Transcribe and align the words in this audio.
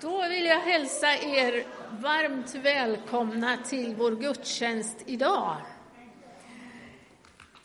Då 0.00 0.28
vill 0.28 0.44
jag 0.44 0.60
hälsa 0.60 1.06
er 1.14 1.66
varmt 2.00 2.54
välkomna 2.54 3.56
till 3.56 3.94
vår 3.94 4.12
gudstjänst 4.12 4.96
idag. 5.06 5.56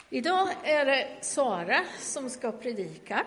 Idag 0.10 0.50
är 0.64 0.86
det 0.86 1.08
Sara 1.22 1.86
som 2.00 2.30
ska 2.30 2.52
predika. 2.52 3.26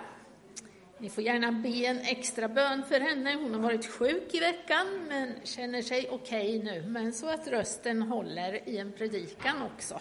Ni 0.98 1.10
får 1.10 1.24
gärna 1.24 1.52
be 1.52 1.68
en 1.68 1.98
extra 1.98 2.48
bön 2.48 2.82
för 2.88 3.00
henne. 3.00 3.34
Hon 3.34 3.54
har 3.54 3.60
varit 3.60 3.86
sjuk 3.86 4.34
i 4.34 4.40
veckan 4.40 4.86
men 5.08 5.32
känner 5.44 5.82
sig 5.82 6.08
okej 6.10 6.58
okay 6.58 6.72
nu. 6.72 6.82
Men 6.88 7.12
så 7.12 7.28
att 7.28 7.48
rösten 7.48 8.02
håller 8.02 8.68
i 8.68 8.78
en 8.78 8.92
predikan 8.92 9.62
också. 9.62 10.00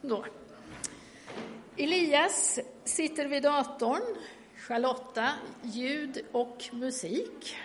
Då. 0.00 0.24
Elias 1.76 2.58
sitter 2.84 3.26
vid 3.26 3.42
datorn. 3.42 4.16
Charlotta, 4.56 5.32
ljud 5.62 6.24
och 6.32 6.64
musik. 6.72 7.56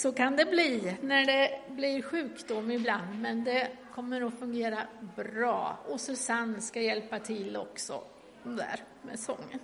Så 0.00 0.12
kan 0.12 0.36
det 0.36 0.44
bli 0.44 0.96
när 1.02 1.26
det 1.26 1.60
blir 1.68 2.02
sjukdom 2.02 2.70
ibland, 2.70 3.20
men 3.20 3.44
det 3.44 3.68
kommer 3.94 4.20
att 4.20 4.38
fungera 4.38 4.86
bra. 5.16 5.78
Och 5.88 6.00
Susanne 6.00 6.60
ska 6.60 6.80
hjälpa 6.80 7.18
till 7.18 7.56
också 7.56 8.02
där 8.42 8.84
med 9.02 9.20
sången. 9.20 9.58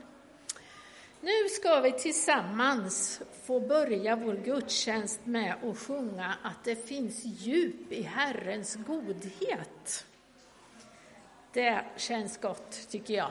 Nu 1.20 1.48
ska 1.50 1.80
vi 1.80 1.92
tillsammans 1.92 3.22
få 3.46 3.60
börja 3.60 4.16
vår 4.16 4.34
gudstjänst 4.34 5.26
med 5.26 5.54
att 5.64 5.78
sjunga 5.78 6.34
att 6.42 6.64
det 6.64 6.88
finns 6.88 7.24
djup 7.24 7.92
i 7.92 8.02
Herrens 8.02 8.76
godhet. 8.86 10.06
Det 11.52 11.84
känns 11.96 12.38
gott, 12.38 12.88
tycker 12.90 13.14
jag. 13.14 13.30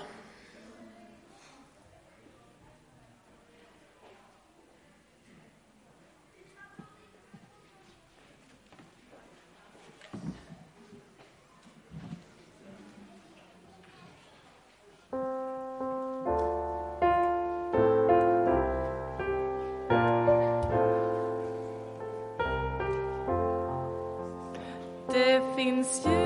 means 25.65 26.05
you. 26.05 26.24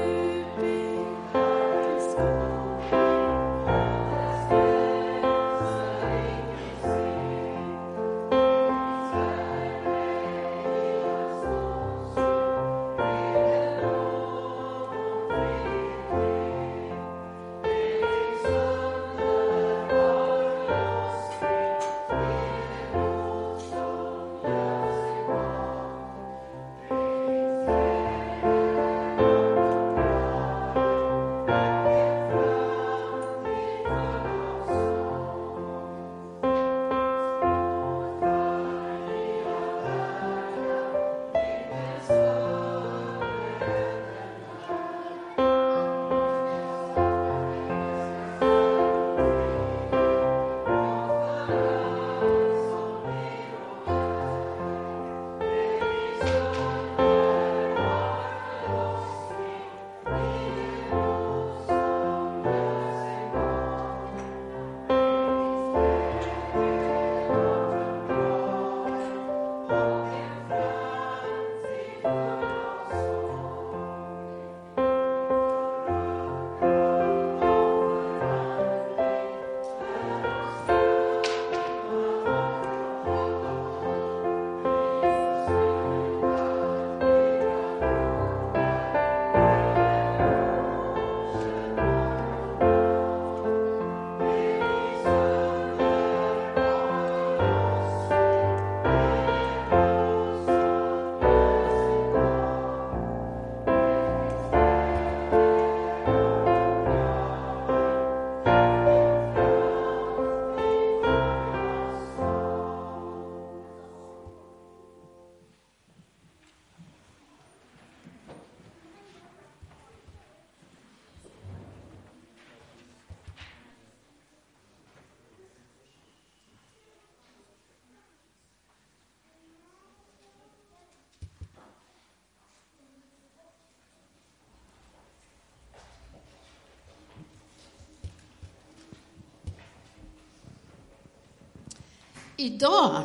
Idag 142.40 143.04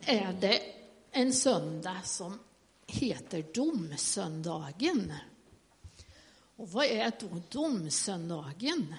är 0.00 0.32
det 0.40 0.62
en 1.10 1.32
söndag 1.32 2.00
som 2.04 2.38
heter 2.86 3.44
domsöndagen. 3.54 5.12
Och 6.56 6.68
vad 6.70 6.84
är 6.84 7.12
då 7.20 7.42
domsöndagen? 7.50 8.94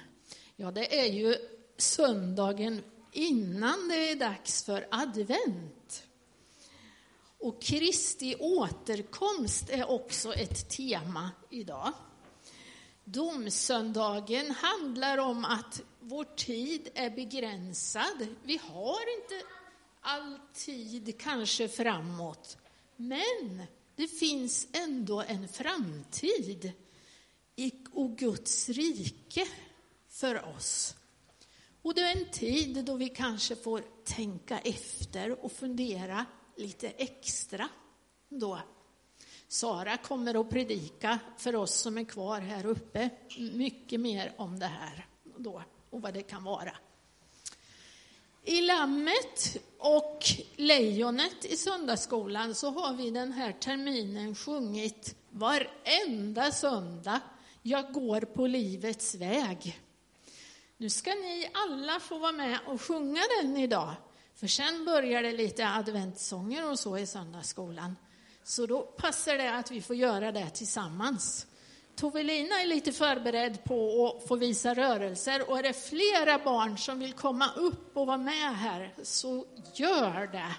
Ja, 0.56 0.72
det 0.72 1.00
är 1.00 1.06
ju 1.06 1.36
söndagen 1.78 2.84
innan 3.12 3.88
det 3.88 4.12
är 4.12 4.16
dags 4.16 4.64
för 4.64 4.88
advent. 4.92 6.04
Och 7.38 7.62
Kristi 7.62 8.36
återkomst 8.40 9.70
är 9.70 9.90
också 9.90 10.34
ett 10.34 10.70
tema 10.70 11.32
idag. 11.50 11.94
Domsöndagen 13.04 14.52
handlar 14.52 15.18
om 15.18 15.46
att 15.46 15.82
vår 16.00 16.24
tid 16.24 16.90
är 16.94 17.10
begränsad. 17.10 18.28
Vi 18.44 18.60
har 18.64 19.22
inte 19.22 19.48
alltid 20.02 21.22
kanske 21.22 21.68
framåt. 21.68 22.58
Men 22.96 23.64
det 23.96 24.08
finns 24.08 24.68
ändå 24.74 25.22
en 25.22 25.48
framtid 25.48 26.72
i 27.56 27.72
och 27.92 28.18
Guds 28.18 28.70
rike 28.70 29.48
för 30.10 30.46
oss. 30.56 30.96
Och 31.82 31.94
det 31.94 32.02
är 32.02 32.18
en 32.18 32.32
tid 32.32 32.86
då 32.86 32.96
vi 32.96 33.10
kanske 33.10 33.56
får 33.56 33.84
tänka 34.04 34.60
efter 34.60 35.46
och 35.46 35.52
fundera 35.52 36.26
lite 36.56 36.88
extra 36.88 37.70
då. 38.30 38.60
Sara 39.48 39.98
kommer 39.98 40.42
att 40.42 40.50
predika 40.50 41.20
för 41.38 41.56
oss 41.56 41.74
som 41.74 41.98
är 41.98 42.04
kvar 42.04 42.42
här 42.42 42.66
uppe 42.66 43.10
mycket 43.54 44.00
mer 44.00 44.34
om 44.38 44.60
det 44.60 44.66
här 44.66 45.08
då 45.38 45.64
och 45.90 46.02
vad 46.02 46.14
det 46.14 46.22
kan 46.22 46.44
vara. 46.44 46.76
I 48.48 48.62
Lammet 48.62 49.58
och 49.78 50.26
Lejonet 50.56 51.46
i 51.46 51.58
söndagsskolan 51.58 52.56
så 52.56 52.70
har 52.70 52.94
vi 52.94 53.12
den 53.12 53.32
här 53.34 53.52
terminen 53.52 54.36
sjungit 54.36 55.16
varenda 55.30 56.52
söndag 56.52 57.20
Jag 57.62 57.94
går 57.94 58.22
på 58.22 58.48
livets 58.48 59.16
väg. 59.16 59.80
Nu 60.78 60.90
ska 60.90 61.10
ni 61.10 61.50
alla 61.54 62.00
få 62.00 62.18
vara 62.18 62.32
med 62.32 62.60
och 62.66 62.82
sjunga 62.82 63.22
den 63.42 63.58
idag. 63.58 63.94
För 64.36 64.48
sen 64.48 64.86
börjar 64.86 65.24
det 65.24 65.32
lite 65.32 65.70
adventssånger 65.70 66.72
och 66.72 66.80
så 66.80 66.98
i 66.98 67.06
söndagsskolan. 67.06 67.96
Så 68.44 68.66
då 68.66 68.82
passar 68.82 69.38
det 69.38 69.56
att 69.56 69.72
vi 69.72 69.82
får 69.82 69.96
göra 69.96 70.32
det 70.32 70.50
tillsammans. 70.50 71.48
Tovelina 71.98 72.62
är 72.62 72.68
lite 72.68 72.92
förberedd 72.92 73.64
på 73.64 74.08
att 74.08 74.28
få 74.28 74.36
visa 74.36 74.74
rörelser 74.74 75.50
och 75.50 75.60
är 75.60 75.64
det 75.64 75.74
flera 75.74 76.40
barn 76.44 76.78
som 76.78 77.00
vill 77.00 77.14
komma 77.14 77.50
upp 77.56 77.98
och 77.98 78.08
vara 78.08 78.18
med 78.18 78.58
här, 78.58 78.94
så 79.04 79.46
gör 79.74 80.28
det. 80.32 80.56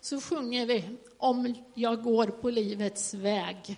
Så 0.00 0.20
sjunger 0.20 0.66
vi 0.66 0.84
Om 1.18 1.54
jag 1.74 2.02
går 2.02 2.26
på 2.26 2.50
livets 2.50 3.14
väg. 3.14 3.76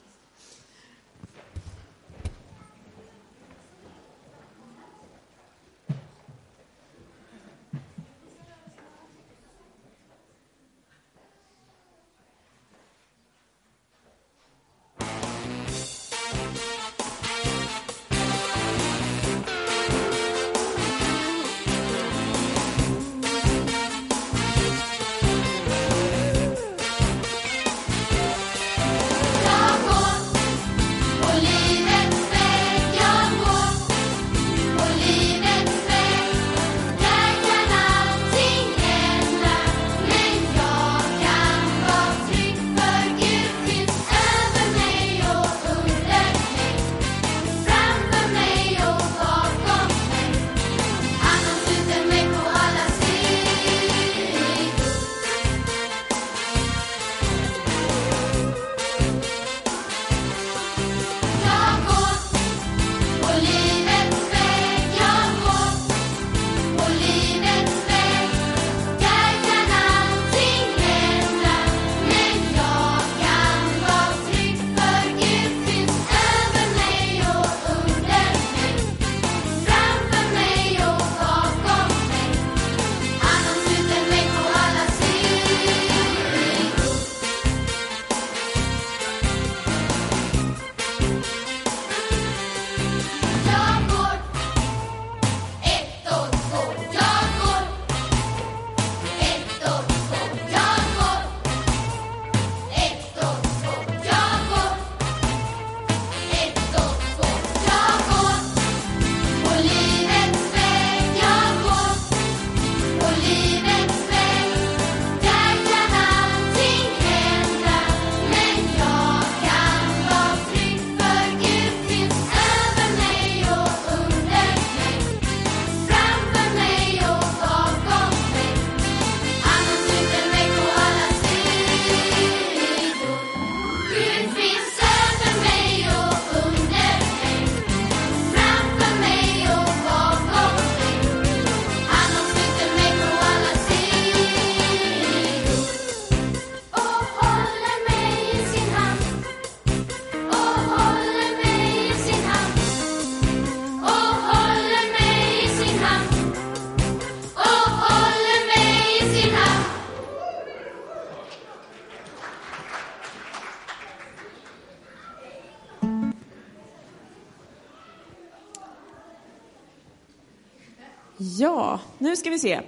Nu 172.15 172.19
ska 172.19 172.31
vi 172.31 172.39
se. 172.39 172.61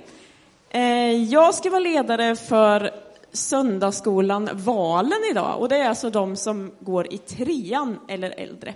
Eh, 0.71 1.23
jag 1.23 1.55
ska 1.55 1.71
vara 1.71 1.81
ledare 1.81 2.37
för 2.37 2.91
söndagsskolan 3.33 4.49
Valen 4.53 5.19
idag 5.31 5.61
och 5.61 5.69
det 5.69 5.77
är 5.77 5.89
alltså 5.89 6.11
de 6.11 6.37
som 6.37 6.73
går 6.81 7.13
i 7.13 7.19
trean 7.19 7.99
eller 8.09 8.31
äldre. 8.31 8.75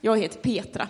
Jag 0.00 0.18
heter 0.18 0.38
Petra 0.38 0.88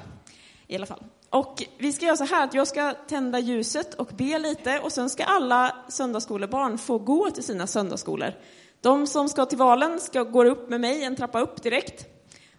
i 0.67 0.77
alla 0.77 0.87
fall. 0.87 1.05
Och 1.31 1.63
vi 1.79 1.93
ska 1.93 2.07
göra 2.07 2.17
så 2.17 2.25
här 2.25 2.45
att 2.45 2.55
jag 2.55 2.67
ska 2.67 2.95
tända 3.09 3.39
ljuset 3.39 3.95
och 3.95 4.09
be 4.17 4.39
lite 4.39 4.81
och 4.81 4.93
sen 4.93 5.11
ska 5.11 5.25
alla 5.25 5.77
söndagsskolebarn 5.89 6.79
få 6.79 6.99
gå 6.99 7.31
till 7.31 7.45
sina 7.45 7.67
söndagsskolor. 7.67 8.35
De 8.81 9.07
som 9.07 9.29
ska 9.29 9.47
till 9.47 9.59
Valen 9.59 10.01
ska 10.01 10.23
gå 10.23 10.45
upp 10.45 10.69
med 10.71 10.81
mig 10.81 11.05
en 11.05 11.17
trappa 11.17 11.41
upp 11.41 11.63
direkt. 11.63 12.07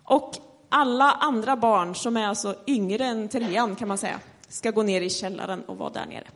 Och 0.03 0.35
alla 0.69 1.11
andra 1.11 1.55
barn 1.55 1.95
som 1.95 2.17
är 2.17 2.27
alltså 2.27 2.55
yngre 2.67 3.05
än 3.05 3.29
trean 3.29 3.75
kan 3.75 3.87
man 3.87 3.97
säga 3.97 4.19
ska 4.49 4.71
gå 4.71 4.83
ner 4.83 5.01
i 5.01 5.09
källaren 5.09 5.61
och 5.61 5.77
vara 5.77 5.89
där 5.89 6.05
nere. 6.05 6.27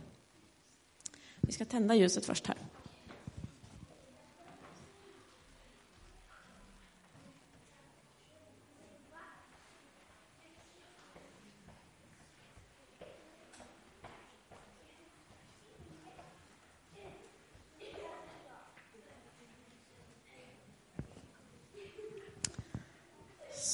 Vi 1.48 1.52
ska 1.52 1.66
tända 1.66 1.96
ljuset 1.96 2.26
först 2.26 2.48
här. 2.48 2.58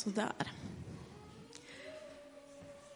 Sådär. 0.04 0.34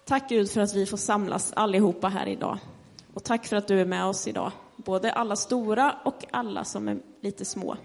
Tack 0.05 0.29
Gud 0.29 0.51
för 0.51 0.61
att 0.61 0.73
vi 0.73 0.85
får 0.85 0.97
samlas 0.97 1.53
allihopa 1.53 2.09
här 2.09 2.27
idag. 2.27 2.57
Och 3.13 3.23
tack 3.23 3.45
för 3.45 3.55
att 3.55 3.67
du 3.67 3.81
är 3.81 3.85
med 3.85 4.05
oss 4.05 4.27
idag, 4.27 4.51
både 4.85 5.11
alla 5.11 5.35
stora 5.35 5.95
och 6.05 6.25
alla 6.31 6.63
som 6.63 6.87
är 6.87 6.99
lite 7.21 7.45
små. 7.45 7.77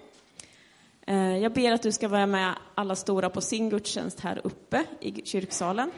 Eh, 1.07 1.38
jag 1.38 1.52
ber 1.52 1.73
att 1.73 1.83
du 1.83 1.92
ska 1.92 2.09
vara 2.09 2.26
med 2.26 2.54
alla 2.75 2.97
stora 2.97 3.30
på 3.30 3.40
sin 3.40 3.71
gudstjänst 3.71 4.21
här 4.21 4.40
uppe 4.45 4.85
i 5.00 5.26
kyrksalen. 5.26 5.90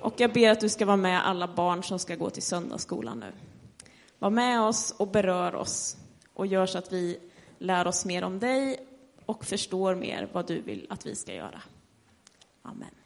Och 0.00 0.14
jag 0.16 0.32
ber 0.32 0.50
att 0.50 0.60
du 0.60 0.68
ska 0.68 0.86
vara 0.86 0.96
med 0.96 1.26
alla 1.26 1.48
barn 1.48 1.82
som 1.82 1.98
ska 1.98 2.16
gå 2.16 2.30
till 2.30 2.42
söndagsskolan 2.42 3.20
nu. 3.20 3.32
Var 4.18 4.30
med 4.30 4.60
oss 4.60 4.94
och 4.98 5.08
berör 5.08 5.54
oss 5.54 5.96
och 6.34 6.46
gör 6.46 6.66
så 6.66 6.78
att 6.78 6.92
vi 6.92 7.18
lär 7.58 7.86
oss 7.86 8.04
mer 8.04 8.24
om 8.24 8.38
dig 8.38 8.86
och 9.26 9.44
förstår 9.44 9.94
mer 9.94 10.28
vad 10.32 10.46
du 10.46 10.60
vill 10.60 10.86
att 10.90 11.06
vi 11.06 11.14
ska 11.14 11.34
göra. 11.34 11.62
Amen. 12.62 13.01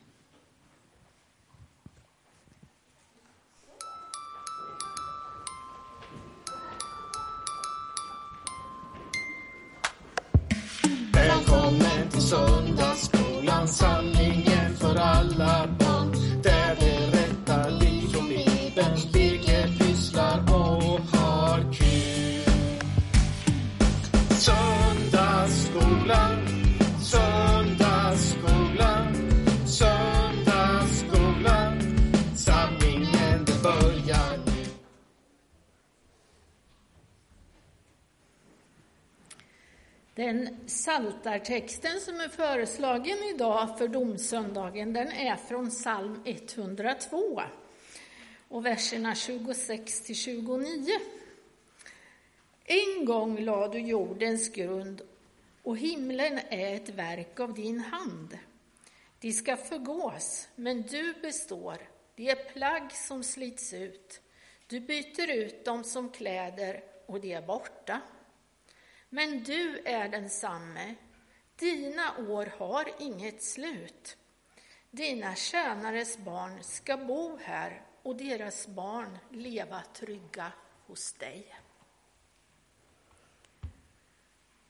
Den 40.27 40.57
saltartexten 40.67 42.01
som 42.01 42.21
är 42.21 42.29
föreslagen 42.29 43.19
idag 43.35 43.79
för 43.79 43.89
domsöndagen, 43.89 44.93
den 44.93 45.09
är 45.13 45.37
från 45.37 45.71
psalm 45.71 46.23
102 46.25 47.43
och 48.49 48.67
verserna 48.67 49.15
26 49.15 50.01
till 50.01 50.15
29. 50.15 50.99
En 52.65 53.05
gång 53.05 53.41
lade 53.41 53.73
du 53.73 53.81
jordens 53.81 54.49
grund 54.49 55.03
och 55.63 55.79
himlen 55.79 56.41
är 56.49 56.75
ett 56.75 56.89
verk 56.89 57.41
av 57.41 57.55
din 57.55 57.81
hand. 57.81 58.39
De 59.21 59.33
ska 59.33 59.57
förgås, 59.57 60.49
men 60.55 60.83
du 60.83 61.15
består. 61.23 61.77
De 62.15 62.31
är 62.31 62.53
plagg 62.53 62.93
som 62.93 63.23
slits 63.23 63.73
ut. 63.73 64.21
Du 64.67 64.81
byter 64.81 65.31
ut 65.31 65.65
dem 65.65 65.85
som 65.85 66.09
kläder 66.11 66.83
och 67.07 67.21
de 67.21 67.33
är 67.33 67.43
borta. 67.43 68.01
Men 69.17 69.43
du 69.43 69.83
är 69.85 70.09
densamme. 70.09 70.95
Dina 71.57 72.19
år 72.19 72.47
har 72.59 72.91
inget 72.99 73.43
slut. 73.43 74.17
Dina 74.91 75.35
tjänares 75.35 76.19
barn 76.19 76.63
ska 76.63 76.97
bo 76.97 77.37
här 77.37 77.83
och 78.03 78.17
deras 78.17 78.67
barn 78.67 79.19
leva 79.31 79.83
trygga 79.83 80.53
hos 80.87 81.13
dig. 81.13 81.57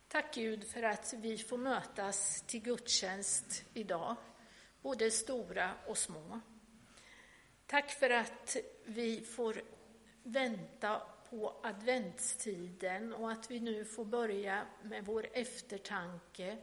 Tack 0.09 0.35
Gud 0.35 0.67
för 0.67 0.83
att 0.83 1.15
vi 1.17 1.39
får 1.39 1.59
mötas 1.59 2.43
till 2.47 2.61
gudstjänst 2.61 3.65
idag, 3.75 4.17
både 4.83 5.11
stora 5.11 5.71
och 5.87 5.99
små. 5.99 6.41
Tack 7.67 7.91
för 7.91 8.11
att 8.11 8.57
vi 8.85 9.21
får 9.21 9.63
vänta 10.23 11.03
på 11.31 11.61
adventstiden 11.63 13.13
och 13.13 13.33
att 13.33 13.51
vi 13.51 13.61
nu 13.61 13.85
får 13.85 14.05
börja 14.05 14.67
med 14.83 15.05
vår 15.05 15.27
eftertanke 15.33 16.59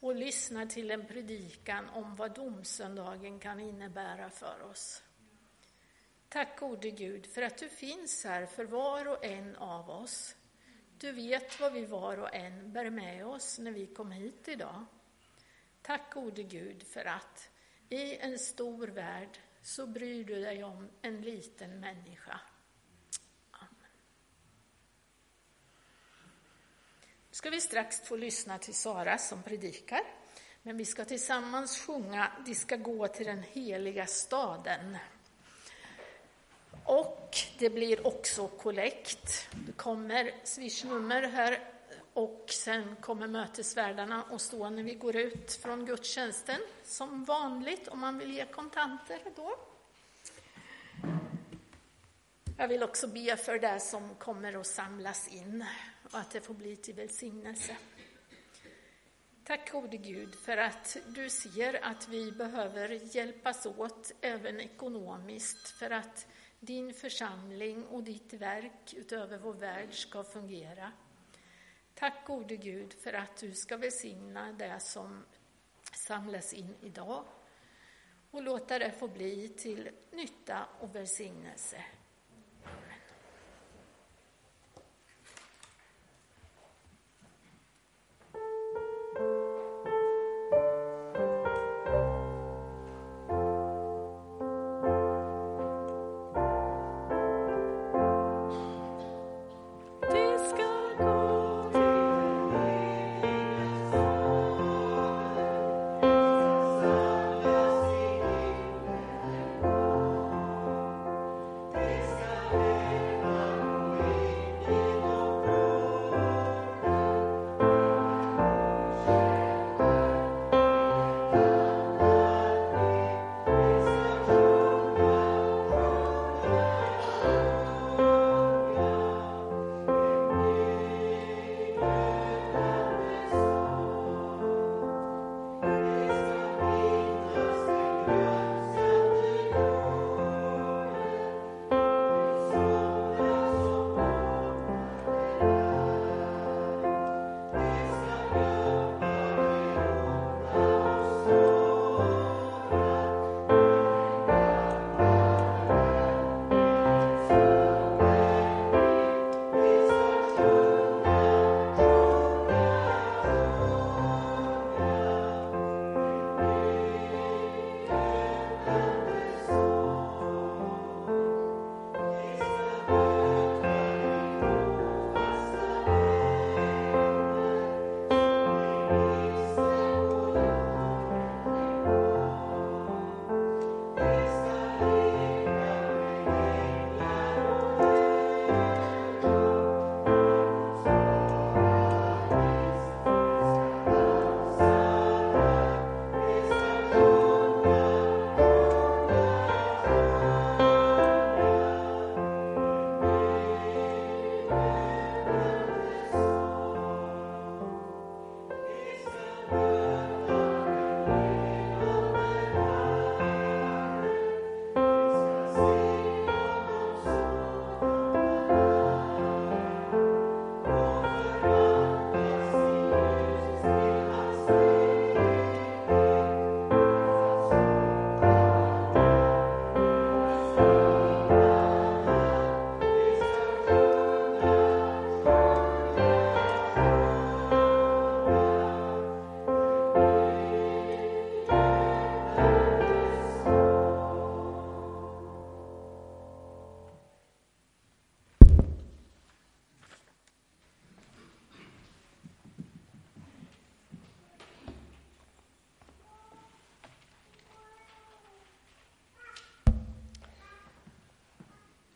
och 0.00 0.14
lyssna 0.14 0.66
till 0.66 0.90
en 0.90 1.06
predikan 1.06 1.88
om 1.88 2.16
vad 2.16 2.34
domsöndagen 2.34 3.38
kan 3.38 3.60
innebära 3.60 4.30
för 4.30 4.62
oss. 4.62 5.02
Tack 6.28 6.60
gode 6.60 6.90
Gud 6.90 7.26
för 7.26 7.42
att 7.42 7.58
du 7.58 7.68
finns 7.68 8.24
här 8.24 8.46
för 8.46 8.64
var 8.64 9.08
och 9.08 9.24
en 9.24 9.56
av 9.56 9.90
oss. 9.90 10.36
Du 10.98 11.12
vet 11.12 11.60
vad 11.60 11.72
vi 11.72 11.86
var 11.86 12.18
och 12.18 12.34
en 12.34 12.72
bär 12.72 12.90
med 12.90 13.26
oss 13.26 13.58
när 13.58 13.72
vi 13.72 13.86
kom 13.86 14.10
hit 14.10 14.48
idag. 14.48 14.84
Tack 15.82 16.14
gode 16.14 16.42
Gud 16.42 16.82
för 16.82 17.04
att 17.04 17.50
i 17.88 18.16
en 18.16 18.38
stor 18.38 18.88
värld 18.88 19.38
så 19.62 19.86
bryr 19.86 20.24
du 20.24 20.40
dig 20.40 20.64
om 20.64 20.90
en 21.02 21.20
liten 21.20 21.80
människa. 21.80 22.40
Ska 27.32 27.50
vi 27.50 27.60
strax 27.60 28.00
få 28.00 28.16
lyssna 28.16 28.58
till 28.58 28.74
Sara 28.74 29.18
som 29.18 29.42
predikar. 29.42 30.00
Men 30.62 30.76
vi 30.76 30.84
ska 30.84 31.04
tillsammans 31.04 31.78
sjunga 31.78 32.32
De 32.46 32.54
ska 32.54 32.76
gå 32.76 33.08
till 33.08 33.26
den 33.26 33.42
heliga 33.52 34.06
staden. 34.06 34.96
Och 36.84 37.36
det 37.58 37.70
blir 37.70 38.06
också 38.06 38.48
kollekt. 38.48 39.48
Det 39.66 39.72
kommer 39.72 40.30
swishnummer 40.44 41.22
här 41.22 41.68
och 42.12 42.44
sen 42.48 42.96
kommer 42.96 43.28
mötesvärdarna 43.28 44.22
och 44.22 44.40
stå 44.40 44.70
när 44.70 44.82
vi 44.82 44.94
går 44.94 45.16
ut 45.16 45.52
från 45.52 45.86
gudstjänsten 45.86 46.60
som 46.84 47.24
vanligt 47.24 47.88
om 47.88 48.00
man 48.00 48.18
vill 48.18 48.32
ge 48.32 48.46
kontanter 48.46 49.20
då. 49.36 49.56
Jag 52.58 52.68
vill 52.68 52.82
också 52.82 53.06
be 53.06 53.36
för 53.36 53.58
det 53.58 53.80
som 53.80 54.14
kommer 54.14 54.60
att 54.60 54.66
samlas 54.66 55.28
in 55.28 55.64
och 56.12 56.18
att 56.18 56.30
det 56.30 56.40
får 56.40 56.54
bli 56.54 56.76
till 56.76 56.94
välsignelse. 56.94 57.76
Tack 59.44 59.72
gode 59.72 59.96
Gud 59.96 60.34
för 60.34 60.56
att 60.56 60.96
du 61.06 61.30
ser 61.30 61.84
att 61.84 62.08
vi 62.08 62.32
behöver 62.32 63.16
hjälpas 63.16 63.66
åt 63.66 64.12
även 64.20 64.60
ekonomiskt 64.60 65.68
för 65.68 65.90
att 65.90 66.26
din 66.60 66.94
församling 66.94 67.86
och 67.86 68.02
ditt 68.02 68.32
verk 68.32 68.94
utöver 68.94 69.38
vår 69.38 69.52
värld 69.52 69.94
ska 69.94 70.24
fungera. 70.24 70.92
Tack 71.94 72.26
gode 72.26 72.56
Gud 72.56 72.92
för 72.92 73.12
att 73.12 73.36
du 73.36 73.52
ska 73.52 73.76
välsigna 73.76 74.52
det 74.52 74.80
som 74.80 75.24
samlas 75.94 76.52
in 76.52 76.74
idag 76.80 77.24
och 78.30 78.42
låta 78.42 78.78
det 78.78 78.92
få 78.92 79.08
bli 79.08 79.48
till 79.48 79.90
nytta 80.12 80.66
och 80.80 80.94
välsignelse. 80.94 81.84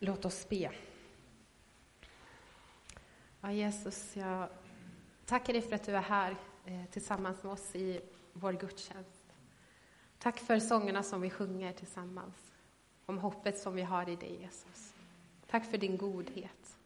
Låt 0.07 0.25
oss 0.25 0.49
be. 0.49 0.71
Ja, 3.41 3.51
Jesus, 3.51 4.15
jag 4.15 4.49
tackar 5.25 5.53
dig 5.53 5.61
för 5.61 5.75
att 5.75 5.83
du 5.83 5.95
är 5.95 6.01
här 6.01 6.35
eh, 6.65 6.85
tillsammans 6.91 7.43
med 7.43 7.51
oss 7.51 7.75
i 7.75 8.01
vår 8.33 8.53
gudstjänst. 8.53 9.33
Tack 10.19 10.39
för 10.39 10.59
sångerna 10.59 11.03
som 11.03 11.21
vi 11.21 11.29
sjunger 11.29 11.73
tillsammans, 11.73 12.35
om 13.05 13.17
hoppet 13.17 13.59
som 13.59 13.75
vi 13.75 13.81
har 13.81 14.09
i 14.09 14.15
dig, 14.15 14.41
Jesus. 14.41 14.93
Tack 15.47 15.65
för 15.65 15.77
din 15.77 15.97
godhet. 15.97 16.77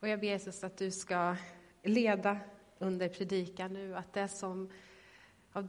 Och 0.00 0.08
jag 0.08 0.20
ber 0.20 0.28
Jesus 0.28 0.64
att 0.64 0.76
du 0.76 0.90
ska 0.90 1.36
leda 1.82 2.38
under 2.78 3.08
predikan 3.08 3.72
nu, 3.72 3.96
att 3.96 4.12
det 4.12 4.28
som 4.28 4.70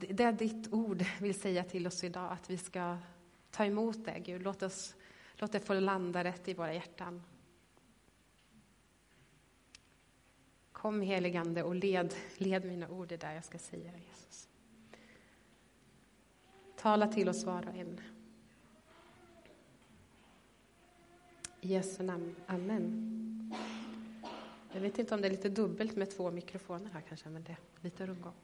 det 0.08 0.32
ditt 0.32 0.72
ord 0.72 1.04
vill 1.20 1.40
säga 1.40 1.64
till 1.64 1.86
oss 1.86 2.04
idag, 2.04 2.32
att 2.32 2.50
vi 2.50 2.58
ska 2.58 2.98
ta 3.50 3.64
emot 3.64 4.04
det, 4.04 4.18
Gud. 4.18 4.42
Låt, 4.42 4.62
oss, 4.62 4.94
låt 5.42 5.52
det 5.52 5.60
få 5.60 5.74
landa 5.74 6.24
rätt 6.24 6.48
i 6.48 6.54
våra 6.54 6.74
hjärtan. 6.74 7.22
Kom 10.72 11.00
heligande 11.00 11.62
och 11.62 11.74
led, 11.74 12.14
led 12.36 12.64
mina 12.64 12.88
ord 12.88 13.08
det 13.08 13.16
där 13.16 13.34
jag 13.34 13.44
ska 13.44 13.58
säga, 13.58 13.92
Jesus. 13.98 14.48
Tala 16.76 17.08
till 17.08 17.28
oss 17.28 17.44
var 17.44 17.68
och 17.68 17.76
en. 17.76 18.00
I 21.60 21.68
Jesu 21.68 22.02
namn. 22.02 22.36
Amen. 22.46 23.54
Jag 24.72 24.80
vet 24.80 24.98
inte 24.98 25.14
om 25.14 25.20
det 25.20 25.28
är 25.28 25.30
lite 25.30 25.48
dubbelt 25.48 25.96
med 25.96 26.10
två 26.10 26.30
mikrofoner 26.30 26.90
här 26.90 27.00
kanske, 27.08 27.28
men 27.28 27.44
det 27.44 27.52
är 27.52 27.58
lite 27.80 28.06
rundgång. 28.06 28.34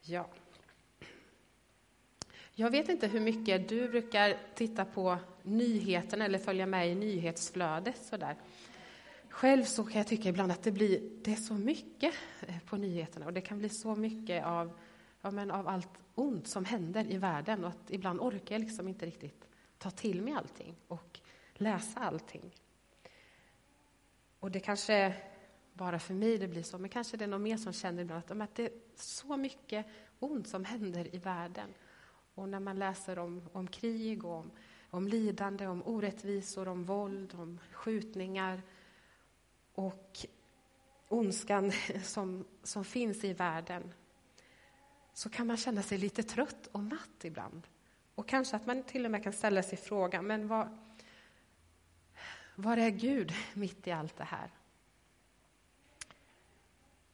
Ja. 0.00 0.28
Jag 2.58 2.70
vet 2.70 2.88
inte 2.88 3.06
hur 3.06 3.20
mycket 3.20 3.68
du 3.68 3.88
brukar 3.88 4.36
titta 4.54 4.84
på 4.84 5.18
nyheterna 5.42 6.24
eller 6.24 6.38
följa 6.38 6.66
med 6.66 6.92
i 6.92 6.94
nyhetsflödet 6.94 8.04
sådär. 8.04 8.36
Själv 9.28 9.64
så 9.64 9.84
kan 9.84 9.98
jag 9.98 10.06
tycka 10.06 10.28
ibland 10.28 10.52
att 10.52 10.62
det 10.62 10.72
blir 10.72 11.00
det 11.24 11.32
är 11.32 11.36
så 11.36 11.54
mycket 11.54 12.14
eh, 12.46 12.58
på 12.66 12.76
nyheterna 12.76 13.26
och 13.26 13.32
det 13.32 13.40
kan 13.40 13.58
bli 13.58 13.68
så 13.68 13.94
mycket 13.94 14.44
av, 14.44 14.78
ja, 15.22 15.30
men 15.30 15.50
av 15.50 15.68
allt 15.68 15.88
ont 16.14 16.48
som 16.48 16.64
händer 16.64 17.12
i 17.12 17.18
världen 17.18 17.64
och 17.64 17.70
att 17.70 17.90
ibland 17.90 18.20
orkar 18.20 18.54
jag 18.54 18.60
liksom 18.60 18.88
inte 18.88 19.06
riktigt 19.06 19.48
ta 19.78 19.90
till 19.90 20.22
mig 20.22 20.34
allting 20.34 20.76
och 20.88 21.20
läsa 21.54 22.00
allting. 22.00 22.54
Och 24.40 24.50
det 24.50 24.60
kanske 24.60 25.14
bara 25.72 25.98
för 25.98 26.14
mig 26.14 26.38
det 26.38 26.48
blir 26.48 26.62
så, 26.62 26.78
men 26.78 26.90
kanske 26.90 27.16
det 27.16 27.24
är 27.24 27.28
någon 27.28 27.42
mer 27.42 27.56
som 27.56 27.72
känner 27.72 28.02
ibland 28.02 28.42
att, 28.42 28.54
det 28.54 28.64
är 28.64 28.72
så 28.94 29.36
mycket 29.36 29.86
ont 30.18 30.48
som 30.48 30.64
händer 30.64 31.14
i 31.14 31.18
världen. 31.18 31.68
Och 32.36 32.48
när 32.48 32.60
man 32.60 32.78
läser 32.78 33.18
om, 33.18 33.42
om 33.52 33.68
krig, 33.68 34.24
och 34.24 34.34
om, 34.34 34.50
om 34.90 35.08
lidande, 35.08 35.66
om 35.66 35.82
orättvisor, 35.86 36.68
om 36.68 36.84
våld, 36.84 37.34
om 37.34 37.58
skjutningar 37.72 38.62
och 39.74 40.26
ondskan 41.08 41.72
som, 42.02 42.44
som 42.62 42.84
finns 42.84 43.24
i 43.24 43.32
världen 43.32 43.92
så 45.12 45.30
kan 45.30 45.46
man 45.46 45.56
känna 45.56 45.82
sig 45.82 45.98
lite 45.98 46.22
trött 46.22 46.66
och 46.72 46.80
matt 46.80 47.24
ibland. 47.24 47.66
Och 48.14 48.28
kanske 48.28 48.56
att 48.56 48.66
man 48.66 48.82
till 48.82 49.04
och 49.04 49.10
med 49.10 49.22
kan 49.22 49.32
ställa 49.32 49.62
sig 49.62 49.78
frågan, 49.78 50.26
men 50.26 50.48
vad, 50.48 50.78
var 52.54 52.76
är 52.76 52.90
Gud 52.90 53.32
mitt 53.54 53.86
i 53.86 53.92
allt 53.92 54.16
det 54.16 54.24
här? 54.24 54.50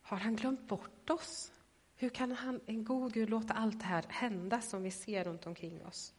Har 0.02 0.16
han 0.16 0.36
glömt 0.36 0.68
bort 0.68 1.10
oss? 1.10 1.52
Hur 2.02 2.08
kan 2.08 2.32
han, 2.32 2.60
en 2.66 2.84
god 2.84 3.12
Gud 3.12 3.30
låta 3.30 3.54
allt 3.54 3.80
det 3.80 3.86
här 3.86 4.04
hända 4.08 4.60
som 4.60 4.82
vi 4.82 4.90
ser 4.90 5.24
runt 5.24 5.46
omkring 5.46 5.86
oss? 5.86 6.14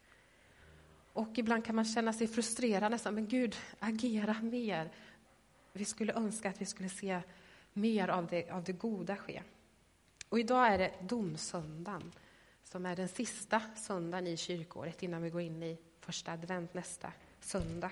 Och 1.14 1.38
ibland 1.38 1.66
kan 1.66 1.76
man 1.76 1.86
känna 1.86 2.14
sig 2.14 2.28
frustrerad 2.28 2.92
nästan, 2.92 3.16
men 3.16 3.28
Gud, 3.28 3.56
agera 3.80 4.36
mer. 4.42 4.92
Vi 5.74 5.86
skulle 5.86 6.14
önska 6.14 6.50
att 6.50 6.62
vi 6.62 6.66
skulle 6.66 6.90
se 6.90 7.22
mer 7.74 8.08
av 8.08 8.28
det, 8.28 8.50
av 8.50 8.64
det 8.64 8.74
goda 8.74 9.16
ske. 9.16 9.42
Och 10.30 10.40
idag 10.40 10.68
är 10.68 10.78
det 10.78 10.94
domsöndagen, 11.02 12.12
som 12.64 12.86
är 12.86 12.96
den 12.96 13.08
sista 13.08 13.62
söndagen 13.76 14.28
i 14.28 14.38
kyrkåret 14.38 15.04
innan 15.04 15.22
vi 15.22 15.30
går 15.30 15.42
in 15.42 15.64
i 15.64 15.78
första 16.00 16.32
advent 16.32 16.74
nästa 16.74 17.12
söndag. 17.40 17.92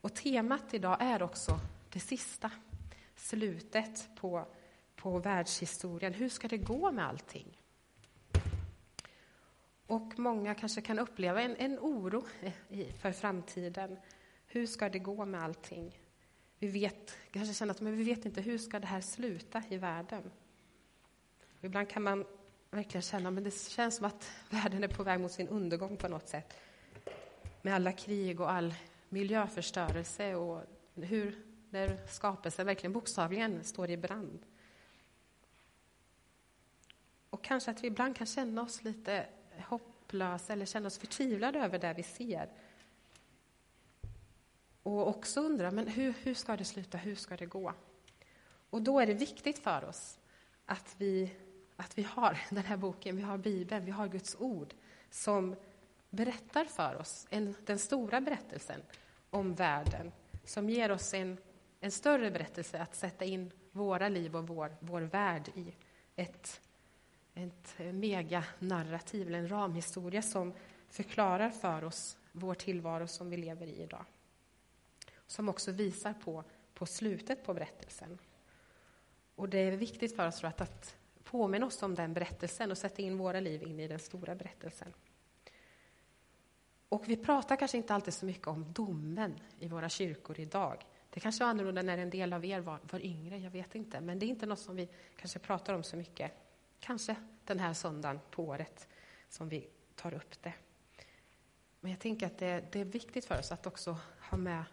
Och 0.00 0.14
temat 0.14 0.74
idag 0.74 0.96
är 1.00 1.22
också 1.22 1.60
det 1.92 2.00
sista, 2.00 2.50
slutet 3.16 4.08
på 4.16 4.46
på 5.06 5.18
världshistorien. 5.18 6.14
Hur 6.14 6.28
ska 6.28 6.48
det 6.48 6.58
gå 6.58 6.92
med 6.92 7.06
allting? 7.06 7.60
Och 9.86 10.18
många 10.18 10.54
kanske 10.54 10.80
kan 10.80 10.98
uppleva 10.98 11.42
en, 11.42 11.56
en 11.56 11.78
oro 11.78 12.24
för 13.00 13.12
framtiden. 13.12 13.98
Hur 14.46 14.66
ska 14.66 14.88
det 14.88 14.98
gå 14.98 15.24
med 15.24 15.42
allting? 15.42 16.00
Vi 16.58 16.68
vet, 16.68 17.16
kanske 17.30 17.54
känner 17.54 17.70
att 17.70 17.80
men 17.80 17.96
vi 17.96 18.04
vet 18.04 18.24
inte 18.24 18.40
hur 18.40 18.58
ska 18.58 18.78
det 18.78 18.86
här 18.86 19.00
sluta 19.00 19.62
i 19.68 19.76
världen. 19.76 20.30
Ibland 21.60 21.88
kan 21.88 22.02
man 22.02 22.24
verkligen 22.70 23.02
känna 23.02 23.28
att 23.28 23.44
det 23.44 23.68
känns 23.68 23.96
som 23.96 24.06
att 24.06 24.30
världen 24.50 24.84
är 24.84 24.88
på 24.88 25.02
väg 25.02 25.20
mot 25.20 25.32
sin 25.32 25.48
undergång 25.48 25.96
på 25.96 26.08
något 26.08 26.28
sätt. 26.28 26.54
Med 27.62 27.74
alla 27.74 27.92
krig 27.92 28.40
och 28.40 28.50
all 28.50 28.74
miljöförstörelse 29.08 30.34
och 30.34 30.62
hur 30.94 31.44
när 31.70 32.06
skapelsen 32.08 32.66
verkligen 32.66 32.92
bokstavligen 32.92 33.64
står 33.64 33.90
i 33.90 33.96
brand. 33.96 34.46
Och 37.36 37.42
kanske 37.42 37.70
att 37.70 37.84
vi 37.84 37.86
ibland 37.86 38.16
kan 38.16 38.26
känna 38.26 38.62
oss 38.62 38.84
lite 38.84 39.26
hopplösa 39.58 40.52
eller 40.52 40.66
känna 40.66 40.86
oss 40.86 40.98
förtvivlade 40.98 41.58
över 41.58 41.78
det 41.78 41.94
vi 41.96 42.02
ser. 42.02 42.48
Och 44.82 45.08
också 45.08 45.40
undra, 45.40 45.70
men 45.70 45.86
hur, 45.86 46.14
hur 46.22 46.34
ska 46.34 46.56
det 46.56 46.64
sluta? 46.64 46.98
Hur 46.98 47.14
ska 47.14 47.36
det 47.36 47.46
gå? 47.46 47.72
Och 48.70 48.82
då 48.82 49.00
är 49.00 49.06
det 49.06 49.14
viktigt 49.14 49.58
för 49.58 49.84
oss 49.84 50.18
att 50.66 50.94
vi, 50.98 51.36
att 51.76 51.98
vi 51.98 52.02
har 52.02 52.38
den 52.50 52.64
här 52.64 52.76
boken, 52.76 53.16
vi 53.16 53.22
har 53.22 53.38
Bibeln, 53.38 53.84
vi 53.84 53.90
har 53.90 54.08
Guds 54.08 54.36
ord 54.38 54.74
som 55.10 55.56
berättar 56.10 56.64
för 56.64 56.96
oss 56.96 57.26
en, 57.30 57.54
den 57.64 57.78
stora 57.78 58.20
berättelsen 58.20 58.82
om 59.30 59.54
världen, 59.54 60.12
som 60.44 60.70
ger 60.70 60.90
oss 60.90 61.14
en, 61.14 61.38
en 61.80 61.90
större 61.90 62.30
berättelse 62.30 62.82
att 62.82 62.94
sätta 62.94 63.24
in 63.24 63.50
våra 63.72 64.08
liv 64.08 64.36
och 64.36 64.48
vår, 64.48 64.76
vår 64.80 65.00
värld 65.00 65.48
i 65.54 65.74
ett 66.16 66.60
ett 67.36 67.74
eh, 67.76 67.92
meganarrativ, 67.92 69.26
eller 69.26 69.38
en 69.38 69.48
ramhistoria 69.48 70.22
som 70.22 70.52
förklarar 70.88 71.50
för 71.50 71.84
oss 71.84 72.18
vår 72.32 72.54
tillvaro 72.54 73.06
som 73.06 73.30
vi 73.30 73.36
lever 73.36 73.66
i 73.66 73.82
idag. 73.82 74.04
Som 75.26 75.48
också 75.48 75.72
visar 75.72 76.12
på, 76.12 76.44
på 76.74 76.86
slutet 76.86 77.44
på 77.44 77.54
berättelsen. 77.54 78.18
Och 79.34 79.48
det 79.48 79.58
är 79.58 79.72
viktigt 79.72 80.16
för 80.16 80.28
oss 80.28 80.44
att, 80.44 80.60
att 80.60 80.96
påminna 81.24 81.66
oss 81.66 81.82
om 81.82 81.94
den 81.94 82.14
berättelsen 82.14 82.70
och 82.70 82.78
sätta 82.78 83.02
in 83.02 83.18
våra 83.18 83.40
liv 83.40 83.62
in 83.62 83.80
i 83.80 83.88
den 83.88 83.98
stora 83.98 84.34
berättelsen. 84.34 84.92
Och 86.88 87.08
vi 87.08 87.16
pratar 87.16 87.56
kanske 87.56 87.76
inte 87.76 87.94
alltid 87.94 88.14
så 88.14 88.26
mycket 88.26 88.46
om 88.46 88.72
domen 88.72 89.40
i 89.58 89.68
våra 89.68 89.88
kyrkor 89.88 90.40
idag. 90.40 90.86
Det 91.10 91.20
kanske 91.20 91.44
var 91.44 91.50
annorlunda 91.50 91.82
när 91.82 91.98
en 91.98 92.10
del 92.10 92.32
av 92.32 92.44
er 92.44 92.60
var, 92.60 92.78
var 92.90 93.00
yngre, 93.00 93.38
jag 93.38 93.50
vet 93.50 93.74
inte. 93.74 94.00
Men 94.00 94.18
det 94.18 94.26
är 94.26 94.28
inte 94.28 94.46
något 94.46 94.58
som 94.58 94.76
vi 94.76 94.88
kanske 95.16 95.38
pratar 95.38 95.74
om 95.74 95.82
så 95.82 95.96
mycket 95.96 96.32
kanske 96.86 97.16
den 97.44 97.58
här 97.58 97.74
söndagen 97.74 98.20
på 98.30 98.44
året 98.44 98.88
som 99.28 99.48
vi 99.48 99.68
tar 99.94 100.14
upp 100.14 100.42
det. 100.42 100.52
Men 101.80 101.90
jag 101.90 102.00
tänker 102.00 102.26
att 102.26 102.38
det, 102.38 102.64
det, 102.72 102.80
är 102.80 102.84
viktigt 102.84 103.24
för 103.24 103.38
oss 103.38 103.52
att 103.52 103.66
också 103.66 103.98
ha 104.30 104.38
med 104.38 104.64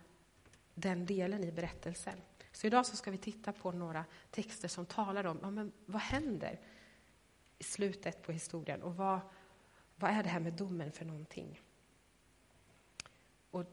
den 0.74 1.06
delen 1.06 1.44
i 1.44 1.52
berättelsen. 1.52 2.22
Så 2.52 2.68
idag 2.68 2.86
så 2.86 2.96
ska 2.96 3.12
vi 3.12 3.18
titta 3.18 3.54
på 3.54 3.72
några 3.72 4.06
texter 4.32 4.68
som 4.68 4.86
talar 4.86 5.24
om 5.24 5.40
ja, 5.42 5.52
men 5.52 5.72
vad 5.86 6.02
händer 6.02 6.60
i 7.58 7.64
slutet 7.64 8.22
på 8.22 8.32
historien 8.32 8.82
och 8.82 8.96
vad, 8.96 9.20
vad 9.96 10.12
är 10.12 10.24
det 10.24 10.30
här 10.30 10.40
med 10.40 10.54
domen 10.54 10.92
för 10.92 11.06
någonting? 11.06 11.62
Och 13.52 13.66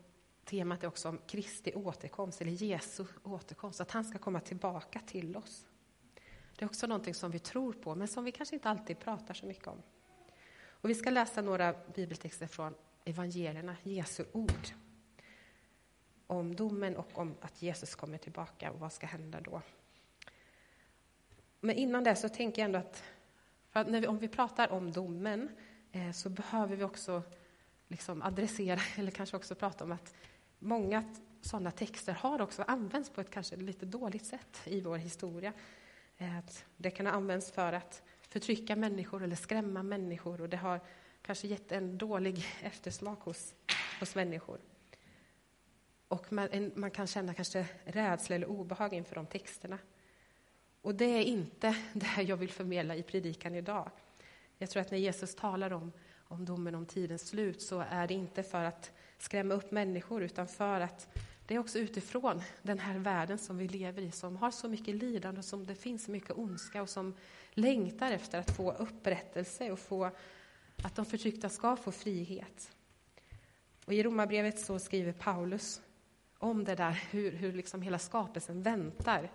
temat 0.44 0.82
är 0.82 0.88
också 0.88 1.08
om 1.08 1.18
Kristi 1.26 1.74
återkomst, 1.74 2.40
eller 2.40 2.52
Jesu 2.52 3.04
återkomst, 3.22 3.80
att 3.80 3.90
han 3.90 4.04
ska 4.04 4.18
komma 4.18 4.40
tillbaka 4.40 5.00
till 5.06 5.36
oss. 5.36 5.66
Det 6.60 6.64
är 6.64 6.68
också 6.68 6.86
någonting 6.86 7.14
som 7.14 7.30
vi 7.30 7.38
tror 7.38 7.72
på, 7.72 7.94
men 7.94 8.08
som 8.08 8.24
vi 8.24 8.32
kanske 8.32 8.56
inte 8.56 8.68
alltid 8.68 8.98
pratar 8.98 9.34
så 9.34 9.46
mycket 9.46 9.66
om. 9.66 9.82
Och 10.62 10.90
vi 10.90 10.94
ska 10.94 11.10
läsa 11.10 11.42
några 11.42 11.74
bibeltexter 11.94 12.46
från 12.46 12.74
evangelierna, 13.04 13.76
Jesu 13.82 14.24
ord. 14.32 14.68
Om 16.26 16.56
domen 16.56 16.96
och 16.96 17.18
om 17.18 17.34
att 17.40 17.62
Jesus 17.62 17.94
kommer 17.94 18.18
tillbaka 18.18 18.70
och 18.70 18.80
vad 18.80 18.92
ska 18.92 19.06
hända 19.06 19.40
då. 19.40 19.62
Men 21.60 21.76
innan 21.76 22.04
det 22.04 22.16
så 22.16 22.28
tänker 22.28 22.62
jag 22.62 22.66
ändå 22.66 22.78
att, 22.78 23.02
att 23.72 23.88
vi, 23.88 24.06
om 24.06 24.18
vi 24.18 24.28
pratar 24.28 24.72
om 24.72 24.92
domen 24.92 25.48
eh, 25.92 26.12
så 26.12 26.28
behöver 26.28 26.76
vi 26.76 26.84
också 26.84 27.22
liksom 27.88 28.22
adressera, 28.22 28.80
eller 28.96 29.10
kanske 29.10 29.36
också 29.36 29.54
prata 29.54 29.84
om 29.84 29.92
att 29.92 30.14
många 30.58 31.14
sådana 31.40 31.70
texter 31.70 32.12
har 32.12 32.40
också 32.40 32.62
använts 32.62 33.10
på 33.10 33.20
ett 33.20 33.30
kanske 33.30 33.56
lite 33.56 33.86
dåligt 33.86 34.26
sätt 34.26 34.60
i 34.64 34.80
vår 34.80 34.96
historia. 34.96 35.52
Att 36.20 36.64
det 36.76 36.90
kan 36.90 37.06
ha 37.06 37.12
använts 37.12 37.50
för 37.50 37.72
att 37.72 38.02
förtrycka 38.28 38.76
människor 38.76 39.22
eller 39.24 39.36
skrämma 39.36 39.82
människor 39.82 40.40
och 40.40 40.48
det 40.48 40.56
har 40.56 40.80
kanske 41.22 41.48
gett 41.48 41.72
en 41.72 41.98
dålig 41.98 42.44
eftersmak 42.62 43.20
hos, 43.20 43.54
hos 44.00 44.14
människor. 44.14 44.58
Och 46.08 46.32
man, 46.32 46.48
en, 46.52 46.72
man 46.74 46.90
kan 46.90 47.06
känna 47.06 47.34
kanske 47.34 47.66
rädsla 47.84 48.36
eller 48.36 48.46
obehag 48.46 48.94
inför 48.94 49.14
de 49.14 49.26
texterna. 49.26 49.78
Och 50.82 50.94
det 50.94 51.04
är 51.04 51.22
inte 51.22 51.76
det 51.92 52.22
jag 52.22 52.36
vill 52.36 52.50
förmedla 52.50 52.96
i 52.96 53.02
predikan 53.02 53.54
idag. 53.54 53.90
Jag 54.58 54.70
tror 54.70 54.80
att 54.80 54.90
när 54.90 54.98
Jesus 54.98 55.34
talar 55.34 55.72
om, 55.72 55.92
om 56.28 56.44
domen 56.44 56.74
om 56.74 56.86
tidens 56.86 57.28
slut 57.28 57.62
så 57.62 57.84
är 57.90 58.06
det 58.06 58.14
inte 58.14 58.42
för 58.42 58.64
att 58.64 58.92
skrämma 59.18 59.54
upp 59.54 59.70
människor 59.70 60.22
utan 60.22 60.48
för 60.48 60.80
att 60.80 61.08
det 61.50 61.54
är 61.54 61.58
också 61.58 61.78
utifrån 61.78 62.42
den 62.62 62.78
här 62.78 62.98
världen 62.98 63.38
som 63.38 63.58
vi 63.58 63.68
lever 63.68 64.02
i 64.02 64.10
som 64.10 64.36
har 64.36 64.50
så 64.50 64.68
mycket 64.68 64.94
lidande 64.94 65.38
och 65.38 65.44
som 65.44 65.66
det 65.66 65.74
finns 65.74 66.04
så 66.04 66.10
mycket 66.10 66.38
ondska 66.38 66.82
och 66.82 66.88
som 66.88 67.14
längtar 67.50 68.12
efter 68.12 68.38
att 68.38 68.56
få 68.56 68.72
upprättelse 68.72 69.72
och 69.72 69.78
få 69.78 70.10
att 70.82 70.96
de 70.96 71.04
förtryckta 71.04 71.48
ska 71.48 71.76
få 71.76 71.92
frihet. 71.92 72.72
Och 73.84 73.94
I 73.94 74.02
Romarbrevet 74.02 74.60
så 74.60 74.78
skriver 74.78 75.12
Paulus 75.12 75.80
om 76.38 76.64
det 76.64 76.74
där, 76.74 77.02
hur, 77.10 77.32
hur 77.32 77.52
liksom 77.52 77.82
hela 77.82 77.98
skapelsen 77.98 78.62
väntar. 78.62 79.30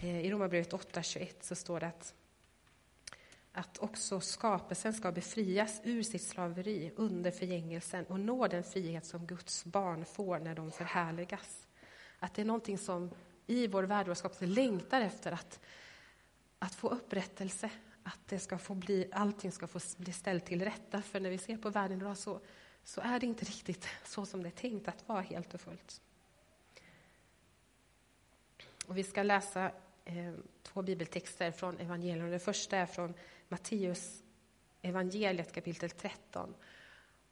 Eh, 0.00 0.20
I 0.20 0.30
Romarbrevet 0.30 0.72
8.21 0.72 1.28
så 1.40 1.54
står 1.54 1.80
det 1.80 1.86
att, 1.86 2.14
att 3.52 3.78
också 3.78 4.20
skapelsen 4.20 4.92
ska 4.92 5.12
befrias 5.12 5.80
ur 5.84 6.02
sitt 6.02 6.22
slaveri 6.22 6.92
under 6.96 7.30
förgängelsen 7.30 8.04
och 8.06 8.20
nå 8.20 8.46
den 8.46 8.64
frihet 8.64 9.06
som 9.06 9.26
Guds 9.26 9.64
barn 9.64 10.04
får 10.04 10.38
när 10.38 10.54
de 10.54 10.70
förhärligas. 10.70 11.66
Att 12.18 12.34
det 12.34 12.42
är 12.42 12.46
någonting 12.46 12.78
som 12.78 13.10
i 13.46 13.66
vår 13.66 13.82
värld 13.82 14.08
och 14.08 14.18
skapelse 14.18 14.46
längtar 14.46 15.00
efter 15.00 15.32
att, 15.32 15.60
att 16.58 16.74
få 16.74 16.88
upprättelse, 16.88 17.70
att 18.02 18.18
det 18.26 18.38
ska 18.38 18.58
få 18.58 18.74
bli, 18.74 19.08
allting 19.12 19.52
ska 19.52 19.66
få 19.66 19.80
bli 19.96 20.12
ställt 20.12 20.46
till 20.46 20.64
rätta. 20.64 21.02
För 21.02 21.20
när 21.20 21.30
vi 21.30 21.38
ser 21.38 21.56
på 21.56 21.70
världen 21.70 22.00
idag 22.00 22.18
så, 22.18 22.40
så 22.84 23.00
är 23.00 23.20
det 23.20 23.26
inte 23.26 23.44
riktigt 23.44 23.88
så 24.04 24.26
som 24.26 24.42
det 24.42 24.48
är 24.48 24.50
tänkt 24.50 24.88
att 24.88 25.08
vara 25.08 25.20
helt 25.20 25.54
och 25.54 25.60
fullt. 25.60 26.00
Och 28.86 28.98
vi 28.98 29.04
ska 29.04 29.22
läsa 29.22 29.70
eh, 30.04 30.34
två 30.62 30.82
bibeltexter 30.82 31.50
från 31.50 31.78
evangelierna. 31.78 32.30
Den 32.30 32.40
första 32.40 32.76
är 32.76 32.86
från 32.86 33.14
Matteus 33.50 34.22
evangeliet 34.82 35.52
kapitel 35.52 35.90
13. 35.90 36.54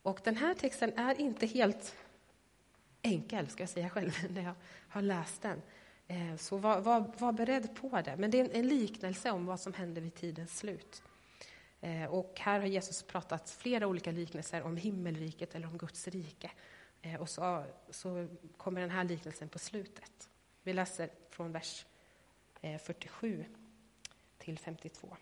Och 0.03 0.21
den 0.25 0.37
här 0.37 0.55
texten 0.55 0.99
är 0.99 1.21
inte 1.21 1.47
helt 1.47 1.97
enkel, 3.03 3.49
ska 3.49 3.63
jag 3.63 3.71
säga 3.71 3.91
själv, 3.91 4.13
när 4.31 4.43
jag 4.43 4.55
har 4.89 5.03
läst 5.03 5.43
den. 5.43 5.63
Eh, 6.07 6.37
så 6.37 6.57
var, 6.57 6.81
var, 6.81 7.13
var 7.19 7.33
beredd 7.33 7.77
på 7.77 8.01
det. 8.05 8.17
Men 8.17 8.31
det 8.31 8.41
är 8.41 8.45
en, 8.45 8.51
en 8.51 8.69
liknelse 8.69 9.31
om 9.31 9.47
vad 9.47 9.61
som 9.61 9.75
händer 9.75 10.03
vid 10.03 10.15
tidens 10.15 10.59
slut. 10.59 11.03
Eh, 11.81 12.05
och 12.05 12.41
här 12.41 12.61
har 12.61 12.67
Jesus 12.67 13.03
pratat 13.03 13.51
flera 13.51 13.87
olika 13.87 14.11
liknelser 14.11 14.63
om 14.63 14.77
himmelriket 14.77 15.55
eller 15.55 15.67
om 15.67 15.79
Guds 15.79 16.09
rike. 16.09 16.51
Eh, 17.03 17.21
och 17.21 17.29
så, 17.29 17.65
så 17.91 18.29
kommer 18.57 18.81
den 18.81 18.91
här 18.91 19.05
liknelsen 19.05 19.49
på 19.49 19.59
slutet. 19.59 20.29
Vi 20.63 20.73
läser 20.73 21.11
från 21.31 21.53
vers 21.53 21.87
47 22.79 23.45
till 24.39 24.59
52. 24.59 25.17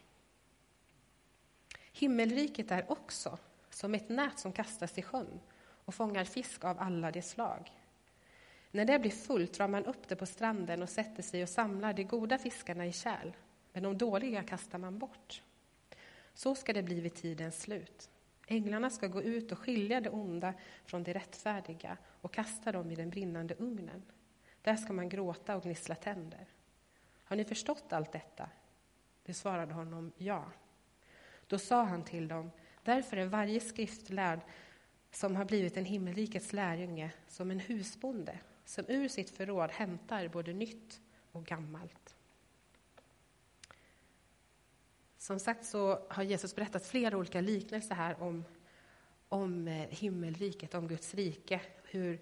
Himmelriket 1.98 2.70
är 2.70 2.92
också 2.92 3.38
som 3.70 3.94
ett 3.94 4.08
nät 4.08 4.38
som 4.38 4.52
kastas 4.52 4.98
i 4.98 5.02
sjön 5.02 5.40
och 5.84 5.94
fångar 5.94 6.24
fisk 6.24 6.64
av 6.64 6.80
alla 6.80 7.10
de 7.10 7.22
slag. 7.22 7.72
När 8.70 8.84
det 8.84 8.98
blir 8.98 9.10
fullt 9.10 9.52
drar 9.54 9.68
man 9.68 9.84
upp 9.84 10.08
det 10.08 10.16
på 10.16 10.26
stranden 10.26 10.82
och 10.82 10.88
sätter 10.88 11.22
sig 11.22 11.42
och 11.42 11.48
samlar 11.48 11.92
de 11.92 12.04
goda 12.04 12.38
fiskarna 12.38 12.86
i 12.86 12.92
kärl, 12.92 13.32
men 13.72 13.82
de 13.82 13.98
dåliga 13.98 14.42
kastar 14.42 14.78
man 14.78 14.98
bort. 14.98 15.42
Så 16.34 16.54
ska 16.54 16.72
det 16.72 16.82
bli 16.82 17.00
vid 17.00 17.14
tidens 17.14 17.60
slut. 17.60 18.10
Änglarna 18.46 18.90
ska 18.90 19.06
gå 19.06 19.22
ut 19.22 19.52
och 19.52 19.58
skilja 19.58 20.00
det 20.00 20.10
onda 20.10 20.54
från 20.84 21.02
det 21.02 21.12
rättfärdiga 21.12 21.96
och 22.20 22.32
kasta 22.32 22.72
dem 22.72 22.90
i 22.90 22.96
den 22.96 23.10
brinnande 23.10 23.54
ugnen. 23.54 24.02
Där 24.62 24.76
ska 24.76 24.92
man 24.92 25.08
gråta 25.08 25.56
och 25.56 25.62
gnissla 25.62 25.94
tänder. 25.94 26.46
Har 27.24 27.36
ni 27.36 27.44
förstått 27.44 27.92
allt 27.92 28.12
detta? 28.12 28.48
De 29.24 29.34
svarade 29.34 29.74
honom 29.74 30.12
ja. 30.16 30.44
Då 31.46 31.58
sa 31.58 31.82
han 31.82 32.04
till 32.04 32.28
dem, 32.28 32.50
därför 32.82 33.16
är 33.16 33.26
varje 33.26 33.60
skriftlärd 33.60 34.40
som 35.10 35.36
har 35.36 35.44
blivit 35.44 35.76
en 35.76 35.84
himmelrikets 35.84 36.52
lärjunge 36.52 37.10
som 37.28 37.50
en 37.50 37.60
husbonde 37.60 38.38
som 38.64 38.84
ur 38.88 39.08
sitt 39.08 39.30
förråd 39.30 39.70
hämtar 39.70 40.28
både 40.28 40.52
nytt 40.52 41.00
och 41.32 41.44
gammalt. 41.44 42.16
Som 45.18 45.38
sagt 45.38 45.64
så 45.64 46.06
har 46.08 46.22
Jesus 46.22 46.54
berättat 46.54 46.86
flera 46.86 47.16
olika 47.16 47.40
liknelser 47.40 47.94
här 47.94 48.22
om, 48.22 48.44
om 49.28 49.68
eh, 49.68 49.88
himmelriket, 49.88 50.74
om 50.74 50.88
Guds 50.88 51.14
rike. 51.14 51.60
Hur, 51.82 52.20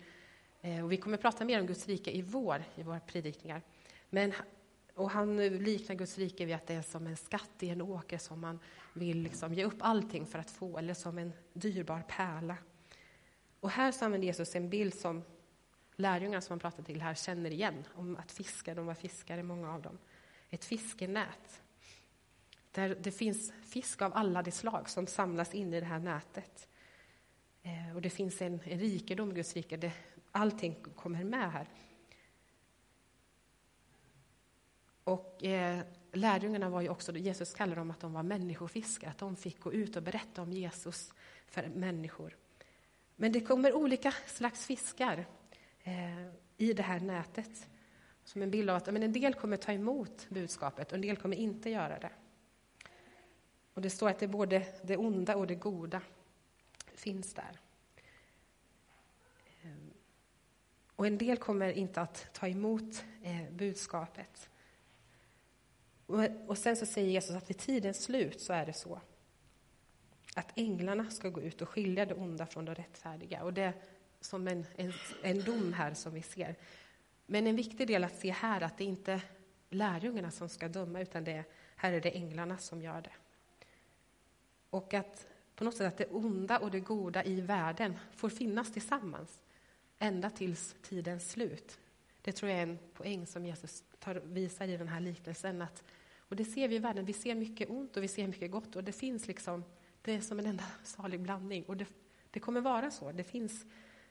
eh, 0.60 0.84
och 0.84 0.92
vi 0.92 0.96
kommer 0.96 1.16
att 1.16 1.22
prata 1.22 1.44
mer 1.44 1.60
om 1.60 1.66
Guds 1.66 1.86
rike 1.86 2.10
i 2.10 2.22
vår, 2.22 2.64
i 2.74 2.82
våra 2.82 3.00
predikningar. 3.00 3.62
Men, 4.10 4.32
och 4.94 5.10
han 5.10 5.40
eh, 5.40 5.52
liknar 5.52 5.96
Guds 5.96 6.18
rike 6.18 6.44
vid 6.44 6.54
att 6.54 6.66
det 6.66 6.74
är 6.74 6.82
som 6.82 7.06
en 7.06 7.16
skatt 7.16 7.50
i 7.62 7.68
en 7.68 7.82
åker 7.82 8.18
som 8.18 8.40
man 8.40 8.58
vill 8.92 9.22
liksom 9.22 9.54
ge 9.54 9.64
upp 9.64 9.78
allting 9.78 10.26
för 10.26 10.38
att 10.38 10.50
få, 10.50 10.78
eller 10.78 10.94
som 10.94 11.18
en 11.18 11.32
dyrbar 11.52 12.02
pärla. 12.08 12.56
Och 13.60 13.70
här 13.70 13.92
så 13.92 14.04
använder 14.04 14.26
Jesus 14.26 14.56
en 14.56 14.70
bild 14.70 14.94
som 14.94 15.22
lärjungarna 15.96 16.40
som 16.40 16.52
han 16.52 16.58
pratar 16.58 16.82
till 16.82 17.02
här 17.02 17.14
känner 17.14 17.50
igen, 17.50 17.84
om 17.94 18.16
att 18.16 18.32
fiska, 18.32 18.74
de 18.74 18.86
var 18.86 18.94
fiskare, 18.94 19.42
många 19.42 19.74
av 19.74 19.82
dem. 19.82 19.98
Ett 20.50 20.64
fiskenät 20.64 21.62
där 22.70 22.96
det 23.00 23.12
finns 23.12 23.52
fisk 23.62 24.02
av 24.02 24.12
alla 24.14 24.42
de 24.42 24.50
slag 24.50 24.88
som 24.90 25.06
samlas 25.06 25.54
in 25.54 25.74
i 25.74 25.80
det 25.80 25.86
här 25.86 25.98
nätet. 25.98 26.68
Eh, 27.62 27.96
och 27.96 28.02
det 28.02 28.10
finns 28.10 28.42
en, 28.42 28.60
en 28.64 28.78
rikedom 28.78 29.30
i 29.30 29.34
Guds 29.34 29.54
rike, 29.54 29.76
det, 29.76 29.92
allting 30.32 30.74
kommer 30.94 31.24
med 31.24 31.52
här. 31.52 31.68
Och 35.04 35.44
eh, 35.44 35.80
lärjungarna 36.12 36.68
var 36.68 36.80
ju 36.80 36.88
också, 36.88 37.16
Jesus 37.16 37.54
kallade 37.54 37.80
dem 37.80 37.90
att 37.90 38.00
de 38.00 38.12
var 38.12 38.22
människofiskare, 38.22 39.10
att 39.10 39.18
de 39.18 39.36
fick 39.36 39.60
gå 39.60 39.72
ut 39.72 39.96
och 39.96 40.02
berätta 40.02 40.42
om 40.42 40.52
Jesus 40.52 41.12
för 41.46 41.68
människor. 41.68 42.36
Men 43.16 43.32
det 43.32 43.40
kommer 43.40 43.72
olika 43.72 44.12
slags 44.26 44.66
fiskar 44.66 45.26
eh, 45.82 46.26
i 46.56 46.72
det 46.72 46.82
här 46.82 47.00
nätet. 47.00 47.68
Som 48.24 48.42
en 48.42 48.50
bild 48.50 48.70
av 48.70 48.76
att 48.76 48.86
men 48.86 49.02
en 49.02 49.12
del 49.12 49.34
kommer 49.34 49.56
ta 49.56 49.72
emot 49.72 50.26
budskapet 50.28 50.88
och 50.88 50.94
en 50.94 51.00
del 51.00 51.16
kommer 51.16 51.36
inte 51.36 51.70
göra 51.70 51.98
det. 51.98 52.10
Och 53.74 53.82
det 53.82 53.90
står 53.90 54.10
att 54.10 54.18
det 54.18 54.28
både 54.28 54.66
det 54.82 54.96
onda 54.96 55.36
och 55.36 55.46
det 55.46 55.54
goda 55.54 56.00
finns 56.94 57.34
där. 57.34 57.60
Eh, 59.62 59.70
och 60.96 61.06
en 61.06 61.18
del 61.18 61.36
kommer 61.36 61.72
inte 61.72 62.00
att 62.00 62.28
ta 62.32 62.48
emot 62.48 63.04
eh, 63.22 63.50
budskapet. 63.50 64.50
Och 66.46 66.58
sen 66.58 66.76
så 66.76 66.86
säger 66.86 67.10
Jesus 67.10 67.36
att 67.36 67.50
vid 67.50 67.58
tidens 67.58 68.04
slut 68.04 68.40
så 68.40 68.52
är 68.52 68.66
det 68.66 68.72
så 68.72 69.00
att 70.34 70.52
änglarna 70.58 71.10
ska 71.10 71.28
gå 71.28 71.42
ut 71.42 71.62
och 71.62 71.68
skilja 71.68 72.06
det 72.06 72.14
onda 72.14 72.46
från 72.46 72.64
det 72.64 72.74
rättfärdiga. 72.74 73.42
Och 73.42 73.52
det 73.52 73.62
är 73.62 73.74
som 74.20 74.48
en, 74.48 74.66
en, 74.76 74.92
en 75.22 75.44
dom 75.44 75.72
här 75.72 75.94
som 75.94 76.14
vi 76.14 76.22
ser. 76.22 76.56
Men 77.26 77.46
en 77.46 77.56
viktig 77.56 77.86
del 77.86 78.04
att 78.04 78.18
se 78.18 78.30
här 78.30 78.60
är 78.60 78.64
att 78.64 78.78
det 78.78 78.84
inte 78.84 79.12
är 79.12 79.20
lärjungarna 79.70 80.30
som 80.30 80.48
ska 80.48 80.68
döma, 80.68 81.00
utan 81.00 81.24
det, 81.24 81.44
här 81.76 81.92
är 81.92 82.00
det 82.00 82.16
änglarna 82.16 82.58
som 82.58 82.82
gör 82.82 83.00
det. 83.00 83.12
Och 84.70 84.94
att 84.94 85.26
på 85.56 85.64
något 85.64 85.76
sätt 85.76 85.86
att 85.86 85.98
det 85.98 86.06
onda 86.06 86.58
och 86.58 86.70
det 86.70 86.80
goda 86.80 87.24
i 87.24 87.40
världen 87.40 87.98
får 88.16 88.28
finnas 88.28 88.72
tillsammans 88.72 89.42
ända 89.98 90.30
tills 90.30 90.76
tidens 90.82 91.30
slut. 91.30 91.78
Det 92.22 92.32
tror 92.32 92.50
jag 92.50 92.58
är 92.58 92.62
en 92.62 92.78
poäng 92.94 93.26
som 93.26 93.46
Jesus 93.46 93.84
tar, 94.04 94.14
visar 94.14 94.68
i 94.68 94.76
den 94.76 94.88
här 94.88 95.00
liknelsen. 95.00 95.62
Att, 95.62 95.84
och 96.16 96.36
det 96.36 96.44
ser 96.44 96.68
vi 96.68 96.76
i 96.76 96.78
världen, 96.78 97.04
vi 97.04 97.12
ser 97.12 97.34
mycket 97.34 97.70
ont 97.70 97.96
och 97.96 98.02
vi 98.02 98.08
ser 98.08 98.26
mycket 98.26 98.50
gott 98.50 98.76
och 98.76 98.84
det 98.84 98.92
finns 98.92 99.26
liksom, 99.26 99.64
det 100.02 100.12
är 100.12 100.20
som 100.20 100.38
en 100.38 100.46
enda 100.46 100.64
salig 100.84 101.20
blandning. 101.20 101.64
Och 101.64 101.76
det, 101.76 101.86
det 102.30 102.40
kommer 102.40 102.60
vara 102.60 102.90
så, 102.90 103.12
det 103.12 103.24
finns, 103.24 103.66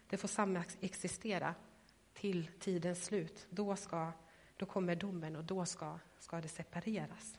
det 0.10 0.18
får 0.18 0.28
samexistera 0.28 1.56
till 2.14 2.50
tidens 2.60 3.06
slut. 3.06 3.48
Då, 3.50 3.76
ska, 3.76 4.12
då 4.58 4.66
kommer 4.66 4.96
domen 4.96 5.36
och 5.36 5.44
då 5.44 5.66
ska, 5.66 6.00
ska 6.20 6.42
det 6.42 6.48
separeras. 6.48 7.38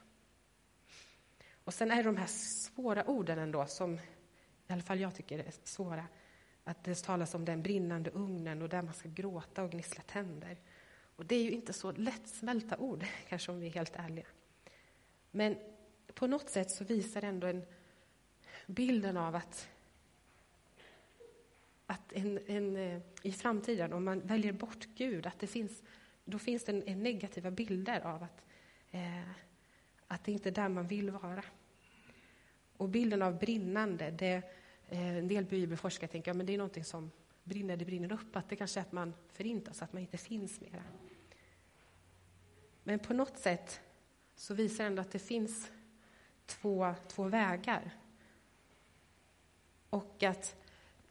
Och 1.64 1.74
sen 1.74 1.90
är 1.90 1.96
det 1.96 2.02
de 2.02 2.16
här 2.16 2.26
svåra 2.26 3.04
orden 3.04 3.38
ändå, 3.38 3.66
som 3.66 3.94
i 4.66 4.72
alla 4.72 4.82
fall 4.82 5.00
jag 5.00 5.14
tycker 5.14 5.38
är 5.38 5.52
svåra. 5.64 6.06
Att 6.64 6.84
det 6.84 7.02
talas 7.02 7.34
om 7.34 7.44
den 7.44 7.62
brinnande 7.62 8.10
ugnen 8.10 8.62
och 8.62 8.68
där 8.68 8.82
man 8.82 8.94
ska 8.94 9.08
gråta 9.08 9.62
och 9.62 9.70
gnissla 9.70 10.02
tänder. 10.02 10.56
Och 11.16 11.26
det 11.26 11.34
är 11.34 11.42
ju 11.42 11.50
inte 11.50 11.72
så 11.72 11.92
lättsmälta 11.92 12.76
ord, 12.76 13.04
kanske 13.28 13.52
om 13.52 13.60
vi 13.60 13.66
är 13.66 13.70
helt 13.70 13.96
ärliga. 13.96 14.26
Men 15.30 15.56
på 16.14 16.26
något 16.26 16.50
sätt 16.50 16.70
så 16.70 16.84
visar 16.84 17.20
det 17.20 17.26
ändå 17.26 17.46
en 17.46 17.62
bilden 18.66 19.16
av 19.16 19.34
att, 19.34 19.68
att 21.86 22.12
en, 22.12 22.38
en, 22.46 22.76
eh, 22.76 23.00
i 23.22 23.32
framtiden, 23.32 23.92
om 23.92 24.04
man 24.04 24.20
väljer 24.20 24.52
bort 24.52 24.86
Gud, 24.94 25.26
att 25.26 25.38
det 25.38 25.46
finns, 25.46 25.82
då 26.24 26.38
finns 26.38 26.64
det 26.64 26.72
en, 26.72 26.82
en 26.88 27.02
negativa 27.02 27.50
bilder 27.50 28.00
av 28.00 28.22
att 28.22 28.44
eh, 28.90 29.30
att 30.14 30.24
det 30.24 30.32
inte 30.32 30.48
är 30.48 30.52
där 30.52 30.68
man 30.68 30.86
vill 30.86 31.10
vara. 31.10 31.44
Och 32.76 32.88
bilden 32.88 33.22
av 33.22 33.38
brinnande, 33.38 34.10
det, 34.10 34.42
eh, 34.88 35.16
en 35.16 35.28
del 35.28 35.44
bibelforskare 35.44 36.08
tänker 36.10 36.30
att 36.30 36.36
ja, 36.36 36.42
det 36.42 36.54
är 36.54 36.58
någonting 36.58 36.84
som 36.84 37.10
brinner 37.44 37.76
det 37.76 37.84
brinner 37.84 38.12
upp, 38.12 38.36
att 38.36 38.48
det 38.48 38.56
kanske 38.56 38.80
är 38.80 38.82
att 38.82 38.92
man 38.92 39.14
förintas, 39.28 39.82
att 39.82 39.92
man 39.92 40.02
inte 40.02 40.18
finns 40.18 40.60
mera. 40.60 40.82
Men 42.82 42.98
på 42.98 43.14
något 43.14 43.38
sätt 43.38 43.80
så 44.36 44.54
visar 44.54 44.84
det 44.84 44.88
ändå 44.88 45.02
att 45.02 45.10
det 45.10 45.18
finns 45.18 45.70
två, 46.46 46.94
två 47.08 47.24
vägar. 47.24 47.90
Och 49.90 50.22
att 50.22 50.56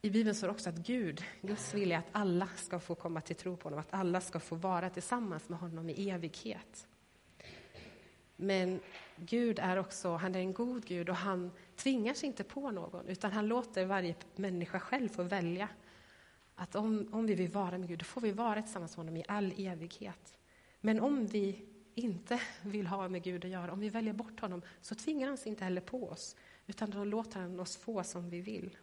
i 0.02 0.10
Bibeln 0.10 0.36
står 0.36 0.50
också 0.50 0.70
att 0.70 0.76
Gud, 0.76 1.24
Guds 1.42 1.74
vilja 1.74 2.00
att 2.00 2.10
alla 2.12 2.48
ska 2.48 2.80
få 2.80 2.96
komma 2.96 3.22
till 3.22 3.36
tro 3.36 3.58
på 3.58 3.64
honom, 3.64 3.80
att 3.80 3.94
alla 3.94 4.22
ska 4.22 4.40
få 4.40 4.56
vara 4.56 4.90
tillsammans 4.90 5.50
med 5.50 5.60
honom 5.60 5.90
i 5.90 6.10
evighet. 6.10 6.88
Men 8.36 8.80
Gud 9.16 9.60
är 9.60 9.78
också, 9.78 10.16
han 10.16 10.36
är 10.36 10.40
en 10.40 10.54
god 10.54 10.86
Gud 10.86 11.10
och 11.10 11.16
han 11.16 11.52
tvingar 11.76 12.14
sig 12.14 12.28
inte 12.28 12.44
på 12.44 12.72
någon, 12.72 13.08
utan 13.08 13.32
han 13.32 13.48
låter 13.48 13.86
varje 13.86 14.16
människa 14.36 14.80
själv 14.80 15.10
få 15.10 15.24
välja. 15.24 15.70
Att 16.56 16.76
om, 16.76 17.08
om 17.12 17.26
vi 17.26 17.36
vill 17.36 17.52
vara 17.52 17.78
med 17.78 17.88
Gud, 17.88 18.00
då 18.00 18.06
får 18.06 18.22
vi 18.22 18.32
vara 18.32 18.62
tillsammans 18.62 18.98
med 18.98 19.06
honom 19.06 19.18
i 19.18 19.24
all 19.28 19.54
evighet. 19.58 20.38
Men 20.82 21.00
om 21.00 21.28
vi 21.28 21.66
inte 21.96 22.42
vill 22.62 22.88
ha 22.88 23.08
med 23.08 23.24
Gud 23.24 23.46
att 23.46 23.52
göra, 23.52 23.72
om 23.72 23.80
vi 23.80 23.90
väljer 23.90 24.14
bort 24.14 24.40
honom, 24.40 24.62
så 24.82 24.96
tvingar 24.96 25.28
han 25.28 25.38
sig 25.38 25.50
inte 25.50 25.64
heller 25.64 25.82
på 25.82 26.10
oss, 26.10 26.36
utan 26.68 26.90
då 26.90 27.04
låter 27.04 27.40
han 27.40 27.60
oss 27.60 27.78
få 27.78 28.04
som 28.04 28.30
vi 28.30 28.42
vill. 28.42 28.78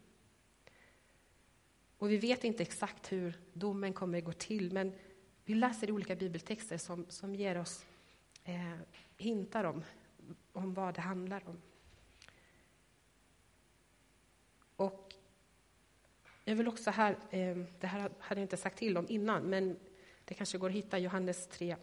Och 1.99 2.11
vi 2.11 2.17
vet 2.17 2.45
inte 2.45 2.63
exakt 2.63 3.13
hur 3.13 3.39
domen 3.53 3.93
kommer 3.93 4.19
att 4.19 4.25
gå 4.25 4.33
till, 4.33 4.73
men 4.73 4.93
vi 5.45 5.55
läser 5.55 5.89
i 5.89 5.93
olika 5.93 6.17
bibeltexter 6.17 6.79
som, 6.79 7.07
som 7.09 7.35
ger 7.35 7.59
oss 7.59 7.85
eh, 8.45 8.77
hintar 9.17 9.65
om, 9.65 9.85
om 10.53 10.75
vad 10.75 10.95
det 10.95 11.01
handlar 11.01 11.49
om. 11.49 11.61
Och 14.77 15.10
jag 16.51 16.57
vill 16.57 16.69
också 16.69 16.91
här, 16.91 17.17
eh, 17.31 17.57
det 17.81 17.87
här 17.87 18.11
hade 18.19 18.41
jag 18.41 18.45
inte 18.45 18.57
sagt 18.57 18.79
till 18.79 18.97
om 18.97 19.07
innan, 19.09 19.43
men 19.43 19.79
det 20.25 20.35
kanske 20.35 20.59
går 20.59 20.69
att 20.69 20.75
hitta 20.75 20.99
Johannes 20.99 21.47
3 21.47 21.77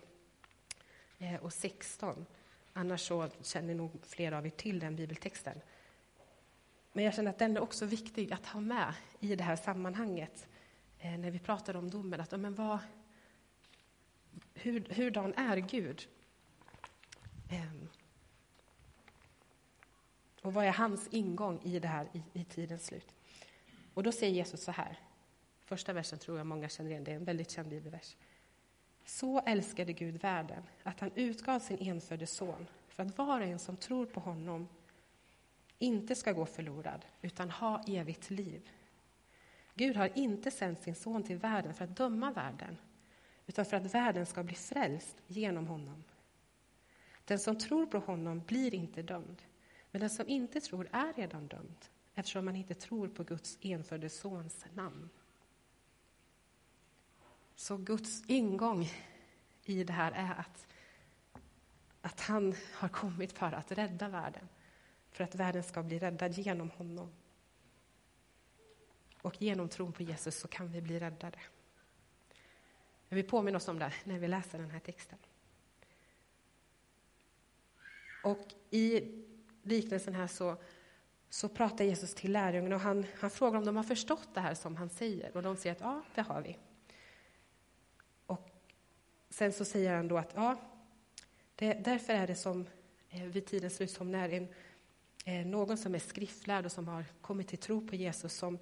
eh, 1.19 1.36
och 1.36 1.53
16. 1.53 2.25
Annars 2.73 3.01
så 3.01 3.30
känner 3.41 3.75
nog 3.75 3.91
flera 4.03 4.38
av 4.38 4.45
er 4.45 4.49
till 4.49 4.80
den 4.80 4.95
bibeltexten. 4.95 5.62
Men 6.93 7.03
jag 7.03 7.13
känner 7.13 7.30
att 7.30 7.39
den 7.39 7.58
är 7.58 7.62
också 7.62 7.86
viktig 7.86 8.34
att 8.34 8.45
ha 8.45 8.60
med 8.60 8.93
i 9.19 9.36
det 9.36 9.43
här 9.43 9.56
sammanhanget 9.56 10.47
eh, 10.99 11.17
när 11.17 11.32
vi 11.32 11.39
pratar 11.39 11.75
om 11.75 11.89
domen. 11.89 12.21
Att, 12.21 12.39
men 12.39 12.56
vad, 12.56 12.80
hur, 14.53 14.88
hurdan 14.89 15.34
är 15.34 15.58
Gud? 15.58 16.08
Ehm. 17.51 17.89
Och 20.41 20.53
vad 20.53 20.65
är 20.65 20.71
hans 20.71 21.08
ingång 21.08 21.60
i 21.63 21.80
det 21.80 21.88
här 21.88 22.08
i, 22.13 22.39
i 22.39 22.43
tidens 22.43 22.86
slut? 22.86 23.16
Och 23.98 24.04
då 24.04 24.12
säger 24.12 24.34
Jesus 24.34 24.64
så 24.64 24.72
här. 24.72 25.00
Första 25.66 25.94
versen 25.94 26.20
tror 26.20 26.38
jag 26.38 26.48
många 26.48 26.70
känner 26.70 26.92
igen, 26.92 27.04
det 27.04 27.12
är 27.12 27.16
en 27.16 27.24
väldigt 27.24 27.52
känd 27.52 27.70
bibelvers. 27.70 28.16
Så 29.06 29.40
älskade 29.40 29.94
Gud 29.94 30.22
världen 30.22 30.64
att 30.84 31.00
han 31.00 31.12
utgav 31.16 31.60
sin 31.60 31.78
enfödde 31.78 32.28
son 32.28 32.68
för 32.88 33.04
att 33.04 33.18
var 33.18 33.42
och 33.42 33.48
en 33.48 33.60
som 33.60 33.78
tror 33.78 34.06
på 34.06 34.20
honom 34.20 34.68
inte 35.80 36.16
ska 36.16 36.32
gå 36.32 36.46
förlorad, 36.46 37.06
utan 37.22 37.50
ha 37.52 37.84
evigt 37.88 38.30
liv. 38.30 38.70
Gud 39.74 39.96
har 39.96 40.18
inte 40.18 40.52
sänt 40.52 40.82
sin 40.82 40.96
son 40.96 41.24
till 41.24 41.38
världen 41.38 41.74
för 41.74 41.84
att 41.84 41.98
döma 41.98 42.32
världen, 42.32 42.78
utan 43.48 43.66
för 43.66 43.78
att 43.78 43.94
världen 43.94 44.26
ska 44.26 44.44
bli 44.44 44.56
frälst 44.56 45.16
genom 45.28 45.68
honom. 45.68 46.04
Den 47.26 47.40
som 47.40 47.58
tror 47.58 47.86
på 47.86 48.00
honom 48.00 48.40
blir 48.40 48.74
inte 48.74 49.02
dömd, 49.02 49.42
men 49.92 50.02
den 50.02 50.10
som 50.10 50.28
inte 50.28 50.62
tror 50.62 50.90
är 50.92 51.14
redan 51.14 51.48
dömd 51.48 51.86
eftersom 52.17 52.45
man 52.45 52.56
inte 52.56 52.73
tror 52.73 53.08
på 53.08 53.23
Guds 53.23 53.58
enfödde 53.62 54.10
Sons 54.10 54.65
namn. 54.73 55.10
Så 57.56 57.77
Guds 57.77 58.23
ingång 58.27 58.91
i 59.65 59.84
det 59.84 59.93
här 59.93 60.12
är 60.12 60.36
att, 60.39 60.67
att 62.01 62.19
han 62.19 62.56
har 62.73 62.89
kommit 62.89 63.32
för 63.32 63.51
att 63.51 63.71
rädda 63.71 64.10
världen, 64.10 64.47
för 65.12 65.23
att 65.23 65.36
världen 65.36 65.63
ska 65.63 65.84
bli 65.84 65.99
räddad 65.99 66.38
genom 66.38 66.69
honom. 66.69 67.13
Och 69.21 69.41
genom 69.41 69.69
tron 69.69 69.93
på 69.93 70.03
Jesus 70.03 70.39
så 70.39 70.47
kan 70.47 70.71
vi 70.71 70.82
bli 70.82 70.99
räddade. 70.99 71.39
Vi 73.10 73.23
påminner 73.23 73.58
oss 73.58 73.67
om 73.67 73.80
det 73.80 73.93
när 74.03 74.19
vi 74.19 74.27
läser 74.27 74.60
den 74.60 74.71
här 74.71 74.80
texten. 74.80 75.19
Och 78.23 78.47
i 78.69 79.03
liknelsen 79.63 80.15
här 80.15 80.27
så, 80.27 80.58
så 81.30 81.50
pratar 81.50 81.86
Jesus 81.86 82.13
till 82.13 82.32
lärjungarna 82.32 82.76
och 82.76 82.82
han, 82.82 83.06
han 83.20 83.30
frågar 83.30 83.60
om 83.60 83.66
de 83.66 83.76
har 83.76 83.84
förstått 83.84 84.30
det 84.34 84.40
här 84.40 84.54
som 84.54 84.76
han 84.76 84.90
säger. 84.90 85.38
Och 85.38 85.44
de 85.44 85.58
säger 85.58 85.76
att 85.76 85.82
ja, 85.82 86.04
det 86.16 86.22
har 86.22 86.42
vi. 86.42 86.58
Och 88.26 88.50
sen 89.30 89.54
så 89.54 89.66
säger 89.66 89.96
han 89.96 90.08
då 90.08 90.18
att 90.18 90.32
ja, 90.36 90.58
det, 91.56 91.74
därför 91.74 92.13
är 92.13 92.28
det 92.28 92.36
som 92.36 92.68
eh, 93.10 93.24
vid 93.24 93.46
tidens 93.46 93.76
slut 93.76 93.92
som 93.92 94.12
när 94.12 94.30
en, 94.30 94.48
eh, 95.26 95.46
någon 95.46 95.78
som 95.78 95.96
är 95.96 96.00
skriftlärd 96.00 96.66
och 96.66 96.72
som 96.72 96.88
har 96.88 97.06
kommit 97.22 97.48
till 97.48 97.58
tro 97.58 97.88
på 97.88 97.96
Jesus, 97.96 98.34
som, 98.34 98.60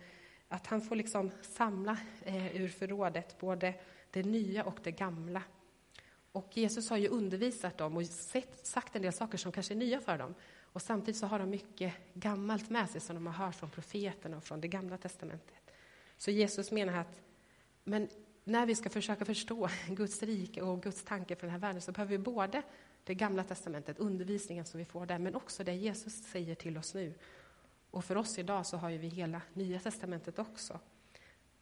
att 0.47 0.67
han 0.67 0.81
får 0.81 0.95
liksom 0.95 1.31
samla 1.41 1.97
eh, 2.23 2.55
ur 2.55 2.67
förrådet 2.67 3.39
både 3.39 3.73
det 4.11 4.23
nya 4.23 4.63
och 4.63 4.79
det 4.83 4.91
gamla. 4.91 5.41
Och 6.31 6.57
Jesus 6.57 6.89
har 6.89 6.97
ju 6.97 7.07
undervisat 7.07 7.77
dem 7.77 7.97
och 7.97 8.05
sett, 8.05 8.67
sagt 8.67 8.95
en 8.95 9.01
del 9.01 9.13
saker 9.13 9.37
som 9.37 9.51
kanske 9.51 9.73
är 9.73 9.75
nya 9.75 9.99
för 9.99 10.17
dem. 10.17 10.35
Och 10.75 10.81
samtidigt 10.81 11.19
så 11.19 11.27
har 11.27 11.39
de 11.39 11.49
mycket 11.49 11.93
gammalt 12.13 12.69
med 12.69 12.89
sig 12.89 13.01
som 13.01 13.15
de 13.15 13.27
har 13.27 13.45
hört 13.45 13.55
från 13.55 13.69
profeterna 13.69 14.37
och 14.37 14.43
från 14.43 14.61
det 14.61 14.67
gamla 14.67 14.97
testamentet. 14.97 15.71
Så 16.17 16.31
Jesus 16.31 16.71
menar 16.71 16.97
att 16.97 17.21
men 17.83 18.09
när 18.43 18.65
vi 18.65 18.75
ska 18.75 18.89
försöka 18.89 19.25
förstå 19.25 19.69
Guds 19.89 20.23
rike 20.23 20.61
och 20.61 20.83
Guds 20.83 21.03
tanke 21.03 21.35
för 21.35 21.41
den 21.41 21.51
här 21.51 21.59
världen 21.59 21.81
så 21.81 21.91
behöver 21.91 22.11
vi 22.11 22.17
både 22.17 22.61
det 23.03 23.15
gamla 23.15 23.43
testamentet, 23.43 23.99
undervisningen 23.99 24.65
som 24.65 24.77
vi 24.77 24.85
får 24.85 25.05
där, 25.05 25.19
men 25.19 25.35
också 25.35 25.63
det 25.63 25.73
Jesus 25.73 26.13
säger 26.13 26.55
till 26.55 26.77
oss 26.77 26.93
nu. 26.93 27.13
Och 27.91 28.05
för 28.05 28.17
oss 28.17 28.39
idag 28.39 28.65
så 28.65 28.77
har 28.77 28.89
vi 28.89 29.07
hela 29.07 29.41
Nya 29.53 29.79
testamentet 29.79 30.39
också, 30.39 30.79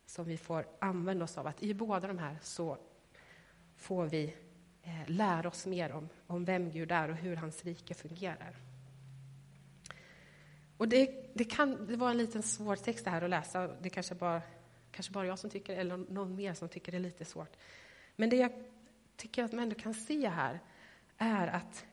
som 0.06 0.26
vi 0.26 0.38
får 0.38 0.68
använda 0.80 1.26
oss 1.26 1.38
av. 1.38 1.48
Att 1.48 1.64
i 1.64 1.74
båda 1.74 2.08
de 2.08 2.18
här 2.18 2.38
så 2.42 2.78
får 3.78 4.06
vi 4.06 4.36
eh, 4.84 5.10
lära 5.10 5.48
oss 5.48 5.66
mer 5.66 5.92
om, 5.92 6.10
om 6.28 6.46
vem 6.46 6.72
Gud 6.72 6.92
är 6.92 7.10
och 7.10 7.16
hur 7.16 7.36
hans 7.36 7.66
rike 7.66 7.94
fungerar. 7.94 8.73
Och 10.84 10.90
det, 10.90 11.34
det 11.34 11.44
kan 11.44 11.88
det 11.88 11.96
var 11.96 12.10
en 12.10 12.18
liten 12.18 12.44
svår 12.44 12.76
text 12.76 13.06
det 13.06 13.12
här 13.12 13.22
att 13.22 13.30
läsa. 13.30 13.68
Det 13.68 13.90
kanske 13.90 14.16
bara, 14.16 14.42
kanske 14.92 15.14
bara 15.14 15.26
jag 15.26 15.40
som 15.40 15.50
tycker 15.50 15.76
eller 15.76 15.98
någon 15.98 16.36
mer 16.36 16.54
som 16.54 16.70
tycker 16.70 16.92
det 16.92 16.98
är 16.98 17.00
lite 17.00 17.26
svårt. 17.26 17.58
Men 18.16 18.30
det 18.30 18.36
jag 18.36 18.52
tycker 19.16 19.44
att 19.44 19.52
man 19.52 19.64
ändå 19.64 19.76
kan 19.76 19.94
se 19.94 20.30
här 20.30 20.60
är 21.18 21.48
att 21.48 21.86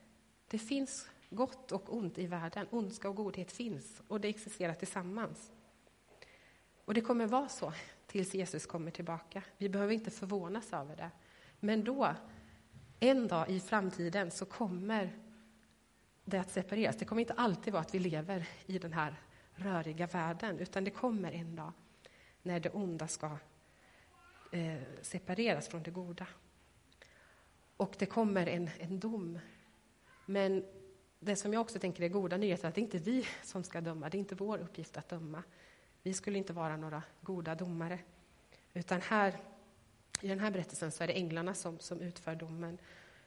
det 0.48 0.58
finns 0.58 1.08
gott 1.28 1.72
och 1.72 1.96
ont 1.96 2.18
i 2.18 2.26
världen. 2.26 2.66
Ondska 2.70 3.08
och 3.08 3.16
godhet 3.16 3.52
finns 3.52 4.02
och 4.08 4.20
det 4.20 4.28
existerar 4.28 4.74
tillsammans. 4.74 5.52
Och 6.84 6.94
det 6.94 7.00
kommer 7.00 7.26
vara 7.26 7.48
så 7.48 7.72
tills 8.06 8.34
Jesus 8.34 8.66
kommer 8.66 8.90
tillbaka. 8.90 9.42
Vi 9.58 9.68
behöver 9.68 9.94
inte 9.94 10.10
förvånas 10.10 10.72
över 10.72 10.96
det. 10.96 11.10
Men 11.60 11.84
då 11.84 12.14
en 13.00 13.28
dag 13.28 13.50
i 13.50 13.60
framtiden 13.60 14.30
så 14.30 14.44
kommer 14.44 15.10
det 16.30 16.40
att 16.40 16.50
separeras. 16.50 16.96
Det 16.96 17.04
kommer 17.04 17.20
inte 17.20 17.34
alltid 17.34 17.72
vara 17.72 17.80
att 17.80 17.94
vi 17.94 17.98
lever 17.98 18.48
i 18.66 18.78
den 18.78 18.92
här 18.92 19.14
röriga 19.54 20.06
världen, 20.06 20.58
utan 20.58 20.84
det 20.84 20.90
kommer 20.90 21.32
en 21.32 21.56
dag 21.56 21.72
när 22.42 22.60
det 22.60 22.70
onda 22.70 23.08
ska 23.08 23.36
eh, 24.52 24.82
separeras 25.02 25.68
från 25.68 25.82
det 25.82 25.90
goda. 25.90 26.26
Och 27.76 27.94
det 27.98 28.06
kommer 28.06 28.46
en, 28.46 28.70
en 28.78 29.00
dom. 29.00 29.38
Men 30.26 30.64
det 31.20 31.36
som 31.36 31.52
jag 31.52 31.60
också 31.60 31.78
tänker 31.78 32.02
är 32.02 32.08
goda 32.08 32.36
nyheter, 32.36 32.68
att 32.68 32.74
det 32.74 32.80
är 32.80 32.82
inte 32.82 32.98
vi 32.98 33.26
som 33.42 33.64
ska 33.64 33.80
döma, 33.80 34.08
det 34.08 34.16
är 34.16 34.20
inte 34.20 34.34
vår 34.34 34.58
uppgift 34.58 34.96
att 34.96 35.08
döma. 35.08 35.42
Vi 36.02 36.14
skulle 36.14 36.38
inte 36.38 36.52
vara 36.52 36.76
några 36.76 37.02
goda 37.20 37.54
domare. 37.54 37.98
Utan 38.72 39.00
här 39.00 39.34
i 40.20 40.28
den 40.28 40.40
här 40.40 40.50
berättelsen 40.50 40.92
så 40.92 41.02
är 41.02 41.06
det 41.06 41.12
änglarna 41.12 41.54
som, 41.54 41.78
som 41.78 42.00
utför 42.00 42.34
domen 42.34 42.78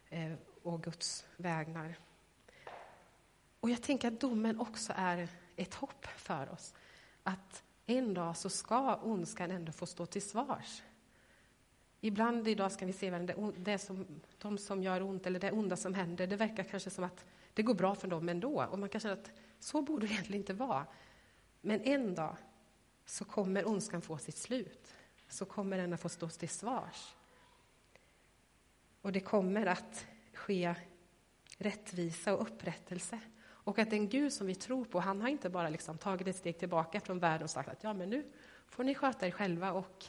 eh, 0.10 0.34
och 0.64 0.84
Guds 0.84 1.26
vägnar. 1.38 1.96
Och 3.64 3.70
jag 3.70 3.82
tänker 3.82 4.08
att 4.08 4.20
domen 4.20 4.60
också 4.60 4.94
är 4.96 5.28
ett 5.56 5.74
hopp 5.74 6.06
för 6.06 6.50
oss. 6.50 6.74
Att 7.24 7.64
en 7.86 8.14
dag 8.14 8.38
så 8.38 8.50
ska 8.50 8.96
ondskan 8.96 9.52
ändå 9.52 9.72
få 9.72 9.86
stå 9.86 10.06
till 10.06 10.22
svars. 10.22 10.84
Ibland 12.02 12.48
idag 12.48 12.72
ska 12.72 12.86
vi 12.86 12.94
se 12.94 13.10
det, 13.10 13.52
det 13.58 13.78
som, 13.78 14.22
de 14.38 14.58
som 14.58 14.84
gör 14.84 15.02
ont 15.02 15.28
eller 15.28 15.40
det 15.40 15.52
onda 15.52 15.76
som 15.76 15.94
händer, 15.94 16.28
det 16.28 16.36
verkar 16.36 16.64
kanske 16.64 16.90
som 16.90 17.04
att 17.04 17.26
det 17.54 17.64
går 17.64 17.74
bra 17.74 17.96
för 17.96 18.08
dem 18.08 18.30
ändå. 18.30 18.64
Och 18.64 18.80
man 18.80 18.90
kan 18.90 19.02
känna 19.02 19.14
att 19.14 19.32
så 19.60 19.82
borde 19.82 20.08
det 20.08 20.14
egentligen 20.14 20.42
inte 20.42 20.54
vara. 20.54 20.86
Men 21.62 21.82
en 21.82 22.16
dag 22.16 22.36
så 23.06 23.26
kommer 23.26 23.68
ondskan 23.68 24.02
få 24.02 24.18
sitt 24.18 24.38
slut 24.38 24.94
så 25.28 25.46
kommer 25.46 25.78
den 25.78 25.94
att 25.94 26.02
få 26.02 26.10
stå 26.10 26.30
till 26.30 26.50
svars. 26.50 27.16
Och 29.02 29.12
det 29.12 29.20
kommer 29.20 29.66
att 29.66 30.06
ske 30.34 30.76
rättvisa 31.58 32.34
och 32.34 32.42
upprättelse. 32.42 33.20
Och 33.64 33.80
att 33.80 33.90
den 33.90 34.10
Gud 34.10 34.34
som 34.34 34.48
vi 34.48 34.56
tror 34.56 34.86
på, 34.86 35.00
han 35.00 35.22
har 35.22 35.30
inte 35.30 35.50
bara 35.50 35.70
liksom 35.70 35.98
tagit 35.98 36.28
ett 36.28 36.36
steg 36.36 36.58
tillbaka 36.58 37.00
från 37.00 37.20
världen 37.20 37.44
och 37.44 37.50
sagt 37.50 37.70
att 37.70 37.84
ja, 37.84 37.94
men 37.94 38.10
nu 38.10 38.24
får 38.68 38.84
ni 38.84 38.96
sköta 38.96 39.28
er 39.28 39.32
själva 39.32 39.72
och 39.72 40.06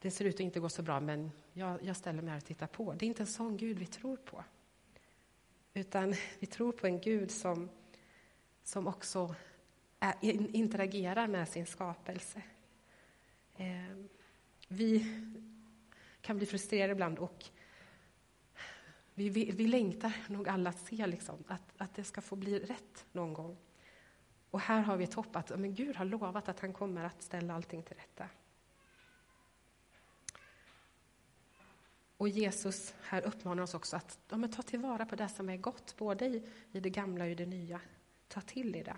det 0.00 0.10
ser 0.10 0.24
ut 0.24 0.34
att 0.34 0.40
inte 0.40 0.60
gå 0.60 0.68
så 0.68 0.82
bra, 0.82 1.00
men 1.00 1.30
jag, 1.52 1.82
jag 1.82 1.96
ställer 1.96 2.22
mig 2.22 2.30
här 2.30 2.38
och 2.38 2.44
tittar 2.44 2.66
på. 2.66 2.92
Det 2.92 3.06
är 3.06 3.08
inte 3.08 3.22
en 3.22 3.26
sån 3.26 3.56
Gud 3.56 3.78
vi 3.78 3.86
tror 3.86 4.16
på. 4.16 4.44
Utan 5.74 6.14
vi 6.38 6.46
tror 6.46 6.72
på 6.72 6.86
en 6.86 7.00
Gud 7.00 7.30
som, 7.30 7.68
som 8.64 8.86
också 8.86 9.34
är, 10.00 10.14
interagerar 10.56 11.26
med 11.26 11.48
sin 11.48 11.66
skapelse. 11.66 12.42
Eh, 13.56 13.96
vi 14.68 15.04
kan 16.20 16.36
bli 16.36 16.46
frustrerade 16.46 16.92
ibland 16.92 17.18
och 17.18 17.44
vi, 19.18 19.28
vi, 19.28 19.50
vi 19.50 19.66
längtar 19.66 20.12
nog 20.28 20.48
alla 20.48 20.70
att 20.70 20.78
se 20.78 21.06
liksom, 21.06 21.44
att, 21.48 21.62
att 21.76 21.94
det 21.94 22.04
ska 22.04 22.20
få 22.20 22.36
bli 22.36 22.58
rätt 22.58 23.06
någon 23.12 23.34
gång. 23.34 23.56
Och 24.50 24.60
här 24.60 24.80
har 24.80 24.96
vi 24.96 25.04
ett 25.04 25.14
hopp 25.14 25.36
att 25.36 25.58
men 25.58 25.74
Gud 25.74 25.96
har 25.96 26.04
lovat 26.04 26.48
att 26.48 26.60
han 26.60 26.72
kommer 26.72 27.04
att 27.04 27.22
ställa 27.22 27.54
allting 27.54 27.82
till 27.82 27.96
rätta. 27.96 28.28
Och 32.16 32.28
Jesus 32.28 32.94
här 33.02 33.22
uppmanar 33.22 33.62
oss 33.62 33.74
också 33.74 33.96
att 33.96 34.18
ja, 34.28 34.48
ta 34.48 34.62
tillvara 34.62 35.06
på 35.06 35.16
det 35.16 35.28
som 35.28 35.48
är 35.48 35.56
gott, 35.56 35.94
både 35.96 36.26
i, 36.26 36.42
i 36.72 36.80
det 36.80 36.90
gamla 36.90 37.24
och 37.24 37.30
i 37.30 37.34
det 37.34 37.46
nya. 37.46 37.80
Ta 38.28 38.40
till 38.40 38.76
er 38.76 38.84
det. 38.84 38.96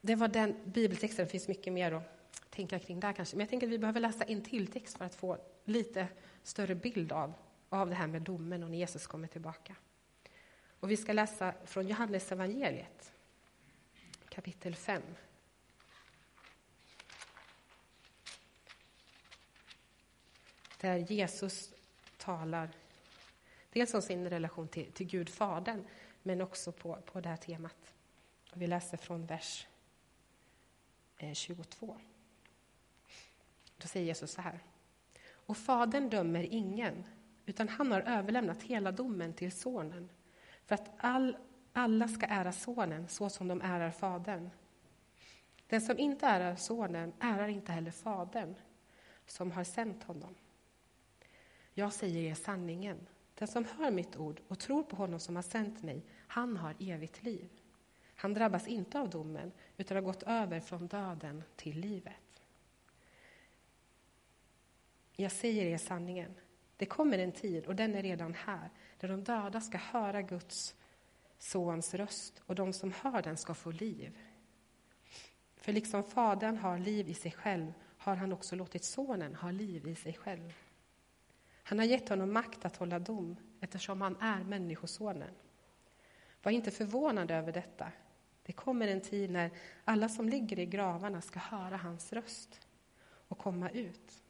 Det 0.00 0.14
var 0.14 0.28
den 0.28 0.56
bibeltexten, 0.64 1.24
det 1.24 1.30
finns 1.30 1.48
mycket 1.48 1.72
mer 1.72 1.92
att 1.92 2.50
tänka 2.50 2.78
kring 2.78 3.00
där 3.00 3.12
kanske. 3.12 3.36
Men 3.36 3.40
jag 3.40 3.50
tänker 3.50 3.66
att 3.66 3.72
vi 3.72 3.78
behöver 3.78 4.00
läsa 4.00 4.24
en 4.24 4.42
till 4.42 4.66
text 4.66 4.98
för 4.98 5.04
att 5.04 5.14
få 5.14 5.38
lite 5.64 6.08
större 6.42 6.74
bild 6.74 7.12
av, 7.12 7.34
av 7.68 7.88
det 7.88 7.94
här 7.94 8.06
med 8.06 8.22
domen 8.22 8.62
och 8.62 8.70
när 8.70 8.78
Jesus 8.78 9.06
kommer 9.06 9.28
tillbaka. 9.28 9.76
Och 10.80 10.90
vi 10.90 10.96
ska 10.96 11.12
läsa 11.12 11.54
från 11.64 11.88
Johannes 11.88 12.32
evangeliet, 12.32 13.12
kapitel 14.28 14.74
5. 14.74 15.02
Där 20.80 20.96
Jesus 20.96 21.72
talar 22.16 22.70
dels 23.72 23.94
om 23.94 24.02
sin 24.02 24.30
relation 24.30 24.68
till, 24.68 24.92
till 24.92 25.06
Gud, 25.06 25.28
Fadern, 25.28 25.84
men 26.22 26.40
också 26.40 26.72
på, 26.72 26.96
på 26.96 27.20
det 27.20 27.28
här 27.28 27.36
temat. 27.36 27.94
Och 28.52 28.62
vi 28.62 28.66
läser 28.66 28.96
från 28.96 29.26
vers 29.26 29.66
eh, 31.18 31.32
22. 31.32 31.98
Då 33.76 33.88
säger 33.88 34.06
Jesus 34.06 34.32
så 34.32 34.40
här. 34.40 34.60
Och 35.30 35.56
Fadern 35.56 36.08
dömer 36.08 36.42
ingen, 36.42 37.04
utan 37.48 37.68
han 37.68 37.92
har 37.92 38.00
överlämnat 38.00 38.62
hela 38.62 38.92
domen 38.92 39.32
till 39.32 39.52
Sonen 39.52 40.08
för 40.66 40.74
att 40.74 40.90
all, 40.96 41.36
alla 41.72 42.08
ska 42.08 42.26
ära 42.26 42.52
Sonen 42.52 43.08
så 43.08 43.28
som 43.28 43.48
de 43.48 43.60
ärar 43.60 43.90
Fadern. 43.90 44.50
Den 45.66 45.80
som 45.80 45.98
inte 45.98 46.26
ärar 46.26 46.56
Sonen 46.56 47.12
ärar 47.20 47.48
inte 47.48 47.72
heller 47.72 47.90
Fadern 47.90 48.54
som 49.26 49.50
har 49.52 49.64
sänt 49.64 50.04
honom. 50.04 50.34
Jag 51.74 51.92
säger 51.92 52.30
er 52.30 52.34
sanningen. 52.34 53.06
Den 53.34 53.48
som 53.48 53.64
hör 53.64 53.90
mitt 53.90 54.16
ord 54.16 54.40
och 54.48 54.58
tror 54.58 54.82
på 54.82 54.96
honom 54.96 55.20
som 55.20 55.36
har 55.36 55.42
sänt 55.42 55.82
mig, 55.82 56.04
han 56.26 56.56
har 56.56 56.74
evigt 56.80 57.22
liv. 57.22 57.48
Han 58.14 58.34
drabbas 58.34 58.68
inte 58.68 59.00
av 59.00 59.10
domen, 59.10 59.52
utan 59.76 59.96
har 59.96 60.02
gått 60.02 60.22
över 60.22 60.60
från 60.60 60.86
döden 60.86 61.42
till 61.56 61.80
livet. 61.80 62.42
Jag 65.16 65.32
säger 65.32 65.66
er 65.66 65.78
sanningen. 65.78 66.34
Det 66.78 66.86
kommer 66.86 67.18
en 67.18 67.32
tid, 67.32 67.66
och 67.66 67.76
den 67.76 67.94
är 67.94 68.02
redan 68.02 68.34
här, 68.34 68.70
där 68.98 69.08
de 69.08 69.24
döda 69.24 69.60
ska 69.60 69.78
höra 69.78 70.22
Guds 70.22 70.74
sons 71.38 71.94
röst 71.94 72.42
och 72.46 72.54
de 72.54 72.72
som 72.72 72.92
hör 72.92 73.22
den 73.22 73.36
ska 73.36 73.54
få 73.54 73.70
liv. 73.70 74.18
För 75.56 75.72
liksom 75.72 76.04
Fadern 76.04 76.56
har 76.56 76.78
liv 76.78 77.08
i 77.08 77.14
sig 77.14 77.32
själv 77.32 77.72
har 77.98 78.16
han 78.16 78.32
också 78.32 78.56
låtit 78.56 78.84
Sonen 78.84 79.34
ha 79.34 79.50
liv 79.50 79.88
i 79.88 79.94
sig 79.94 80.14
själv. 80.14 80.52
Han 81.62 81.78
har 81.78 81.86
gett 81.86 82.08
honom 82.08 82.32
makt 82.32 82.64
att 82.64 82.76
hålla 82.76 82.98
dom 82.98 83.36
eftersom 83.60 84.00
han 84.00 84.16
är 84.20 84.44
Människosonen. 84.44 85.34
Var 86.42 86.52
inte 86.52 86.70
förvånade 86.70 87.34
över 87.34 87.52
detta. 87.52 87.92
Det 88.42 88.52
kommer 88.52 88.88
en 88.88 89.00
tid 89.00 89.30
när 89.30 89.50
alla 89.84 90.08
som 90.08 90.28
ligger 90.28 90.58
i 90.58 90.66
gravarna 90.66 91.20
ska 91.20 91.38
höra 91.38 91.76
hans 91.76 92.12
röst 92.12 92.60
och 93.28 93.38
komma 93.38 93.70
ut. 93.70 94.22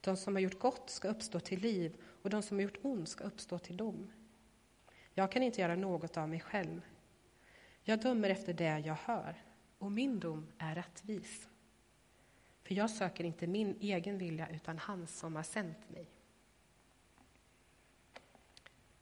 De 0.00 0.16
som 0.16 0.34
har 0.34 0.40
gjort 0.40 0.58
gott 0.58 0.90
ska 0.90 1.08
uppstå 1.08 1.40
till 1.40 1.60
liv 1.60 1.96
och 2.22 2.30
de 2.30 2.42
som 2.42 2.56
har 2.56 2.62
gjort 2.62 2.78
ont 2.82 3.08
ska 3.08 3.24
uppstå 3.24 3.58
till 3.58 3.76
dom. 3.76 4.12
Jag 5.14 5.32
kan 5.32 5.42
inte 5.42 5.60
göra 5.60 5.76
något 5.76 6.16
av 6.16 6.28
mig 6.28 6.40
själv. 6.40 6.80
Jag 7.82 8.00
dömer 8.00 8.30
efter 8.30 8.52
det 8.52 8.78
jag 8.78 8.94
hör, 8.94 9.42
och 9.78 9.92
min 9.92 10.20
dom 10.20 10.46
är 10.58 10.74
rättvis. 10.74 11.48
För 12.62 12.74
jag 12.74 12.90
söker 12.90 13.24
inte 13.24 13.46
min 13.46 13.76
egen 13.80 14.18
vilja, 14.18 14.48
utan 14.48 14.78
hans 14.78 15.18
som 15.18 15.36
har 15.36 15.42
sänt 15.42 15.90
mig. 15.90 16.10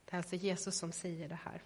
Det 0.05 0.13
är 0.13 0.17
alltså 0.17 0.37
Jesus 0.37 0.79
som 0.79 0.93
säger 0.93 1.29
det 1.29 1.39
här. 1.45 1.63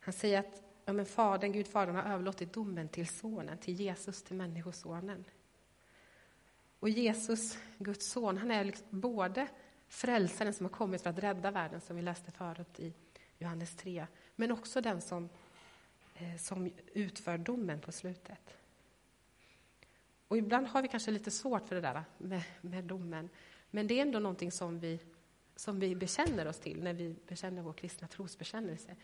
Han 0.00 0.12
säger 0.12 0.38
att 0.38 0.62
ja, 0.84 0.92
men 0.92 1.06
fadern, 1.06 1.52
Gud 1.52 1.66
fadern 1.66 1.96
har 1.96 2.02
överlåtit 2.02 2.52
domen 2.52 2.88
till 2.88 3.08
sonen, 3.08 3.58
till 3.58 3.74
Jesus, 3.74 4.22
till 4.22 4.36
människosonen. 4.36 5.24
Och 6.80 6.88
Jesus, 6.88 7.58
Guds 7.78 8.10
son, 8.10 8.36
han 8.38 8.50
är 8.50 8.64
liksom 8.64 9.00
både 9.00 9.48
frälsaren 9.88 10.54
som 10.54 10.66
har 10.66 10.70
kommit 10.70 11.02
för 11.02 11.10
att 11.10 11.18
rädda 11.18 11.50
världen, 11.50 11.80
som 11.80 11.96
vi 11.96 12.02
läste 12.02 12.32
förut 12.32 12.80
i 12.80 12.94
Johannes 13.38 13.76
3, 13.76 14.06
men 14.36 14.52
också 14.52 14.80
den 14.80 15.00
som, 15.00 15.28
eh, 16.14 16.36
som 16.36 16.70
utför 16.92 17.38
domen 17.38 17.80
på 17.80 17.92
slutet. 17.92 18.56
Och 20.28 20.36
ibland 20.36 20.66
har 20.66 20.82
vi 20.82 20.88
kanske 20.88 21.10
lite 21.10 21.30
svårt 21.30 21.68
för 21.68 21.74
det 21.74 21.80
där 21.80 22.04
med, 22.18 22.42
med 22.60 22.84
domen, 22.84 23.28
men 23.70 23.86
det 23.86 23.98
är 23.98 24.02
ändå 24.02 24.18
någonting 24.18 24.52
som 24.52 24.80
vi, 24.80 25.00
som 25.56 25.80
vi 25.80 25.94
bekänner 25.94 26.48
oss 26.48 26.58
till 26.58 26.82
när 26.82 26.92
vi 26.92 27.16
bekänner 27.28 27.62
vår 27.62 27.72
kristna 27.72 28.08
trosbekännelse. 28.08 28.96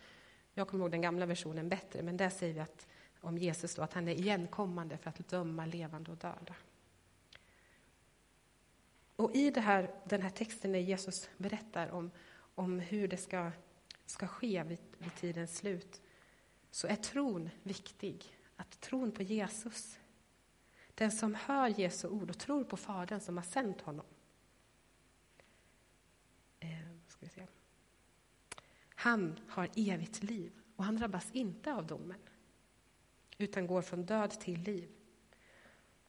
Jag 0.54 0.68
kommer 0.68 0.84
ihåg 0.84 0.90
den 0.90 1.00
gamla 1.00 1.26
versionen 1.26 1.68
bättre, 1.68 2.02
men 2.02 2.16
där 2.16 2.30
säger 2.30 2.54
vi 2.54 2.60
att, 2.60 2.86
om 3.20 3.38
Jesus 3.38 3.74
då, 3.74 3.82
att 3.82 3.92
han 3.92 4.08
är 4.08 4.12
igenkommande 4.12 4.96
för 4.96 5.10
att 5.10 5.28
döma 5.28 5.66
levande 5.66 6.10
och 6.10 6.16
döda. 6.16 6.54
Och 9.22 9.34
i 9.34 9.60
här, 9.60 9.90
den 10.04 10.22
här 10.22 10.30
texten 10.30 10.72
när 10.72 10.78
Jesus 10.78 11.30
berättar 11.36 11.88
om, 11.88 12.10
om 12.54 12.78
hur 12.78 13.08
det 13.08 13.16
ska, 13.16 13.50
ska 14.06 14.26
ske 14.26 14.62
vid, 14.62 14.78
vid 14.98 15.14
tidens 15.14 15.56
slut, 15.56 16.00
så 16.70 16.86
är 16.86 16.96
tron 16.96 17.50
viktig. 17.62 18.38
Att 18.56 18.80
tron 18.80 19.12
på 19.12 19.22
Jesus. 19.22 19.98
Den 20.94 21.12
som 21.12 21.34
hör 21.34 21.68
Jesu 21.80 22.08
ord 22.08 22.30
och 22.30 22.38
tror 22.38 22.64
på 22.64 22.76
Fadern 22.76 23.20
som 23.20 23.36
har 23.36 23.44
sänt 23.44 23.80
honom. 23.80 24.06
Eh, 26.60 26.68
ska 27.08 27.18
vi 27.20 27.28
se. 27.28 27.46
Han 28.88 29.40
har 29.48 29.68
evigt 29.76 30.22
liv 30.22 30.52
och 30.76 30.84
han 30.84 30.96
drabbas 30.96 31.30
inte 31.32 31.74
av 31.74 31.86
domen 31.86 32.20
utan 33.38 33.66
går 33.66 33.82
från 33.82 34.06
död 34.06 34.30
till 34.30 34.60
liv. 34.60 34.90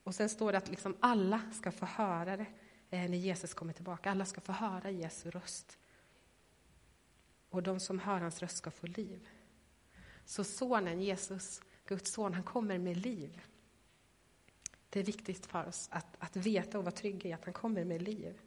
Och 0.03 0.15
sen 0.15 0.29
står 0.29 0.51
det 0.51 0.57
att 0.57 0.69
liksom 0.69 0.97
alla 0.99 1.41
ska 1.51 1.71
få 1.71 1.85
höra 1.85 2.37
det 2.37 2.45
Eh, 2.93 3.09
när 3.09 3.17
Jesus 3.17 3.53
kommer 3.53 3.73
tillbaka. 3.73 4.11
Alla 4.11 4.25
ska 4.25 4.41
få 4.41 4.51
höra 4.51 4.91
Jesu 4.91 5.29
röst. 5.29 5.77
Och 7.49 7.63
de 7.63 7.79
som 7.79 7.99
hör 7.99 8.19
hans 8.19 8.41
röst 8.41 8.57
ska 8.57 8.71
få 8.71 8.87
liv. 8.87 9.29
Så 10.25 10.43
sonen, 10.43 11.01
Jesus, 11.01 11.61
Guds 11.85 12.11
son, 12.11 12.33
han 12.33 12.43
kommer 12.43 12.77
med 12.77 12.97
liv. 12.97 13.41
Det 14.89 14.99
är 14.99 15.03
viktigt 15.03 15.45
för 15.45 15.67
oss 15.67 15.87
att, 15.91 16.15
att 16.19 16.35
veta 16.35 16.77
och 16.77 16.83
vara 16.83 16.95
trygga 16.95 17.29
i 17.29 17.33
att 17.33 17.45
han 17.45 17.53
kommer 17.53 17.83
med 17.83 18.01
liv. 18.01 18.41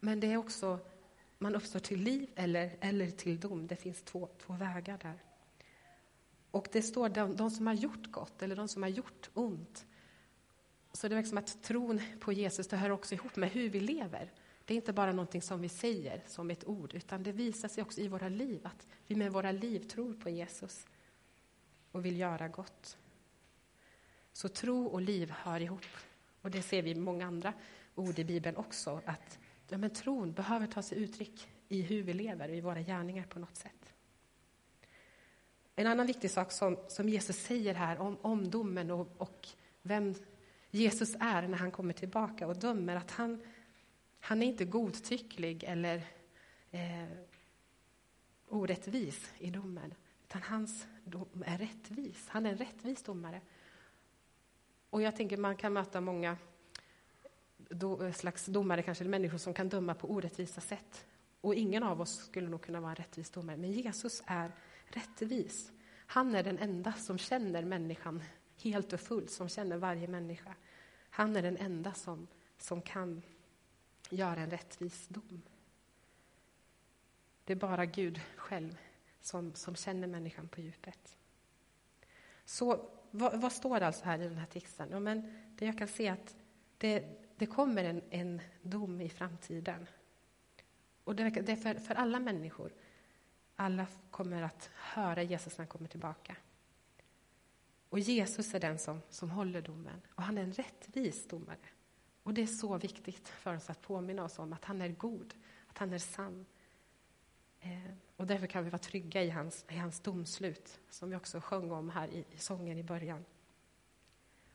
Men 0.00 0.20
det 0.20 0.32
är 0.32 0.36
också, 0.36 0.78
man 1.38 1.54
uppstår 1.54 1.80
till 1.80 2.00
liv 2.00 2.30
eller, 2.34 2.76
eller 2.80 3.10
till 3.10 3.40
dom. 3.40 3.66
Det 3.66 3.76
finns 3.76 4.02
två, 4.02 4.28
två 4.38 4.52
vägar 4.52 4.98
där. 4.98 5.22
Och 6.50 6.68
det 6.72 6.82
står 6.82 7.08
de, 7.08 7.36
de 7.36 7.50
som 7.50 7.66
har 7.66 7.74
gjort 7.74 8.10
gott 8.10 8.42
eller 8.42 8.56
de 8.56 8.68
som 8.68 8.82
har 8.82 8.90
gjort 8.90 9.30
ont, 9.34 9.86
så 10.92 11.08
det 11.08 11.14
verkar 11.14 11.28
som 11.28 11.38
liksom 11.38 11.58
att 11.58 11.62
tron 11.62 12.00
på 12.20 12.32
Jesus 12.32 12.68
det 12.68 12.76
hör 12.76 12.90
också 12.90 13.14
ihop 13.14 13.36
med 13.36 13.50
hur 13.50 13.70
vi 13.70 13.80
lever. 13.80 14.32
Det 14.64 14.74
är 14.74 14.76
inte 14.76 14.92
bara 14.92 15.12
någonting 15.12 15.42
som 15.42 15.60
vi 15.60 15.68
säger 15.68 16.22
som 16.26 16.50
ett 16.50 16.64
ord, 16.64 16.94
utan 16.94 17.22
det 17.22 17.32
visar 17.32 17.68
sig 17.68 17.82
också 17.82 18.00
i 18.00 18.08
våra 18.08 18.28
liv 18.28 18.60
att 18.66 18.86
vi 19.06 19.16
med 19.16 19.32
våra 19.32 19.52
liv 19.52 19.80
tror 19.80 20.14
på 20.14 20.30
Jesus 20.30 20.86
och 21.92 22.04
vill 22.04 22.18
göra 22.18 22.48
gott. 22.48 22.98
Så 24.32 24.48
tro 24.48 24.86
och 24.86 25.00
liv 25.00 25.30
hör 25.30 25.60
ihop. 25.60 25.86
Och 26.42 26.50
det 26.50 26.62
ser 26.62 26.82
vi 26.82 26.90
i 26.90 26.94
många 26.94 27.26
andra 27.26 27.52
ord 27.94 28.18
i 28.18 28.24
Bibeln 28.24 28.56
också, 28.56 29.00
att 29.06 29.38
ja, 29.68 29.78
men 29.78 29.90
tron 29.90 30.32
behöver 30.32 30.66
ta 30.66 30.82
sig 30.82 30.98
uttryck 30.98 31.48
i 31.68 31.82
hur 31.82 32.02
vi 32.02 32.12
lever, 32.12 32.48
i 32.48 32.60
våra 32.60 32.80
gärningar 32.80 33.24
på 33.24 33.38
något 33.38 33.56
sätt. 33.56 33.92
En 35.76 35.86
annan 35.86 36.06
viktig 36.06 36.30
sak 36.30 36.52
som, 36.52 36.76
som 36.88 37.08
Jesus 37.08 37.36
säger 37.36 37.74
här 37.74 37.98
om, 37.98 38.18
om 38.22 38.50
domen 38.50 38.90
och, 38.90 39.08
och 39.16 39.48
vem 39.82 40.14
Jesus 40.70 41.16
är 41.20 41.48
när 41.48 41.58
han 41.58 41.70
kommer 41.70 41.92
tillbaka 41.92 42.46
och 42.46 42.56
dömer, 42.56 42.96
att 42.96 43.10
han, 43.10 43.42
han 44.20 44.42
är 44.42 44.46
inte 44.46 44.64
godtycklig 44.64 45.64
eller 45.64 46.06
eh, 46.70 47.08
orättvis 48.48 49.32
i 49.38 49.50
domen, 49.50 49.94
utan 50.24 50.42
hans 50.42 50.86
dom 51.04 51.44
är 51.46 51.58
rättvis. 51.58 52.28
Han 52.28 52.46
är 52.46 52.50
en 52.50 52.58
rättvis 52.58 53.02
domare. 53.02 53.40
Och 54.90 55.02
jag 55.02 55.16
tänker 55.16 55.36
man 55.36 55.56
kan 55.56 55.72
möta 55.72 56.00
många 56.00 56.36
do, 57.56 58.04
eh, 58.04 58.12
slags 58.12 58.46
domare, 58.46 58.82
kanske 58.82 59.04
människor 59.04 59.38
som 59.38 59.54
kan 59.54 59.68
döma 59.68 59.94
på 59.94 60.10
orättvisa 60.10 60.60
sätt. 60.60 61.06
Och 61.40 61.54
ingen 61.54 61.82
av 61.82 62.00
oss 62.00 62.24
skulle 62.24 62.48
nog 62.48 62.62
kunna 62.62 62.80
vara 62.80 62.90
en 62.90 62.96
rättvis 62.96 63.30
domare, 63.30 63.56
men 63.56 63.72
Jesus 63.72 64.22
är 64.26 64.52
rättvis. 64.86 65.72
Han 66.06 66.34
är 66.34 66.42
den 66.42 66.58
enda 66.58 66.92
som 66.92 67.18
känner 67.18 67.64
människan 67.64 68.22
helt 68.62 68.92
och 68.92 69.00
fullt, 69.00 69.30
som 69.30 69.48
känner 69.48 69.76
varje 69.76 70.08
människa. 70.08 70.54
Han 71.10 71.36
är 71.36 71.42
den 71.42 71.56
enda 71.56 71.94
som, 71.94 72.26
som 72.58 72.82
kan 72.82 73.22
göra 74.10 74.40
en 74.40 74.50
rättvis 74.50 75.08
dom. 75.08 75.42
Det 77.44 77.52
är 77.52 77.56
bara 77.56 77.86
Gud 77.86 78.20
själv 78.36 78.78
som, 79.20 79.54
som 79.54 79.76
känner 79.76 80.06
människan 80.08 80.48
på 80.48 80.60
djupet. 80.60 81.16
Så 82.44 82.90
vad, 83.10 83.40
vad, 83.40 83.52
står 83.52 83.80
det 83.80 83.86
alltså 83.86 84.04
här 84.04 84.18
i 84.18 84.28
den 84.28 84.38
här 84.38 84.46
texten? 84.46 84.88
Ja, 84.90 85.00
men 85.00 85.42
det 85.58 85.66
jag 85.66 85.78
kan 85.78 85.88
se 85.88 86.08
att 86.08 86.36
det, 86.78 87.04
det 87.36 87.46
kommer 87.46 87.84
en, 87.84 88.02
en 88.10 88.40
dom 88.62 89.00
i 89.00 89.08
framtiden. 89.08 89.86
Och 91.04 91.16
det, 91.16 91.30
det 91.30 91.52
är 91.52 91.56
för, 91.56 91.74
för 91.74 91.94
alla 91.94 92.20
människor. 92.20 92.72
Alla 93.56 93.86
kommer 94.10 94.42
att 94.42 94.70
höra 94.74 95.22
Jesus 95.22 95.58
när 95.58 95.62
han 95.62 95.68
kommer 95.68 95.88
tillbaka. 95.88 96.36
Och 97.90 97.98
Jesus 97.98 98.54
är 98.54 98.60
den 98.60 98.78
som, 98.78 99.00
som 99.10 99.30
håller 99.30 99.62
domen. 99.62 100.00
Och 100.14 100.22
han 100.22 100.38
är 100.38 100.42
en 100.42 100.52
rättvis 100.52 101.28
domare. 101.28 101.56
Och 102.22 102.34
det 102.34 102.42
är 102.42 102.46
så 102.46 102.78
viktigt 102.78 103.28
för 103.28 103.56
oss 103.56 103.70
att 103.70 103.82
påminna 103.82 104.24
oss 104.24 104.38
om 104.38 104.52
att 104.52 104.64
han 104.64 104.82
är 104.82 104.88
god, 104.88 105.34
att 105.66 105.78
han 105.78 105.92
är 105.92 105.98
sann. 105.98 106.46
Eh, 107.60 107.94
och 108.16 108.26
därför 108.26 108.46
kan 108.46 108.64
vi 108.64 108.70
vara 108.70 108.78
trygga 108.78 109.22
i 109.22 109.30
hans, 109.30 109.64
i 109.68 109.76
hans 109.76 110.00
domslut, 110.00 110.80
som 110.90 111.10
vi 111.10 111.16
också 111.16 111.40
sjöng 111.40 111.70
om 111.70 111.90
här 111.90 112.08
i, 112.08 112.24
i 112.30 112.38
sången 112.38 112.78
i 112.78 112.82
början. 112.82 113.24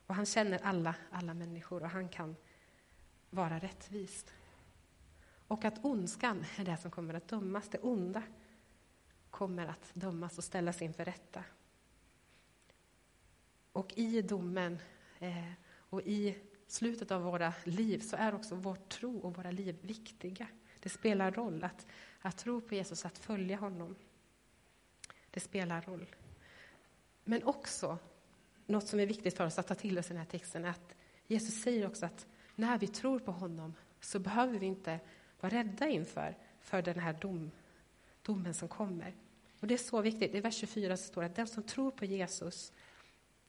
Och 0.06 0.14
han 0.14 0.26
känner 0.26 0.58
alla, 0.62 0.94
alla 1.10 1.34
människor 1.34 1.82
och 1.82 1.90
han 1.90 2.08
kan 2.08 2.36
vara 3.30 3.58
rättvist. 3.58 4.32
Och 5.48 5.64
att 5.64 5.84
ondskan 5.84 6.44
är 6.56 6.64
det 6.64 6.76
som 6.76 6.90
kommer 6.90 7.14
att 7.14 7.28
dömas, 7.28 7.68
det 7.68 7.78
onda 7.78 8.22
kommer 9.30 9.66
att 9.66 9.90
dömas 9.94 10.38
och 10.38 10.44
ställas 10.44 10.82
inför 10.82 11.04
rätta. 11.04 11.44
Och 13.76 13.92
i 13.96 14.22
domen 14.22 14.78
eh, 15.18 15.52
och 15.78 16.02
i 16.02 16.36
slutet 16.66 17.10
av 17.10 17.22
våra 17.22 17.54
liv 17.64 17.98
så 17.98 18.16
är 18.16 18.34
också 18.34 18.54
vår 18.54 18.74
tro 18.74 19.18
och 19.18 19.36
våra 19.36 19.50
liv 19.50 19.76
viktiga. 19.80 20.46
Det 20.80 20.88
spelar 20.88 21.30
roll 21.30 21.64
att, 21.64 21.86
att 22.20 22.36
tro 22.38 22.60
på 22.60 22.74
Jesus, 22.74 23.04
att 23.04 23.18
följa 23.18 23.56
honom. 23.56 23.96
Det 25.30 25.40
spelar 25.40 25.82
roll. 25.82 26.06
Men 27.24 27.42
också, 27.44 27.98
något 28.66 28.88
som 28.88 29.00
är 29.00 29.06
viktigt 29.06 29.36
för 29.36 29.46
oss 29.46 29.58
att 29.58 29.66
ta 29.66 29.74
till 29.74 29.98
oss 29.98 30.06
i 30.06 30.08
den 30.08 30.18
här 30.18 30.24
texten, 30.24 30.64
är 30.64 30.70
att 30.70 30.94
Jesus 31.26 31.62
säger 31.62 31.86
också 31.86 32.06
att 32.06 32.26
när 32.54 32.78
vi 32.78 32.86
tror 32.86 33.18
på 33.18 33.32
honom 33.32 33.74
så 34.00 34.18
behöver 34.18 34.58
vi 34.58 34.66
inte 34.66 35.00
vara 35.40 35.52
rädda 35.52 35.88
inför 35.88 36.36
för 36.60 36.82
den 36.82 36.98
här 36.98 37.12
dom, 37.12 37.50
domen 38.22 38.54
som 38.54 38.68
kommer. 38.68 39.14
Och 39.60 39.66
Det 39.66 39.74
är 39.74 39.78
så 39.78 40.00
viktigt. 40.00 40.34
I 40.34 40.40
vers 40.40 40.54
24 40.54 40.96
så 40.96 41.04
står 41.04 41.22
det 41.22 41.26
att 41.26 41.36
den 41.36 41.46
som 41.46 41.62
tror 41.62 41.90
på 41.90 42.04
Jesus 42.04 42.72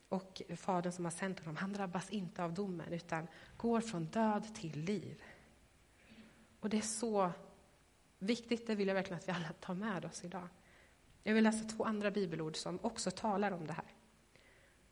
och 0.10 0.42
Fadern 0.56 0.92
som 0.92 1.06
har 1.06 1.12
sänt 1.12 1.40
honom, 1.40 1.56
han 1.56 1.74
drabbas 1.74 2.10
inte 2.10 2.44
av 2.44 2.54
domen 2.54 2.94
utan 2.94 3.28
går 3.58 3.82
från 3.82 4.06
död 4.06 4.56
till 4.56 4.80
liv. 4.80 5.24
Och 6.60 6.70
det 6.70 6.78
är 6.78 6.82
så 6.82 7.32
viktigt, 8.20 8.68
det 8.68 8.76
vill 8.76 8.88
jag 8.88 8.96
verkligen 8.96 9.20
att 9.20 9.28
vi 9.28 9.32
alla 9.32 9.54
tar 9.60 9.74
med 9.74 10.06
oss 10.06 10.24
idag. 10.24 10.48
Jag 11.24 11.34
vill 11.34 11.44
läsa 11.44 11.70
två 11.70 11.84
andra 11.84 12.12
bibelord 12.12 12.56
som 12.56 12.80
också 12.82 13.12
talar 13.12 13.52
om 13.52 13.68
det 13.68 13.74
här. 13.74 13.94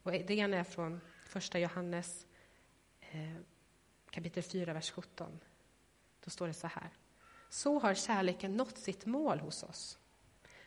Och 0.03 0.11
det 0.11 0.31
ena 0.31 0.57
är 0.57 0.63
från 0.63 1.01
första 1.27 1.59
Johannes 1.59 2.25
eh, 2.99 3.35
kapitel 4.09 4.43
4, 4.43 4.73
vers 4.73 4.91
17. 4.91 5.39
Då 6.23 6.29
står 6.29 6.47
det 6.47 6.53
så 6.53 6.67
här. 6.67 6.89
Så 7.49 7.79
har 7.79 7.93
kärleken 7.93 8.57
nått 8.57 8.77
sitt 8.77 9.05
mål 9.05 9.39
hos 9.39 9.63
oss. 9.63 9.99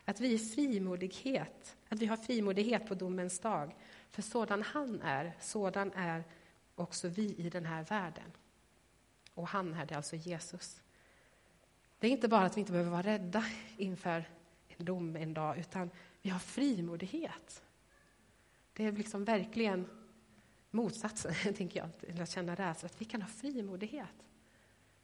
Att 0.05 0.21
vi, 0.21 0.39
frimodighet, 0.39 1.77
att 1.89 1.99
vi 1.99 2.07
har 2.07 2.17
frimodighet 2.17 2.87
på 2.87 2.95
domens 2.95 3.41
dag. 3.41 3.77
För 4.11 4.23
sådan 4.23 4.63
han 4.63 5.03
är, 5.03 5.33
sådan 5.41 5.93
är 5.93 6.25
också 6.75 7.09
vi 7.09 7.35
i 7.35 7.51
den 7.51 7.67
här 7.67 7.85
världen. 7.85 8.33
Och 9.35 9.49
han 9.49 9.75
är 9.75 9.87
det 9.87 9.95
alltså 9.95 10.17
Jesus. 10.17 10.83
Det 11.99 12.07
är 12.07 12.11
inte 12.11 12.29
bara 12.29 12.45
att 12.45 12.57
vi 12.57 12.61
inte 12.61 12.73
behöver 12.73 12.91
vara 12.91 13.03
rädda 13.03 13.45
inför 13.77 14.25
en 14.69 14.85
dom 14.85 15.17
en 15.17 15.35
dag, 15.35 15.59
utan 15.59 15.91
vi 16.23 16.31
har 16.31 16.39
frimodighet. 16.39 17.63
Det 18.73 18.85
är 18.85 18.93
liksom 18.93 19.25
verkligen 19.25 19.89
motsatsen, 20.71 21.35
tänker 21.55 21.81
jag, 21.81 21.99
till 21.99 22.23
att 22.23 22.31
känna 22.31 22.55
rädsla. 22.55 22.87
Att 22.87 23.01
vi 23.01 23.05
kan 23.05 23.23
ha 23.23 23.29
frimodighet. 23.29 24.25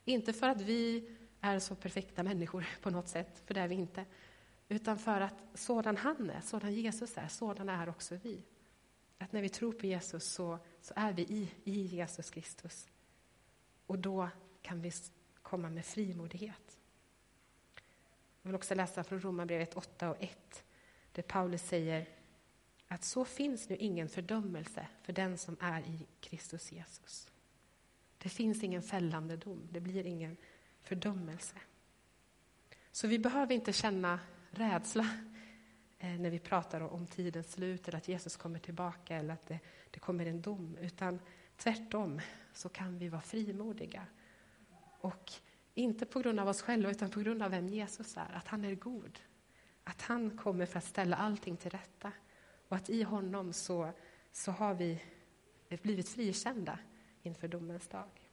Inte 0.05 0.33
för 0.33 0.49
att 0.49 0.61
vi 0.61 1.11
är 1.41 1.59
så 1.59 1.75
perfekta 1.75 2.23
människor 2.23 2.67
på 2.83 2.91
något 2.91 3.09
sätt, 3.09 3.43
för 3.47 3.55
det 3.55 3.61
är 3.61 3.69
vi 3.69 3.75
inte. 3.75 4.05
Utan 4.69 4.99
för 4.99 5.21
att 5.21 5.43
sådan 5.55 5.97
han 5.97 6.31
är, 6.31 6.41
sådan 6.41 6.75
Jesus 6.75 7.19
är, 7.19 7.29
sådan 7.29 7.69
är 7.69 7.89
också 7.89 8.17
vi. 8.23 8.45
Att 9.25 9.33
när 9.33 9.43
vi 9.43 9.49
tror 9.49 9.73
på 9.73 9.87
Jesus 9.87 10.25
så, 10.25 10.59
så 10.81 10.95
är 10.97 11.13
vi 11.13 11.23
i, 11.23 11.51
i 11.65 11.81
Jesus 11.81 12.31
Kristus. 12.31 12.89
Och 13.87 13.99
då 13.99 14.29
kan 14.63 14.83
vi 14.83 14.93
komma 15.43 15.71
med 15.71 15.87
frimodighet. 15.87 16.79
Jag 18.43 18.49
vill 18.49 18.55
också 18.55 18.75
läsa 18.75 19.05
från 19.05 19.21
Romarbrevet 19.21 19.75
8 19.75 20.11
och 20.11 20.23
1, 20.23 20.65
där 21.13 21.23
Paulus 21.23 21.63
säger 21.63 22.09
att 22.89 23.05
så 23.05 23.25
finns 23.25 23.69
nu 23.69 23.77
ingen 23.77 24.09
fördömelse 24.09 24.89
för 25.03 25.13
den 25.13 25.39
som 25.39 25.57
är 25.61 25.81
i 25.81 26.07
Kristus 26.21 26.73
Jesus. 26.73 27.29
Det 28.19 28.29
finns 28.29 28.63
ingen 28.63 28.83
fällande 28.83 29.37
dom, 29.37 29.69
det 29.71 29.81
blir 29.81 30.07
ingen 30.07 30.37
fördömelse. 30.83 31.57
Så 32.93 33.07
vi 33.09 33.19
behöver 33.19 33.55
inte 33.55 33.73
känna 33.73 34.21
rädsla 34.51 35.09
Eh, 36.05 36.21
när 36.21 36.31
vi 36.31 36.39
pratar 36.39 36.81
om 36.81 37.07
tidens 37.07 37.53
slut 37.53 37.89
eller 37.89 37.99
att 37.99 38.09
Jesus 38.09 38.37
kommer 38.37 38.59
tillbaka 38.59 39.17
eller 39.17 39.35
att 39.35 39.47
det, 39.47 39.61
det 39.91 40.01
kommer 40.01 40.27
en 40.27 40.43
dom, 40.43 40.77
utan 40.81 41.21
tvärtom 41.57 42.21
så 42.53 42.69
kan 42.69 42.99
vi 42.99 43.09
vara 43.09 43.23
frimodiga. 43.23 44.07
Och 45.01 45.33
inte 45.75 46.07
på 46.07 46.21
grund 46.21 46.41
av 46.41 46.49
oss 46.49 46.63
själva, 46.63 46.91
utan 46.91 47.11
på 47.11 47.21
grund 47.21 47.43
av 47.43 47.51
vem 47.51 47.69
Jesus 47.69 48.17
är, 48.17 48.35
att 48.35 48.49
han 48.49 48.65
är 48.65 48.75
god. 48.75 49.19
Att 49.85 50.03
han 50.03 50.37
kommer 50.37 50.67
för 50.67 50.79
att 50.79 50.85
ställa 50.85 51.17
allting 51.17 51.57
till 51.57 51.71
rätta. 51.71 52.13
Och 52.69 52.77
att 52.77 52.91
i 52.91 53.03
honom 53.03 53.53
så, 53.53 53.93
så 54.33 54.51
har 54.51 54.75
vi 54.75 55.03
blivit 55.69 56.09
frikända 56.09 56.79
inför 57.23 57.49
domens 57.49 57.89
dag. 57.89 58.29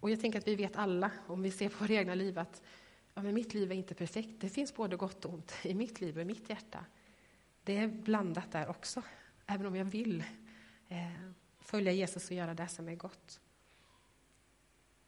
Och 0.00 0.10
jag 0.10 0.20
tänker 0.20 0.38
att 0.38 0.48
vi 0.48 0.56
vet 0.56 0.76
alla, 0.76 1.10
om 1.26 1.42
vi 1.42 1.50
ser 1.50 1.68
på 1.68 1.84
våra 1.84 1.92
egna 1.94 2.14
liv, 2.14 2.38
att 2.38 2.62
ja, 3.16 3.22
men 3.22 3.34
mitt 3.34 3.54
liv 3.54 3.72
är 3.72 3.76
inte 3.76 3.94
perfekt. 3.94 4.40
Det 4.40 4.48
finns 4.48 4.74
både 4.74 4.96
gott 4.96 5.24
och 5.24 5.34
ont 5.34 5.52
i 5.62 5.74
mitt 5.74 6.00
liv 6.00 6.16
och 6.16 6.22
i 6.22 6.24
mitt 6.24 6.50
hjärta. 6.50 6.84
Det 7.64 7.76
är 7.76 7.88
blandat 7.88 8.52
där 8.52 8.68
också, 8.68 9.02
även 9.46 9.66
om 9.66 9.76
jag 9.76 9.84
vill 9.84 10.24
eh, 10.88 11.30
följa 11.60 11.92
Jesus 11.92 12.30
och 12.30 12.36
göra 12.36 12.54
det 12.54 12.68
som 12.68 12.88
är 12.88 12.94
gott. 12.94 13.40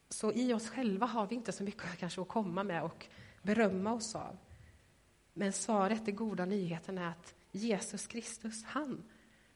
Så 0.09 0.33
i 0.33 0.53
oss 0.53 0.69
själva 0.69 1.07
har 1.07 1.27
vi 1.27 1.35
inte 1.35 1.53
så 1.53 1.63
mycket 1.63 1.99
kanske 1.99 2.21
att 2.21 2.29
komma 2.29 2.65
med 2.65 2.83
och 2.83 3.07
berömma 3.43 3.93
oss 3.93 4.15
av. 4.15 4.39
Men 5.33 5.53
svaret, 5.53 6.07
den 6.07 6.17
goda 6.17 6.45
nyheten, 6.45 6.99
är 6.99 7.09
att 7.09 7.35
Jesus 7.51 8.07
Kristus, 8.07 8.65
han, 8.65 9.05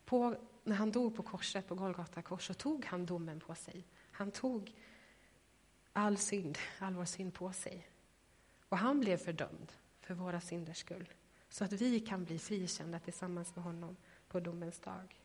på, 0.05 0.37
när 0.65 0.77
han 0.77 0.91
dog 0.91 1.17
på 1.17 1.23
korset, 1.23 1.69
på 1.69 1.75
Golgata 1.75 2.23
kors, 2.23 2.47
så 2.47 2.55
tog 2.55 2.85
han 2.85 3.07
domen 3.07 3.41
på 3.41 3.55
sig. 3.55 3.87
Han 4.11 4.31
tog 4.31 4.75
all 5.93 6.17
synd, 6.17 6.59
all 6.79 6.95
vår 6.95 7.05
synd 7.05 7.35
på 7.35 7.53
sig. 7.53 7.87
Och 8.73 8.79
han 8.79 9.01
blev 9.01 9.17
fördömd 9.17 9.73
för 10.01 10.15
våra 10.15 10.41
synders 10.41 10.77
skull, 10.77 11.09
så 11.49 11.65
att 11.65 11.73
vi 11.73 12.01
kan 12.01 12.25
bli 12.25 12.39
frikända 12.39 12.99
tillsammans 12.99 13.57
med 13.57 13.65
honom 13.65 13.97
på 14.29 14.41
domens 14.41 14.79
dag. 14.79 15.21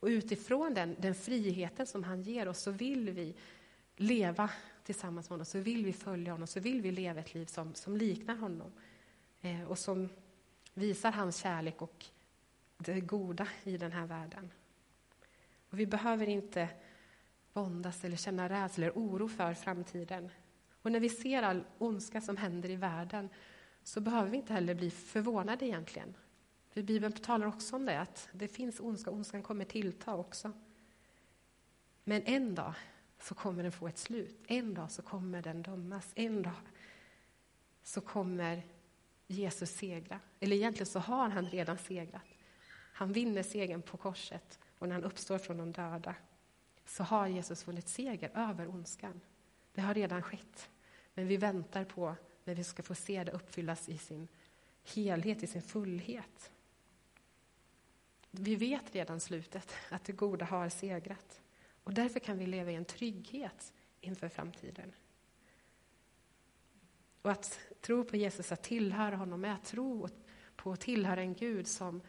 Och 0.00 0.06
utifrån 0.06 0.74
den, 0.74 0.96
den 0.98 1.14
friheten 1.14 1.86
som 1.86 2.04
han 2.04 2.22
ger 2.22 2.48
oss 2.48 2.58
så 2.58 2.70
vill 2.70 3.10
vi 3.10 3.34
leva 3.96 4.50
tillsammans 4.84 5.30
med 5.30 5.34
honom, 5.34 5.44
så 5.44 5.58
vill 5.58 5.84
vi 5.84 5.92
följa 5.92 6.32
honom, 6.32 6.46
så 6.46 6.60
vill 6.60 6.82
vi 6.82 6.90
leva 6.90 7.20
ett 7.20 7.34
liv 7.34 7.46
som, 7.46 7.74
som 7.74 7.96
liknar 7.96 8.36
honom 8.36 8.72
eh, 9.40 9.62
och 9.62 9.78
som 9.78 10.08
visar 10.74 11.12
hans 11.12 11.36
kärlek 11.36 11.82
och 11.82 12.06
det 12.78 13.00
goda 13.00 13.48
i 13.64 13.76
den 13.76 13.92
här 13.92 14.06
världen. 14.06 14.50
Och 15.70 15.80
vi 15.80 15.86
behöver 15.86 16.28
inte 16.28 16.68
våndas 17.52 18.04
eller 18.04 18.16
känna 18.16 18.48
rädsla 18.48 18.84
eller 18.84 18.96
oro 18.96 19.28
för 19.28 19.54
framtiden. 19.54 20.30
Och 20.82 20.92
när 20.92 21.00
vi 21.00 21.08
ser 21.08 21.42
all 21.42 21.64
ondska 21.78 22.20
som 22.20 22.36
händer 22.36 22.70
i 22.70 22.76
världen 22.76 23.28
så 23.82 24.00
behöver 24.00 24.30
vi 24.30 24.36
inte 24.36 24.52
heller 24.52 24.74
bli 24.74 24.90
förvånade 24.90 25.66
egentligen. 25.66 26.14
För 26.70 26.82
Bibeln 26.82 27.12
talar 27.12 27.46
också 27.46 27.76
om 27.76 27.86
det, 27.86 28.00
att 28.00 28.28
det 28.32 28.48
finns 28.48 28.80
ondska, 28.80 29.10
ondskan 29.10 29.42
kommer 29.42 29.64
tillta 29.64 30.14
också. 30.14 30.52
Men 32.04 32.22
en 32.22 32.54
dag 32.54 32.74
så 33.18 33.34
kommer 33.34 33.62
den 33.62 33.72
få 33.72 33.88
ett 33.88 33.98
slut. 33.98 34.44
En 34.46 34.74
dag 34.74 34.90
så 34.90 35.02
kommer 35.02 35.42
den 35.42 35.62
dömas. 35.62 36.12
En 36.14 36.42
dag 36.42 36.52
så 37.82 38.00
kommer 38.00 38.62
Jesus 39.26 39.70
segra. 39.70 40.20
Eller 40.40 40.56
egentligen 40.56 40.86
så 40.86 40.98
har 40.98 41.28
han 41.28 41.46
redan 41.46 41.78
segrat. 41.78 42.22
Han 42.94 43.12
vinner 43.12 43.42
segern 43.42 43.82
på 43.82 43.96
korset 43.96 44.58
och 44.78 44.88
när 44.88 44.94
han 44.94 45.04
uppstår 45.04 45.38
från 45.38 45.56
de 45.56 45.72
döda 45.72 46.14
så 46.84 47.02
har 47.02 47.26
Jesus 47.26 47.66
vunnit 47.66 47.88
seger 47.88 48.30
över 48.34 48.68
ondskan. 48.68 49.20
Det 49.74 49.80
har 49.80 49.94
redan 49.94 50.22
skett, 50.22 50.70
men 51.14 51.26
vi 51.26 51.36
väntar 51.36 51.84
på 51.84 52.16
när 52.44 52.54
vi 52.54 52.64
ska 52.64 52.82
få 52.82 52.94
se 52.94 53.24
det 53.24 53.32
uppfyllas 53.32 53.88
i 53.88 53.98
sin 53.98 54.28
helhet, 54.84 55.42
i 55.42 55.46
sin 55.46 55.62
fullhet. 55.62 56.52
Vi 58.30 58.56
vet 58.56 58.94
redan 58.94 59.20
slutet, 59.20 59.74
att 59.90 60.04
det 60.04 60.12
goda 60.12 60.44
har 60.44 60.68
segrat. 60.68 61.40
Och 61.84 61.94
därför 61.94 62.20
kan 62.20 62.38
vi 62.38 62.46
leva 62.46 62.70
i 62.70 62.74
en 62.74 62.84
trygghet 62.84 63.72
inför 64.00 64.28
framtiden. 64.28 64.92
Och 67.22 67.30
att 67.30 67.60
tro 67.80 68.04
på 68.04 68.16
Jesus, 68.16 68.52
att 68.52 68.62
tillhöra 68.62 69.16
honom, 69.16 69.44
är 69.44 69.52
att 69.52 69.64
tro 69.64 70.08
på 70.56 70.72
att 70.72 70.80
tillhöra 70.80 71.20
en 71.20 71.34
Gud 71.34 71.66
som, 71.66 72.00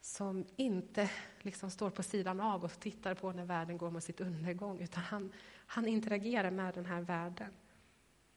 som 0.00 0.46
inte 0.56 1.10
liksom 1.40 1.70
står 1.70 1.90
på 1.90 2.02
sidan 2.02 2.40
av 2.40 2.64
och 2.64 2.80
tittar 2.80 3.14
på 3.14 3.32
när 3.32 3.44
världen 3.44 3.78
går 3.78 3.90
mot 3.90 4.04
sitt 4.04 4.20
undergång, 4.20 4.80
utan 4.80 5.02
han, 5.02 5.32
han 5.66 5.86
interagerar 5.86 6.50
med 6.50 6.74
den 6.74 6.86
här 6.86 7.00
världen. 7.00 7.50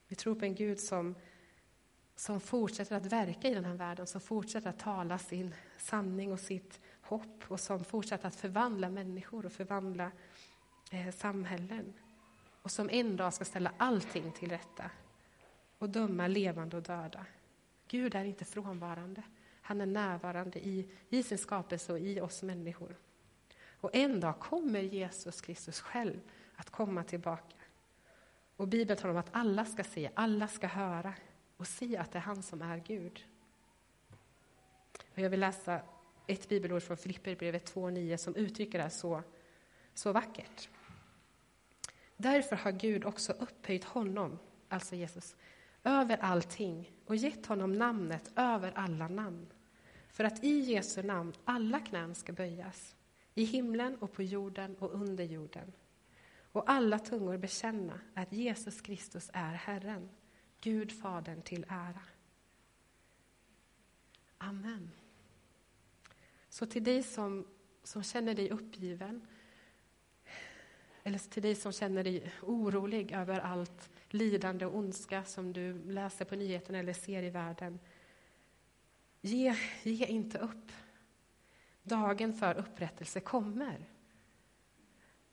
Vi 0.08 0.16
tror 0.16 0.36
på 0.36 0.45
en 0.45 0.56
Gud 0.56 0.80
som, 0.80 1.16
som 2.16 2.39
fortsätter 2.41 2.95
att 2.95 3.06
verka 3.06 3.47
i 3.47 3.54
den 3.54 3.66
här 3.66 3.74
världen, 3.74 4.08
som 4.08 4.22
fortsätter 4.22 4.70
att 4.70 4.80
tala 4.80 5.18
sin 5.18 5.56
sanning 5.78 6.32
och 6.32 6.39
sitt 6.39 6.80
hopp 7.01 7.43
och 7.47 7.60
som 7.60 7.84
fortsätter 7.84 8.28
att 8.28 8.36
förvandla 8.36 8.89
människor 8.89 9.45
och 9.45 9.51
förvandla 9.51 10.12
eh, 10.91 11.12
samhällen. 11.12 11.93
Och 12.62 12.72
som 12.72 12.89
en 12.89 13.18
dag 13.18 13.34
ska 13.34 13.45
ställa 13.45 13.72
allting 13.78 14.32
till 14.32 14.49
rätta 14.49 14.91
och 15.78 15.89
döma 15.89 16.28
levande 16.28 16.78
och 16.78 16.84
döda. 16.84 17.26
Gud 17.88 18.16
är 18.16 18.26
inte 18.26 18.45
frånvarande. 18.45 19.24
Han 19.62 19.82
är 19.82 19.86
närvarande 19.86 20.60
i, 20.60 20.89
i 21.10 21.24
sin 21.24 21.38
skapelse 21.38 21.93
och 21.93 21.99
i 21.99 22.22
oss 22.22 22.43
människor. 22.43 22.95
Och 23.84 23.95
en 23.95 24.20
dag 24.20 24.39
kommer 24.39 24.80
Jesus 24.80 25.41
Kristus 25.41 25.80
själv 25.80 26.20
att 26.56 26.70
komma 26.70 27.04
tillbaka. 27.04 27.56
Och 28.58 28.68
Bibeln 28.68 28.99
talar 28.99 29.14
om 29.14 29.20
att 29.20 29.30
alla 29.32 29.66
ska 29.66 29.84
se, 29.84 30.10
alla 30.14 30.47
ska 30.47 30.68
höra 30.68 31.14
och 31.58 31.68
se 31.68 31.97
att 31.97 32.12
det 32.12 32.18
är 32.18 32.22
han 32.22 32.43
som 32.43 32.62
är 32.62 32.78
Gud. 32.78 33.24
Och 35.14 35.20
jag 35.20 35.30
vill 35.30 35.39
läsa 35.39 35.82
ett 36.28 36.49
bibelord 36.49 36.84
från 36.84 36.97
Filipperbrevet 36.97 37.74
2.9 37.74 38.18
som 38.18 38.36
uttrycker 38.36 38.78
det 38.78 38.84
här 38.84 38.89
så, 38.89 39.24
så 39.93 40.12
vackert. 40.12 40.70
Därför 42.18 42.56
har 42.56 42.72
Gud 42.72 43.06
också 43.06 43.34
upphöjt 43.34 43.84
honom, 43.84 44.39
alltså 44.70 44.95
Jesus, 44.95 45.36
över 45.84 46.18
allting 46.18 46.91
och 47.06 47.16
gett 47.16 47.45
honom 47.45 47.74
namnet 47.74 48.32
över 48.36 48.72
alla 48.76 49.08
namn. 49.08 49.47
För 50.10 50.24
att 50.24 50.43
i 50.43 50.60
Jesu 50.60 51.04
namn 51.04 51.34
alla 51.45 51.80
knän 51.80 52.16
ska 52.16 52.34
böjas, 52.34 52.95
i 53.34 53.43
himlen 53.43 53.97
och 53.97 54.14
på 54.14 54.24
jorden 54.24 54.76
och 54.80 54.93
under 54.93 55.24
jorden. 55.24 55.74
Och 56.54 56.70
alla 56.72 56.99
tungor 56.99 57.38
bekänna 57.38 57.99
att 58.14 58.34
Jesus 58.34 58.82
Kristus 58.82 59.30
är 59.34 59.54
Herren, 59.54 60.10
Gud 60.62 61.01
Fadern 61.01 61.41
till 61.41 61.66
ära. 61.70 62.01
Amen. 64.38 64.91
Så 66.49 66.66
till 66.66 66.84
dig 66.84 67.04
som, 67.04 67.47
som 67.84 68.04
känner 68.04 68.34
dig 68.34 68.49
uppgiven, 68.49 69.28
eller 71.04 71.20
till 71.20 71.43
dig 71.43 71.56
som 71.56 71.72
känner 71.72 72.04
dig 72.04 72.32
orolig 72.41 73.12
över 73.12 73.39
allt 73.39 73.89
lidande 74.10 74.66
och 74.66 74.78
ondska 74.78 75.24
som 75.24 75.54
du 75.54 75.84
läser 75.91 76.26
på 76.26 76.36
nyheterna 76.36 76.80
eller 76.80 76.93
ser 76.93 77.24
i 77.24 77.30
världen. 77.30 77.80
Ge, 79.22 79.56
ge 79.84 80.06
inte 80.06 80.38
upp. 80.38 80.72
Dagen 81.84 82.34
för 82.34 82.56
upprättelse 82.56 83.20
kommer. 83.20 83.89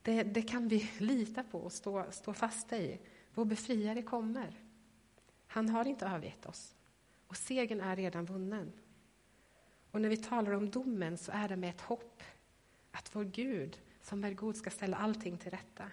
Det, 0.03 0.23
det, 0.23 0.43
kan 0.43 0.69
vi 0.69 0.91
lita 0.99 1.43
på 1.43 1.59
och 1.59 1.73
stå, 1.73 2.05
stå 2.11 2.33
fasta 2.33 2.79
i. 2.79 3.01
Vår 3.35 3.45
befriare 3.45 4.03
kommer. 4.03 4.55
Han 5.47 5.69
har 5.69 5.85
inte 5.85 6.07
övergett 6.07 6.47
oss. 6.47 6.75
Och 7.27 7.37
segern 7.37 7.81
är 7.81 7.97
redan 7.97 8.25
vunnen. 8.25 8.73
Och 9.91 10.01
när 10.01 10.09
vi 10.09 10.17
talar 10.17 10.53
om 10.53 10.71
domen 10.71 11.19
så 11.19 11.33
är 11.33 11.49
det 11.49 11.57
med 11.57 11.71
ett 11.71 11.81
hopp 11.81 12.23
att 12.91 13.15
vår 13.15 13.25
Gud 13.25 13.81
som 14.03 14.25
är 14.25 14.35
god 14.35 14.57
ska 14.57 14.71
ställa 14.71 14.97
allting 14.97 15.39
till 15.39 15.51
rätta. 15.51 15.91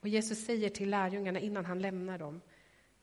Och 0.00 0.08
Jesus 0.08 0.44
säger 0.44 0.70
till 0.70 0.90
lärjungarna 0.90 1.40
innan 1.40 1.64
han 1.64 1.78
lämnar 1.78 2.18
dem 2.18 2.40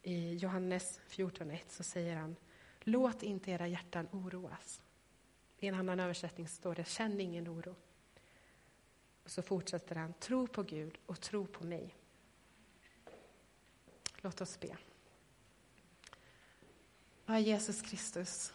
i 0.01 0.35
Johannes 0.35 0.99
14.1 1.09 1.59
så 1.67 1.83
säger 1.83 2.15
han 2.15 2.35
Låt 2.81 3.23
inte 3.23 3.51
era 3.51 3.67
hjärtan 3.67 4.07
oroas. 4.11 4.81
I 5.59 5.67
en 5.67 5.75
annan 5.75 5.99
översättning 5.99 6.47
står 6.47 6.75
det 6.75 6.87
Känn 6.87 7.19
ingen 7.19 7.47
oro. 7.47 7.75
Och 9.27 9.31
så 9.31 9.41
fortsätter 9.41 9.95
han 9.95 10.13
Tro 10.13 10.47
på 10.47 10.63
Gud 10.63 10.97
och 11.05 11.21
tro 11.21 11.45
på 11.45 11.65
mig. 11.65 11.95
Låt 14.17 14.41
oss 14.41 14.59
be. 14.59 14.77
Ja, 17.25 17.39
Jesus 17.39 17.81
Kristus, 17.81 18.53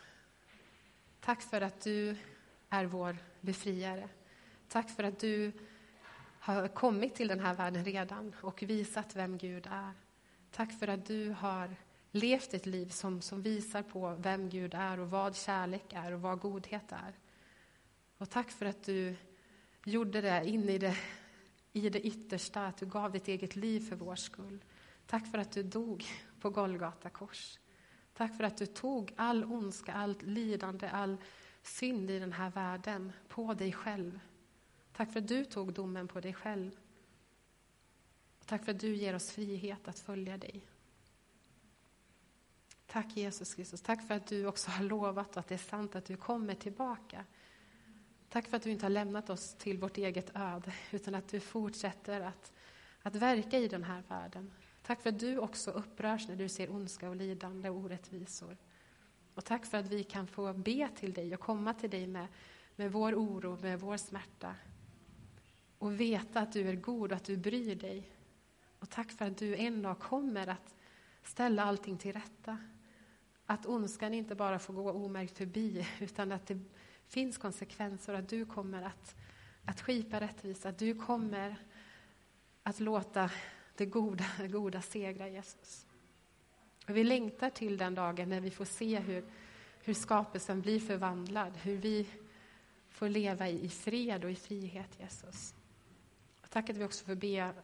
tack 1.21 1.43
för 1.43 1.61
att 1.61 1.81
du 1.81 2.17
är 2.69 2.85
vår 2.85 3.17
befriare. 3.41 4.09
Tack 4.69 4.91
för 4.91 5.05
att 5.05 5.19
du 5.19 5.53
har 6.39 6.69
kommit 6.69 7.15
till 7.15 7.29
den 7.29 7.41
här 7.41 7.55
världen 7.55 7.85
redan 7.85 8.35
och 8.41 8.63
visat 8.63 9.17
vem 9.17 9.39
Gud 9.39 9.67
är. 9.71 9.93
Tack 10.51 10.79
för 10.79 10.89
att 10.89 11.07
du 11.07 11.31
har 11.31 11.77
levt 12.11 12.55
ett 12.55 12.67
liv 12.67 12.89
som, 12.89 13.23
som 13.23 13.43
visar 13.43 13.83
på 13.83 14.15
vem 14.19 14.49
Gud 14.49 14.75
är 14.75 15.01
och 15.01 15.11
vad 15.11 15.37
kärlek 15.37 15.93
är 15.93 16.13
och 16.13 16.21
vad 16.21 16.41
godhet 16.41 16.93
är. 16.93 17.15
Och 18.19 18.31
tack 18.31 18.51
för 18.51 18.67
att 18.67 18.85
du 18.85 19.17
gjorde 19.85 20.21
det 20.21 20.49
in 20.49 20.69
i 20.69 20.79
det, 20.79 20.97
i 21.73 21.89
det 21.89 22.01
yttersta, 22.01 22.67
att 22.67 22.77
du 22.77 22.87
gav 22.87 23.13
ditt 23.13 23.29
eget 23.29 23.57
liv 23.57 23.81
för 23.81 23.97
vår 23.97 24.17
skull. 24.17 24.65
Tack 25.07 25.31
för 25.31 25.39
att 25.39 25.53
du 25.53 25.63
dog 25.63 26.05
på 26.41 26.51
Golgata 26.51 27.11
kors. 27.11 27.59
Tack 28.15 28.37
för 28.37 28.45
att 28.45 28.57
du 28.57 28.67
tog 28.67 29.13
all 29.17 29.45
ondska, 29.45 29.93
allt 29.93 30.23
lidande, 30.23 30.89
all 30.89 31.17
synd 31.63 32.11
i 32.11 32.19
den 32.19 32.33
här 32.33 32.51
världen 32.51 33.13
på 33.29 33.55
dig 33.55 33.73
själv 33.73 34.21
Tack 34.93 35.13
för 35.13 35.21
att 35.21 35.29
du 35.29 35.45
tog 35.45 35.73
domen 35.73 36.09
på 36.09 36.21
dig 36.21 36.35
själv. 36.35 36.77
Tack 38.47 38.65
för 38.65 38.73
att 38.73 38.81
du 38.81 38.95
ger 38.95 39.15
oss 39.15 39.31
frihet 39.31 39.89
att 39.89 39.99
följa 39.99 40.39
dig. 40.39 40.67
Tack 42.87 43.17
Jesus 43.17 43.55
Kristus. 43.55 43.83
Tack 43.83 44.07
för 44.07 44.15
att 44.15 44.27
du 44.27 44.47
också 44.47 44.71
har 44.71 44.85
lovat 44.85 45.31
och 45.31 45.37
att 45.37 45.49
det 45.49 45.55
är 45.55 45.59
sant 45.59 45.97
att 45.97 46.05
du 46.05 46.17
kommer 46.17 46.55
tillbaka. 46.55 47.25
Tack 48.33 48.49
för 48.49 48.57
att 48.57 48.63
du 48.63 48.71
inte 48.71 48.85
har 48.85 48.91
lämnat 48.91 49.31
oss 49.31 49.55
till 49.55 49.79
vårt 49.79 49.99
eget 49.99 50.31
öde, 50.35 50.73
utan 50.91 51.15
att 51.15 51.29
du 51.29 51.41
fortsätter 51.41 52.21
att, 52.21 52.53
att 53.03 53.15
verka 53.15 53.59
i 53.59 53.69
den 53.69 53.85
här 53.85 54.03
världen. 54.09 54.53
Tack 54.83 55.01
för 55.01 55.11
att 55.11 55.19
du 55.19 55.39
också 55.39 55.71
upprörs 55.71 56.29
när 56.29 56.37
du 56.37 56.49
ser 56.49 56.71
ondska 56.71 57.09
och 57.09 57.17
lidande 57.17 57.71
och 57.71 57.77
orättvisor. 57.77 58.57
Och 59.35 59.45
tack 59.45 59.67
för 59.67 59.79
att 59.79 59.87
vi 59.87 60.05
kan 60.05 60.27
få 60.27 60.53
be 60.53 60.89
till 60.97 61.13
dig 61.13 61.35
och 61.35 61.41
komma 61.41 61.75
till 61.75 61.91
dig 61.91 62.07
med, 62.07 62.27
med 62.77 62.93
vår 62.93 63.15
oro, 63.15 63.59
med 63.63 63.81
vår 63.81 63.97
smärta, 63.97 64.55
och 65.79 66.01
veta 66.01 66.41
att 66.41 66.53
du 66.53 66.69
är 66.69 66.75
god 66.75 67.13
och 67.13 67.17
att 67.17 67.25
du 67.25 67.37
bryr 67.37 67.75
dig. 67.75 68.13
Och 68.79 68.91
tack 68.91 69.11
för 69.13 69.25
att 69.25 69.39
du 69.39 69.57
en 69.57 69.83
dag 69.83 69.99
kommer 69.99 70.47
att 70.47 70.75
ställa 71.23 71.65
allting 71.65 71.99
till 71.99 72.13
rätta. 72.13 72.59
Att 73.47 73.67
ondskan 73.67 74.15
inte 74.15 74.35
bara 74.35 74.59
får 74.59 74.75
gå 74.75 74.93
omärkt 74.93 75.39
förbi, 75.39 75.87
utan 76.01 76.33
att 76.33 76.47
det 76.47 76.61
finns 77.13 77.39
konsekvenser 77.39 78.15
att 78.15 78.29
du 78.29 78.45
kommer 78.45 78.83
att, 78.83 79.17
att 79.65 79.81
skipa 79.81 80.21
rättvisa, 80.21 80.69
att 80.69 80.79
du 80.79 80.95
kommer 80.95 81.57
att 82.63 82.81
låta 82.81 83.31
det 83.77 83.87
goda, 83.87 84.25
goda 84.51 84.83
segra, 84.83 85.29
Jesus. 85.29 85.87
Och 86.89 86.97
vi 86.97 87.05
längtar 87.05 87.51
till 87.51 87.77
den 87.77 87.95
dagen 87.95 88.29
när 88.29 88.41
vi 88.41 88.51
får 88.51 88.65
se 88.65 88.99
hur, 88.99 89.25
hur 89.83 89.95
skapelsen 89.95 90.61
blir 90.61 90.81
förvandlad, 90.81 91.57
hur 91.57 91.77
vi 91.77 92.07
får 92.89 93.09
leva 93.09 93.49
i 93.49 93.69
fred 93.69 94.25
och 94.25 94.31
i 94.31 94.37
frihet, 94.37 95.01
Jesus. 95.01 95.55
Tack 96.49 96.71
att 96.71 96.77
vi 96.77 96.85
också 96.85 97.05
får 97.05 97.15
be 97.15 97.55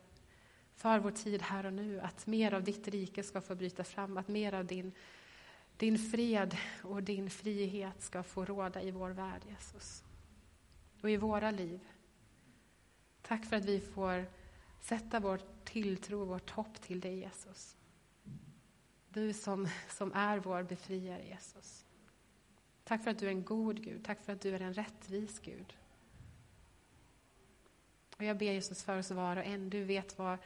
för 0.77 0.99
vår 0.99 1.11
tid 1.11 1.43
här 1.43 1.67
och 1.67 1.73
nu, 1.73 2.01
att 2.01 2.27
mer 2.27 2.55
av 2.55 2.63
ditt 2.63 2.89
rike 2.89 3.23
ska 3.23 3.41
få 3.41 3.55
bryta 3.55 3.85
fram, 3.85 4.17
att 4.17 4.29
mer 4.29 4.55
av 4.55 4.65
din, 4.65 4.93
din 5.79 5.99
fred 5.99 6.57
och 6.83 7.03
din 7.03 7.31
frihet 7.31 8.03
ska 8.03 8.23
få 8.23 8.45
råda 8.45 8.83
i 8.83 8.91
vår 8.91 9.11
värld, 9.11 9.43
Jesus. 9.49 10.05
Och 11.03 11.11
i 11.11 11.17
våra 11.17 11.51
liv. 11.51 11.81
Tack 13.23 13.45
för 13.45 13.57
att 13.57 13.65
vi 13.65 13.81
får 13.81 14.27
sätta 14.81 15.21
vår 15.21 15.41
tilltro 15.65 16.21
och 16.21 16.29
vårt 16.29 16.51
hopp 16.51 16.81
till 16.81 17.01
dig, 17.01 17.19
Jesus. 17.19 17.77
Du 19.09 19.33
som, 19.33 19.69
som 19.89 20.13
är 20.13 20.39
vår 20.39 20.63
befriare, 20.63 21.27
Jesus. 21.27 21.85
Tack 22.85 23.05
för 23.05 23.11
att 23.11 23.19
du 23.19 23.27
är 23.27 23.31
en 23.31 23.45
god 23.45 23.85
Gud, 23.85 24.05
tack 24.05 24.25
för 24.25 24.33
att 24.33 24.41
du 24.41 24.55
är 24.55 24.61
en 24.61 24.75
rättvis 24.75 25.41
Gud. 25.41 25.77
Och 28.17 28.25
jag 28.25 28.39
ber 28.39 28.53
Jesus 28.53 28.83
för 28.83 28.99
oss 28.99 29.11
var 29.11 29.37
och 29.37 29.45
en. 29.45 29.71
Du 29.71 29.85
vet 29.85 30.19
var, 30.19 30.39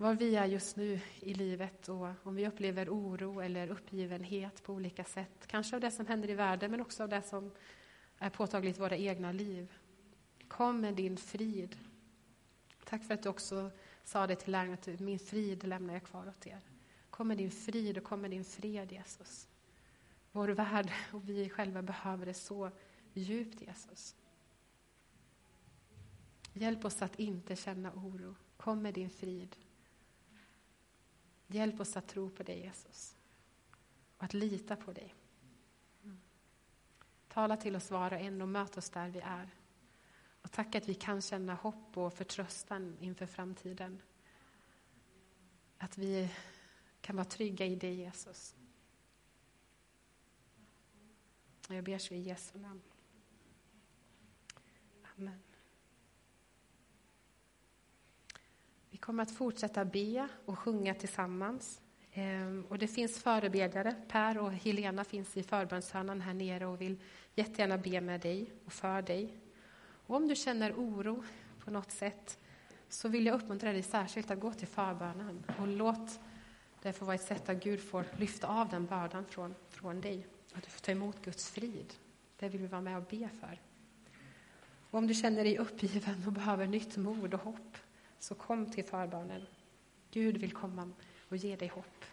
var 0.00 0.14
vi 0.14 0.36
är 0.36 0.46
just 0.46 0.76
nu 0.76 1.00
i 1.20 1.34
livet 1.34 1.88
och 1.88 2.08
om 2.22 2.34
vi 2.34 2.46
upplever 2.46 2.88
oro 2.88 3.40
eller 3.40 3.68
uppgivenhet 3.68 4.62
på 4.62 4.72
olika 4.72 5.04
sätt. 5.04 5.46
Kanske 5.46 5.76
av 5.76 5.80
det 5.80 5.90
som 5.90 6.06
händer 6.06 6.30
i 6.30 6.34
världen, 6.34 6.70
men 6.70 6.80
också 6.80 7.02
av 7.02 7.08
det 7.08 7.22
som 7.22 7.50
är 8.18 8.30
påtagligt 8.30 8.76
i 8.76 8.80
våra 8.80 8.96
egna 8.96 9.32
liv. 9.32 9.72
Kom 10.48 10.80
med 10.80 10.94
din 10.94 11.16
frid. 11.16 11.76
Tack 12.84 13.04
för 13.04 13.14
att 13.14 13.22
du 13.22 13.28
också 13.28 13.70
sa 14.04 14.26
det 14.26 14.36
till 14.36 14.52
lärarna, 14.52 14.74
att 14.74 15.00
min 15.00 15.18
frid 15.18 15.64
lämnar 15.64 15.94
jag 15.94 16.04
kvar 16.04 16.28
åt 16.28 16.46
er. 16.46 16.60
Kom 17.10 17.28
med 17.28 17.36
din 17.36 17.50
frid 17.50 17.98
och 17.98 18.04
kom 18.04 18.20
med 18.20 18.30
din 18.30 18.44
fred, 18.44 18.92
Jesus. 18.92 19.48
Vår 20.32 20.48
värld 20.48 20.92
och 21.12 21.28
vi 21.28 21.48
själva 21.48 21.82
behöver 21.82 22.26
det 22.26 22.34
så 22.34 22.70
djupt, 23.12 23.60
Jesus. 23.60 24.16
Hjälp 26.52 26.84
oss 26.84 27.02
att 27.02 27.18
inte 27.18 27.56
känna 27.56 27.92
oro. 27.92 28.34
Kom 28.56 28.82
med 28.82 28.94
din 28.94 29.10
frid. 29.10 29.56
Hjälp 31.52 31.80
oss 31.80 31.96
att 31.96 32.08
tro 32.08 32.30
på 32.30 32.42
dig, 32.42 32.60
Jesus. 32.60 33.16
Och 34.16 34.24
att 34.24 34.34
lita 34.34 34.76
på 34.76 34.92
dig. 34.92 35.14
Tala 37.28 37.56
till 37.56 37.76
oss 37.76 37.90
var 37.90 38.12
och 38.12 38.20
en 38.20 38.42
och 38.42 38.48
möt 38.48 38.76
oss 38.76 38.90
där 38.90 39.08
vi 39.08 39.20
är. 39.20 39.50
Och 40.42 40.52
tack 40.52 40.74
att 40.74 40.88
vi 40.88 40.94
kan 40.94 41.22
känna 41.22 41.54
hopp 41.54 41.96
och 41.96 42.14
förtröstan 42.14 42.96
inför 43.00 43.26
framtiden. 43.26 44.02
Att 45.78 45.98
vi 45.98 46.30
kan 47.00 47.16
vara 47.16 47.24
trygga 47.24 47.66
i 47.66 47.76
dig, 47.76 47.94
Jesus. 47.94 48.54
Jag 51.68 51.84
ber 51.84 51.98
så 51.98 52.14
i 52.14 52.20
Jesu 52.20 52.58
namn. 52.58 52.82
Amen. 55.16 55.49
Kommer 59.00 59.22
att 59.22 59.30
fortsätta 59.30 59.84
be 59.84 60.28
och 60.44 60.58
sjunga 60.58 60.94
tillsammans. 60.94 61.80
Ehm, 62.12 62.66
och 62.68 62.78
det 62.78 62.88
finns 62.88 63.22
förebedjare. 63.22 63.94
Per 64.08 64.38
och 64.38 64.52
Helena 64.52 65.04
finns 65.04 65.36
i 65.36 65.42
förbönshörnan 65.42 66.20
här 66.20 66.34
nere 66.34 66.66
och 66.66 66.80
vill 66.80 66.96
jättegärna 67.34 67.78
be 67.78 68.00
med 68.00 68.20
dig 68.20 68.52
och 68.64 68.72
för 68.72 69.02
dig. 69.02 69.38
Och 70.06 70.16
om 70.16 70.28
du 70.28 70.34
känner 70.34 70.72
oro 70.72 71.24
på 71.64 71.70
något 71.70 71.90
sätt 71.90 72.38
så 72.88 73.08
vill 73.08 73.26
jag 73.26 73.34
uppmuntra 73.34 73.72
dig 73.72 73.82
särskilt 73.82 74.30
att 74.30 74.40
gå 74.40 74.52
till 74.52 74.68
förbönen 74.68 75.44
och 75.58 75.68
låt 75.68 76.20
det 76.82 76.92
få 76.92 77.04
vara 77.04 77.14
ett 77.14 77.22
sätt 77.24 77.48
att 77.48 77.64
Gud 77.64 77.80
får 77.80 78.04
lyfta 78.16 78.46
av 78.46 78.68
den 78.68 78.86
bördan 78.86 79.24
från, 79.24 79.54
från 79.68 80.00
dig. 80.00 80.26
Att 80.52 80.62
du 80.62 80.70
får 80.70 80.80
ta 80.80 80.92
emot 80.92 81.24
Guds 81.24 81.50
frid. 81.50 81.94
Det 82.36 82.48
vill 82.48 82.60
vi 82.60 82.66
vara 82.66 82.80
med 82.80 82.96
och 82.96 83.04
be 83.10 83.28
för. 83.40 83.60
Och 84.90 84.98
om 84.98 85.06
du 85.06 85.14
känner 85.14 85.44
dig 85.44 85.58
uppgiven 85.58 86.26
och 86.26 86.32
behöver 86.32 86.66
nytt 86.66 86.96
mod 86.96 87.34
och 87.34 87.40
hopp 87.40 87.76
så 88.20 88.34
kom 88.34 88.70
till 88.70 88.84
förbönen. 88.84 89.46
Gud 90.10 90.36
vill 90.36 90.52
komma 90.52 90.90
och 91.28 91.36
ge 91.36 91.56
dig 91.56 91.68
hopp. 91.68 92.04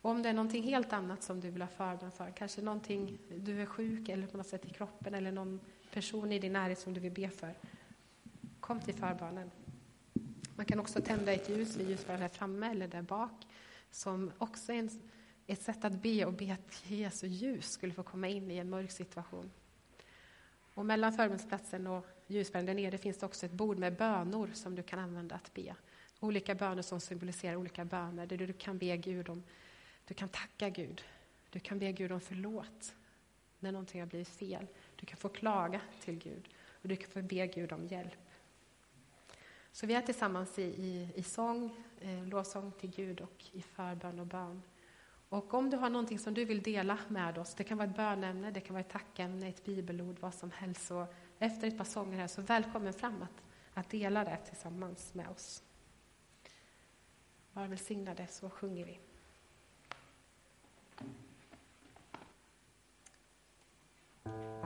Och 0.00 0.10
om 0.10 0.22
det 0.22 0.28
är 0.28 0.32
någonting 0.32 0.62
helt 0.62 0.92
annat 0.92 1.22
som 1.22 1.40
du 1.40 1.50
vill 1.50 1.62
ha 1.62 1.68
förbön 1.68 2.10
för, 2.10 2.30
kanske 2.30 2.62
någonting, 2.62 3.18
du 3.36 3.62
är 3.62 3.66
sjuk 3.66 4.08
eller 4.08 4.26
på 4.26 4.36
något 4.36 4.46
sätt 4.46 4.66
i 4.66 4.70
kroppen 4.70 5.14
eller 5.14 5.32
någon 5.32 5.60
person 5.92 6.32
i 6.32 6.38
din 6.38 6.52
närhet 6.52 6.78
som 6.78 6.94
du 6.94 7.00
vill 7.00 7.12
be 7.12 7.30
för, 7.30 7.54
kom 8.60 8.80
till 8.80 8.94
förbönen. 8.94 9.50
Man 10.56 10.66
kan 10.66 10.80
också 10.80 11.00
tända 11.00 11.32
ett 11.32 11.48
ljus 11.48 11.76
vid 11.76 11.88
ljusbäraren 11.88 12.22
här 12.22 12.28
framme 12.28 12.70
eller 12.70 12.88
där 12.88 13.02
bak, 13.02 13.46
som 13.90 14.32
också 14.38 14.72
är 14.72 14.78
en, 14.78 14.90
ett 15.46 15.62
sätt 15.62 15.84
att 15.84 16.02
be 16.02 16.24
och 16.24 16.32
be 16.32 16.52
att 16.52 16.90
Jesu 16.90 17.26
ljus 17.26 17.70
skulle 17.70 17.92
få 17.92 18.02
komma 18.02 18.28
in 18.28 18.50
i 18.50 18.56
en 18.56 18.70
mörk 18.70 18.90
situation. 18.90 19.50
Och 20.74 20.86
mellan 20.86 21.12
förbönsplatsen 21.12 21.86
och 21.86 22.06
ljusbären 22.28 22.66
där 22.66 22.74
nere 22.74 22.98
finns 22.98 23.18
det 23.18 23.26
också 23.26 23.46
ett 23.46 23.52
bord 23.52 23.78
med 23.78 23.96
bönor 23.96 24.50
som 24.54 24.74
du 24.74 24.82
kan 24.82 24.98
använda 24.98 25.34
att 25.34 25.54
be. 25.54 25.74
Olika 26.20 26.54
böner 26.54 26.82
som 26.82 27.00
symboliserar 27.00 27.56
olika 27.56 27.84
böner, 27.84 28.26
där 28.26 28.36
du 28.36 28.52
kan 28.52 28.78
be 28.78 28.96
Gud 28.96 29.28
om, 29.28 29.42
du 30.04 30.14
kan 30.14 30.28
tacka 30.28 30.68
Gud, 30.68 31.02
du 31.50 31.60
kan 31.60 31.78
be 31.78 31.92
Gud 31.92 32.12
om 32.12 32.20
förlåt 32.20 32.94
när 33.58 33.72
någonting 33.72 34.00
har 34.00 34.06
blivit 34.06 34.28
fel. 34.28 34.66
Du 34.96 35.06
kan 35.06 35.16
få 35.16 35.28
klaga 35.28 35.80
till 36.00 36.18
Gud 36.18 36.48
och 36.82 36.88
du 36.88 36.96
kan 36.96 37.10
få 37.10 37.22
be 37.22 37.46
Gud 37.46 37.72
om 37.72 37.86
hjälp. 37.86 38.18
Så 39.72 39.86
vi 39.86 39.94
är 39.94 40.02
tillsammans 40.02 40.58
i, 40.58 40.62
i, 40.62 41.08
i 41.14 41.22
sång, 41.22 41.84
eh, 42.00 42.26
lovsång 42.26 42.72
till 42.72 42.90
Gud 42.90 43.20
och 43.20 43.44
i 43.52 43.62
förbön 43.62 44.18
och 44.18 44.26
bön. 44.26 44.62
Och 45.28 45.54
om 45.54 45.70
du 45.70 45.76
har 45.76 45.90
någonting 45.90 46.18
som 46.18 46.34
du 46.34 46.44
vill 46.44 46.62
dela 46.62 46.98
med 47.08 47.38
oss, 47.38 47.54
det 47.54 47.64
kan 47.64 47.78
vara 47.78 47.88
ett 47.88 47.96
bönämne, 47.96 48.50
det 48.50 48.60
kan 48.60 48.74
vara 48.74 48.80
ett 48.80 48.90
tackämne, 48.90 49.48
ett 49.48 49.64
bibelord, 49.64 50.16
vad 50.20 50.34
som 50.34 50.50
helst. 50.50 50.86
Så 50.86 51.06
efter 51.38 51.68
ett 51.68 51.78
par 51.78 51.84
sånger 51.84 52.18
här, 52.18 52.26
så 52.26 52.42
välkommen 52.42 52.92
fram 52.92 53.22
att, 53.22 53.42
att 53.74 53.90
dela 53.90 54.24
det 54.24 54.36
tillsammans 54.36 55.14
med 55.14 55.28
oss. 55.28 55.62
Var 57.52 57.66
välsignade, 57.66 58.26
så 58.26 58.50
sjunger 58.50 58.84
vi. 58.84 58.98
Känn 64.24 64.57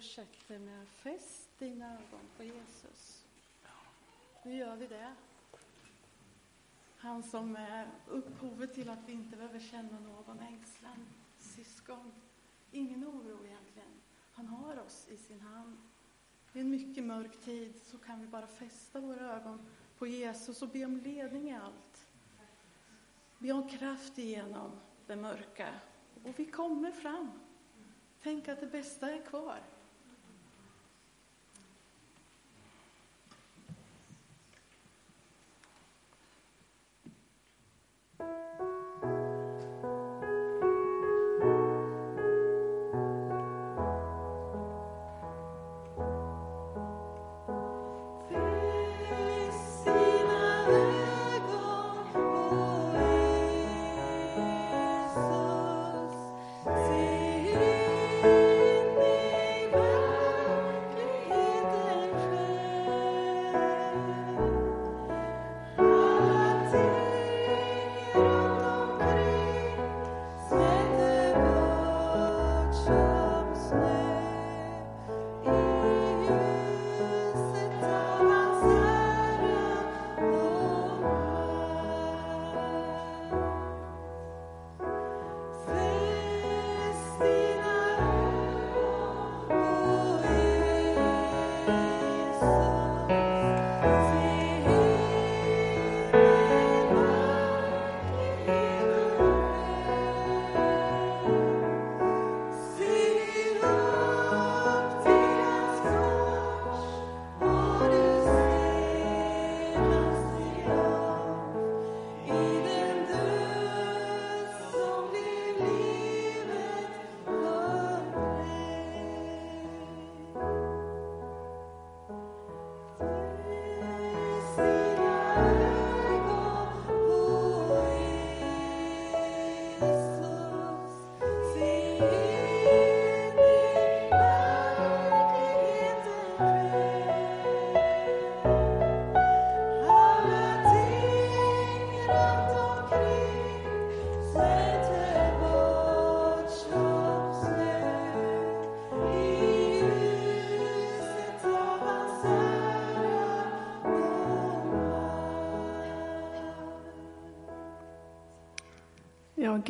fortsätter 0.00 0.58
med 0.58 0.88
fäst 0.88 1.58
dina 1.58 1.92
ögon 1.92 2.20
på 2.36 2.44
Jesus. 2.44 3.24
Nu 4.44 4.56
gör 4.56 4.76
vi 4.76 4.86
det. 4.86 5.14
Han 6.96 7.22
som 7.22 7.56
är 7.56 7.88
upphovet 8.08 8.74
till 8.74 8.90
att 8.90 8.98
vi 9.06 9.12
inte 9.12 9.36
behöver 9.36 9.60
känna 9.60 10.00
någon 10.00 10.38
ängslan. 10.38 11.06
Syskon, 11.38 12.12
ingen 12.72 13.04
oro 13.04 13.46
egentligen. 13.46 13.88
Han 14.32 14.46
har 14.46 14.78
oss 14.78 15.06
i 15.08 15.16
sin 15.16 15.40
hand. 15.40 15.76
I 16.52 16.60
en 16.60 16.70
mycket 16.70 17.04
mörk 17.04 17.40
tid 17.44 17.80
så 17.84 17.98
kan 17.98 18.20
vi 18.20 18.26
bara 18.26 18.46
fästa 18.46 19.00
våra 19.00 19.36
ögon 19.36 19.66
på 19.98 20.06
Jesus 20.06 20.62
och 20.62 20.68
be 20.68 20.84
om 20.84 20.96
ledning 20.96 21.50
i 21.50 21.56
allt. 21.56 22.08
Be 23.38 23.52
om 23.52 23.68
kraft 23.68 24.18
igenom 24.18 24.70
det 25.06 25.16
mörka. 25.16 25.74
Och 26.24 26.38
vi 26.38 26.44
kommer 26.44 26.90
fram. 26.90 27.30
Tänk 28.22 28.48
att 28.48 28.60
det 28.60 28.66
bästa 28.66 29.10
är 29.10 29.22
kvar. 29.22 29.60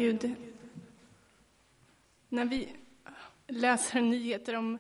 Gud. 0.01 0.35
När 2.29 2.45
vi 2.45 2.77
läser 3.47 4.01
nyheter 4.01 4.57
om 4.57 4.79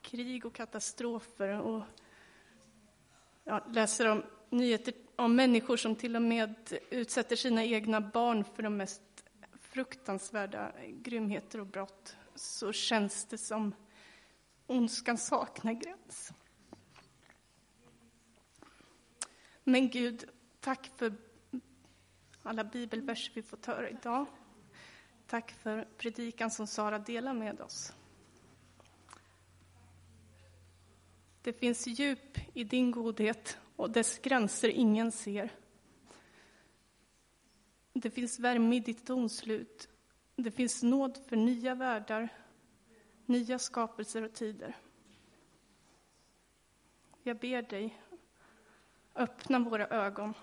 krig 0.00 0.46
och 0.46 0.54
katastrofer 0.54 1.60
och 1.60 1.82
ja, 3.44 3.66
läser 3.70 4.08
om 4.08 4.22
nyheter 4.50 4.94
om 5.16 5.36
människor 5.36 5.76
som 5.76 5.96
till 5.96 6.16
och 6.16 6.22
med 6.22 6.78
utsätter 6.90 7.36
sina 7.36 7.64
egna 7.64 8.00
barn 8.00 8.44
för 8.44 8.62
de 8.62 8.76
mest 8.76 9.02
fruktansvärda 9.60 10.72
grymheter 10.88 11.60
och 11.60 11.66
brott, 11.66 12.16
så 12.34 12.72
känns 12.72 13.24
det 13.24 13.38
som 13.38 13.74
ondskan 14.66 15.18
saknar 15.18 15.72
gräns. 15.72 16.32
Men 19.64 19.88
Gud, 19.88 20.24
tack 20.60 20.90
för 20.96 21.25
alla 22.46 22.64
bibelverser 22.64 23.32
vi 23.34 23.42
fått 23.42 23.66
höra 23.66 23.90
idag. 23.90 24.26
Tack 25.26 25.50
för 25.50 25.88
predikan 25.96 26.50
som 26.50 26.66
Sara 26.66 26.98
delar 26.98 27.34
med 27.34 27.60
oss. 27.60 27.92
Det 31.42 31.52
finns 31.52 31.86
djup 31.86 32.56
i 32.56 32.64
din 32.64 32.90
godhet 32.90 33.58
och 33.76 33.90
dess 33.90 34.18
gränser 34.18 34.68
ingen 34.68 35.12
ser. 35.12 35.50
Det 37.92 38.10
finns 38.10 38.38
värme 38.38 38.76
i 38.76 38.80
ditt 38.80 39.06
domslut. 39.06 39.88
Det 40.36 40.50
finns 40.50 40.82
nåd 40.82 41.18
för 41.28 41.36
nya 41.36 41.74
världar, 41.74 42.28
nya 43.26 43.58
skapelser 43.58 44.22
och 44.22 44.32
tider. 44.32 44.76
Jag 47.22 47.38
ber 47.38 47.62
dig, 47.62 48.02
öppna 49.14 49.58
våra 49.58 49.86
ögon 49.86 50.34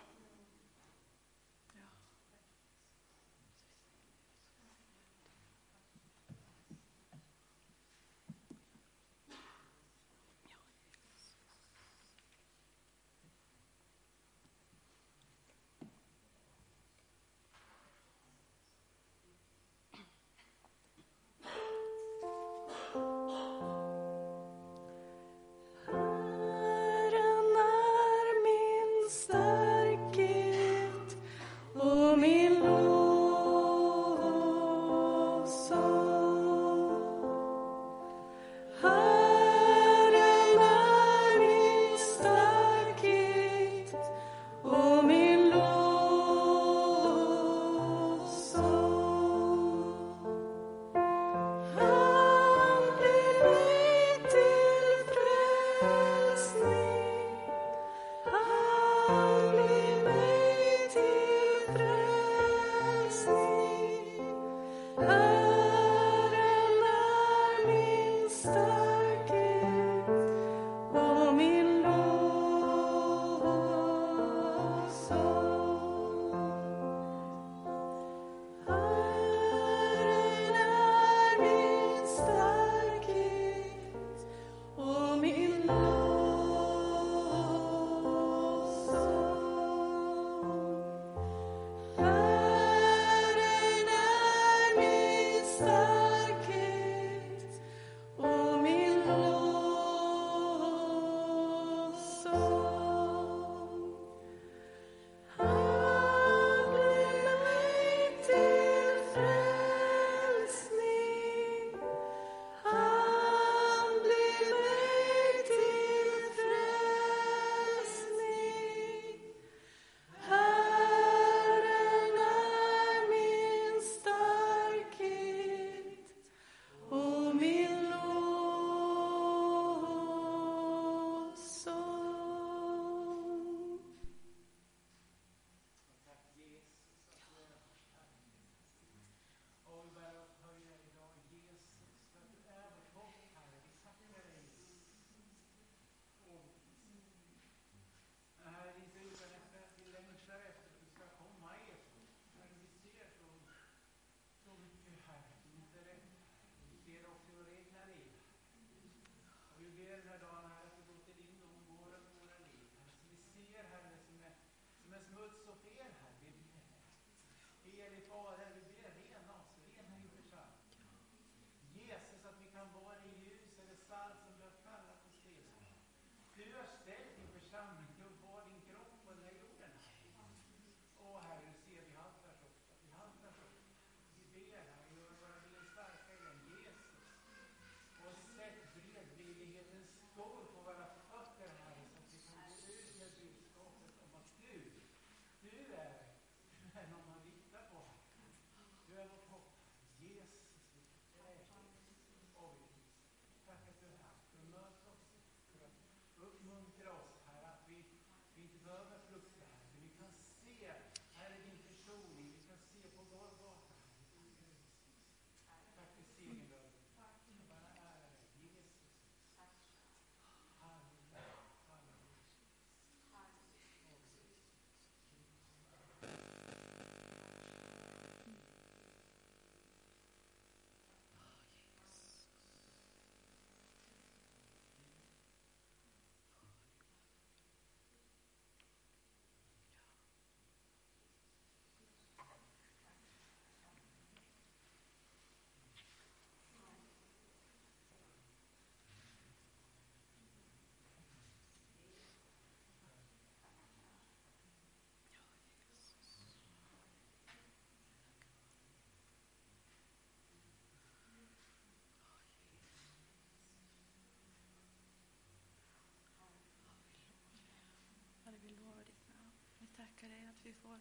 att 270.44 270.48
vi 270.48 270.54
får 270.54 270.80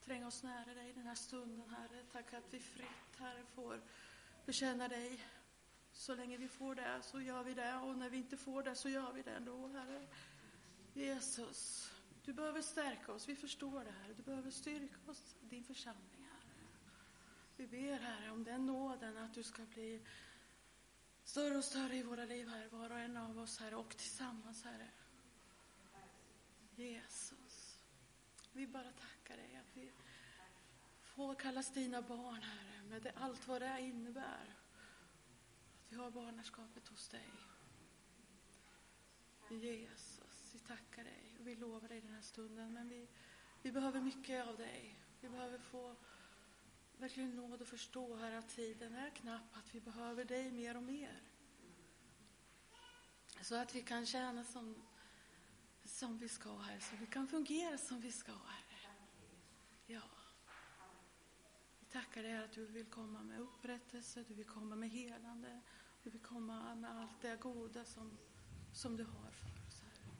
tränga 0.00 0.26
oss 0.26 0.42
nära 0.42 0.74
dig 0.74 0.92
den 0.92 1.06
här 1.06 1.14
stunden, 1.14 1.70
Herre. 1.70 2.04
Tack 2.12 2.32
att 2.32 2.54
vi 2.54 2.60
fritt, 2.60 3.18
Herre, 3.18 3.44
får 3.54 3.82
bekänna 4.46 4.88
dig. 4.88 5.24
Så 5.92 6.14
länge 6.14 6.36
vi 6.36 6.48
får 6.48 6.74
det 6.74 7.02
så 7.02 7.20
gör 7.20 7.44
vi 7.44 7.54
det 7.54 7.74
och 7.74 7.98
när 7.98 8.10
vi 8.10 8.16
inte 8.16 8.36
får 8.36 8.62
det 8.62 8.74
så 8.74 8.88
gör 8.88 9.12
vi 9.12 9.22
det 9.22 9.30
ändå, 9.30 9.68
Herre. 9.68 10.06
Jesus, 10.94 11.90
du 12.24 12.32
behöver 12.32 12.62
stärka 12.62 13.12
oss. 13.12 13.28
Vi 13.28 13.36
förstår 13.36 13.84
det, 13.84 13.90
Herre. 13.90 14.14
Du 14.14 14.22
behöver 14.22 14.50
styrka 14.50 15.10
oss, 15.10 15.36
din 15.40 15.64
församling, 15.64 16.28
Herre. 16.30 16.66
Vi 17.56 17.66
ber, 17.66 17.98
Herre, 17.98 18.30
om 18.30 18.44
den 18.44 18.66
nåden 18.66 19.16
att 19.16 19.34
du 19.34 19.42
ska 19.42 19.62
bli 19.62 20.06
större 21.24 21.56
och 21.56 21.64
större 21.64 21.96
i 21.96 22.02
våra 22.02 22.24
liv, 22.24 22.48
Herre, 22.48 22.68
var 22.68 22.90
och 22.90 22.98
en 22.98 23.16
av 23.16 23.38
oss, 23.38 23.58
Herre, 23.58 23.76
och 23.76 23.96
tillsammans, 23.96 24.64
Herre. 24.64 24.90
Jesus, 26.76 27.43
vi 28.54 28.66
bara 28.66 28.92
tackar 28.92 29.36
dig 29.36 29.56
att 29.56 29.76
vi 29.76 29.92
får 31.02 31.34
kallas 31.34 31.72
dina 31.72 32.02
barn, 32.02 32.42
Herre, 32.42 32.82
med 32.82 33.02
det, 33.02 33.12
allt 33.16 33.48
vad 33.48 33.62
det 33.62 33.80
innebär. 33.80 34.54
Att 35.84 35.92
vi 35.92 35.96
har 35.96 36.10
barnaskapet 36.10 36.88
hos 36.88 37.08
dig. 37.08 37.30
Jesus, 39.50 40.50
vi 40.52 40.58
tackar 40.58 41.04
dig 41.04 41.36
och 41.40 41.46
vi 41.46 41.56
lovar 41.56 41.88
dig 41.88 42.00
den 42.00 42.14
här 42.14 42.22
stunden, 42.22 42.72
men 42.72 42.88
vi, 42.88 43.08
vi 43.62 43.72
behöver 43.72 44.00
mycket 44.00 44.46
av 44.46 44.56
dig. 44.56 44.98
Vi 45.20 45.28
behöver 45.28 45.58
få 45.58 45.96
verkligen 46.98 47.36
nåd 47.36 47.62
och 47.62 47.68
förstå, 47.68 48.16
Herre, 48.16 48.38
att 48.38 48.48
tiden 48.48 48.94
är 48.94 49.10
knapp, 49.10 49.56
att 49.56 49.74
vi 49.74 49.80
behöver 49.80 50.24
dig 50.24 50.50
mer 50.52 50.76
och 50.76 50.82
mer. 50.82 51.22
Så 53.40 53.54
att 53.54 53.74
vi 53.74 53.82
kan 53.82 54.06
tjäna 54.06 54.44
som, 54.44 54.82
som 55.94 56.18
vi 56.18 56.28
ska, 56.28 56.58
Herre, 56.58 56.80
så 56.80 56.96
vi 56.96 57.06
kan 57.06 57.28
fungera 57.28 57.78
som 57.78 58.00
vi 58.00 58.12
ska, 58.12 58.32
Herre. 58.32 58.94
Ja. 59.86 60.02
Vi 61.80 61.86
tackar 61.86 62.22
dig, 62.22 62.36
att 62.36 62.52
du 62.52 62.66
vill 62.66 62.86
komma 62.86 63.22
med 63.22 63.40
upprättelse, 63.40 64.24
du 64.28 64.34
vill 64.34 64.46
komma 64.46 64.76
med 64.76 64.90
helande, 64.90 65.60
du 66.02 66.10
vill 66.10 66.22
komma 66.22 66.74
med 66.74 66.90
allt 67.00 67.20
det 67.20 67.36
goda 67.40 67.84
som, 67.84 68.18
som 68.72 68.96
du 68.96 69.04
har 69.04 69.30
för 69.30 69.66
oss, 69.66 69.82
Herre. 69.82 70.10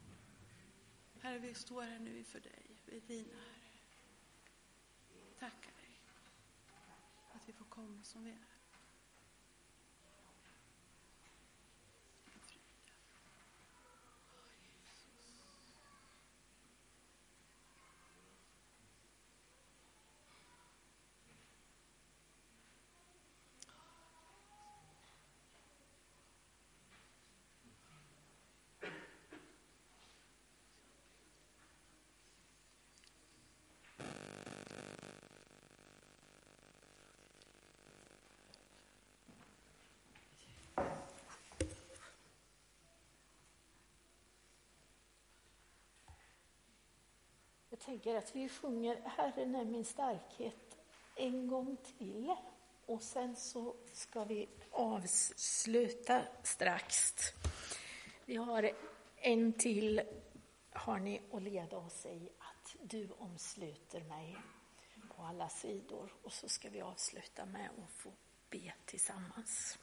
Herre, 1.20 1.38
vi 1.38 1.54
står 1.54 1.82
här 1.82 1.98
nu 1.98 2.18
inför 2.18 2.40
dig, 2.40 2.76
vi 2.86 2.96
är 2.96 3.00
dina, 3.00 3.34
Herre. 3.34 3.78
Tackar 5.38 5.72
dig 5.72 6.00
att 7.32 7.48
vi 7.48 7.52
får 7.52 7.64
komma 7.64 8.02
som 8.02 8.24
vi 8.24 8.30
är. 8.30 8.53
Tänker 47.84 48.16
att 48.16 48.36
vi 48.36 48.48
sjunger 48.48 49.00
Herren 49.04 49.54
är 49.54 49.64
min 49.64 49.84
starkhet 49.84 50.78
en 51.14 51.48
gång 51.48 51.76
till. 51.98 52.34
Och 52.86 53.02
sen 53.02 53.36
så 53.36 53.74
ska 53.92 54.24
vi 54.24 54.48
avsluta 54.70 56.22
strax. 56.42 57.14
Vi 58.24 58.36
har 58.36 58.70
en 59.16 59.52
till, 59.52 60.02
har 60.72 60.98
ni 60.98 61.20
att 61.32 61.42
leda 61.42 61.76
oss 61.76 62.06
i, 62.06 62.28
att 62.38 62.76
du 62.82 63.08
omsluter 63.18 64.00
mig 64.00 64.36
på 65.16 65.22
alla 65.22 65.48
sidor. 65.48 66.14
Och 66.22 66.32
så 66.32 66.48
ska 66.48 66.70
vi 66.70 66.80
avsluta 66.80 67.46
med 67.46 67.70
att 67.84 67.92
få 67.92 68.12
be 68.50 68.72
tillsammans. 68.84 69.78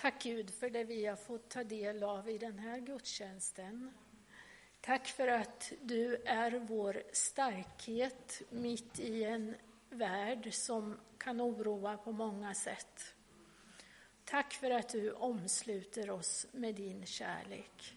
Tack 0.00 0.22
Gud 0.22 0.50
för 0.50 0.70
det 0.70 0.84
vi 0.84 1.06
har 1.06 1.16
fått 1.16 1.48
ta 1.48 1.64
del 1.64 2.02
av 2.02 2.28
i 2.28 2.38
den 2.38 2.58
här 2.58 2.78
gudstjänsten. 2.78 3.92
Tack 4.80 5.06
för 5.08 5.28
att 5.28 5.72
du 5.82 6.16
är 6.16 6.58
vår 6.58 7.02
starkhet 7.12 8.42
mitt 8.50 9.00
i 9.00 9.24
en 9.24 9.54
värld 9.90 10.54
som 10.54 11.00
kan 11.18 11.40
oroa 11.40 11.96
på 11.96 12.12
många 12.12 12.54
sätt. 12.54 13.14
Tack 14.24 14.52
för 14.52 14.70
att 14.70 14.88
du 14.88 15.12
omsluter 15.12 16.10
oss 16.10 16.46
med 16.52 16.74
din 16.74 17.06
kärlek. 17.06 17.94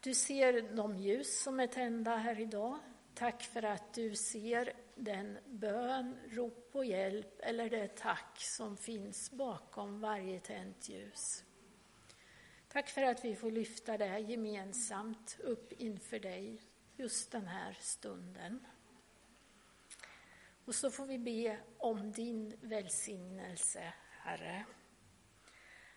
Du 0.00 0.14
ser 0.14 0.76
de 0.76 0.96
ljus 0.96 1.42
som 1.42 1.60
är 1.60 1.66
tända 1.66 2.16
här 2.16 2.40
idag. 2.40 2.78
Tack 3.14 3.42
för 3.42 3.62
att 3.62 3.94
du 3.94 4.14
ser 4.16 4.72
den 4.98 5.38
bön, 5.46 6.16
rop 6.30 6.72
på 6.72 6.84
hjälp 6.84 7.40
eller 7.40 7.70
det 7.70 7.96
tack 7.96 8.40
som 8.40 8.76
finns 8.76 9.30
bakom 9.30 10.00
varje 10.00 10.40
tänt 10.40 10.88
ljus. 10.88 11.44
Tack 12.68 12.88
för 12.88 13.02
att 13.02 13.24
vi 13.24 13.36
får 13.36 13.50
lyfta 13.50 13.98
det 13.98 14.18
gemensamt 14.18 15.38
upp 15.40 15.72
inför 15.72 16.18
dig 16.18 16.62
just 16.96 17.32
den 17.32 17.46
här 17.46 17.76
stunden. 17.80 18.66
Och 20.64 20.74
så 20.74 20.90
får 20.90 21.06
vi 21.06 21.18
be 21.18 21.58
om 21.78 22.12
din 22.12 22.56
välsignelse, 22.60 23.92
Herre. 24.10 24.64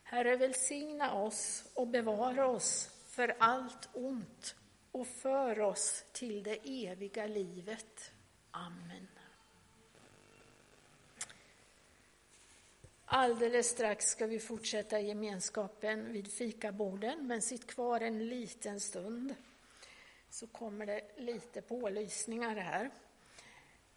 Herre, 0.04 0.36
välsigna 0.36 1.14
oss 1.14 1.72
och 1.74 1.88
bevara 1.88 2.48
oss 2.48 2.90
för 3.06 3.36
allt 3.40 3.90
ont 3.94 4.56
och 4.92 5.08
för 5.08 5.60
oss 5.60 6.06
till 6.12 6.44
det 6.44 6.88
eviga 6.88 7.28
livet. 7.28 8.12
Amen. 8.52 9.08
Alldeles 13.14 13.70
strax 13.70 14.06
ska 14.06 14.28
vi 14.28 14.40
fortsätta 14.40 15.00
gemenskapen 15.00 16.14
vid 16.14 16.34
fikaborden, 16.34 17.28
men 17.28 17.42
sitt 17.42 17.68
kvar 17.68 18.02
en 18.02 18.30
liten 18.30 18.80
stund 18.80 19.36
så 20.30 20.48
kommer 20.48 20.86
det 20.86 21.02
lite 21.18 21.62
pålysningar 21.62 22.56
här. 22.56 22.92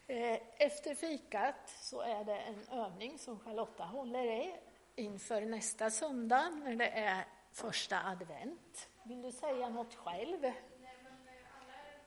Eh, 0.06 0.38
efter 0.58 0.94
fikat 0.94 1.68
så 1.80 2.00
är 2.00 2.24
det 2.24 2.38
en 2.38 2.68
övning 2.70 3.18
som 3.18 3.38
Charlotta 3.38 3.84
håller 3.84 4.24
i 4.24 4.54
inför 4.96 5.40
nästa 5.40 5.90
söndag 5.90 6.50
när 6.50 6.76
det 6.76 6.88
är 6.88 7.24
första 7.52 8.04
advent. 8.04 8.88
Vill 9.02 9.22
du 9.22 9.32
säga 9.32 9.68
något 9.68 9.94
själv? 9.94 10.40
Nej, 10.42 10.54
men 11.02 11.28
eh, 11.28 11.60
alla 11.60 11.74
är 11.74 11.98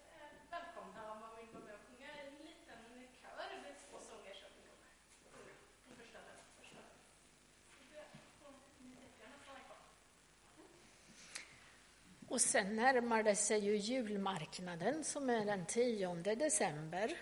välkomna 0.51 1.11
om 1.11 1.19
man 1.19 1.29
vill 1.37 1.47
vara 1.53 1.63
med 1.63 1.73
och 1.73 1.81
sjunga 1.87 2.07
i 2.07 2.27
en 2.27 2.33
liten 2.45 2.79
kör. 3.21 3.61
Det 3.63 3.69
är 3.69 3.75
två 3.89 3.97
sånger 4.09 4.33
som 4.33 4.49
vi 4.55 4.61
kommer 4.69 5.53
på 5.89 5.95
första 6.01 6.19
första. 6.59 6.79
Det 7.91 8.03
får 8.39 8.51
ni 8.79 8.89
jättegärna 8.89 9.37
stanna 9.43 9.59
kvar. 9.59 9.77
Och 12.37 12.41
sen 12.41 12.75
närmar 12.75 13.23
det 13.23 13.35
sig 13.35 13.59
ju 13.59 13.77
julmarknaden 13.77 15.03
som 15.03 15.29
är 15.29 15.45
den 15.45 15.65
10 15.65 16.13
december. 16.15 17.13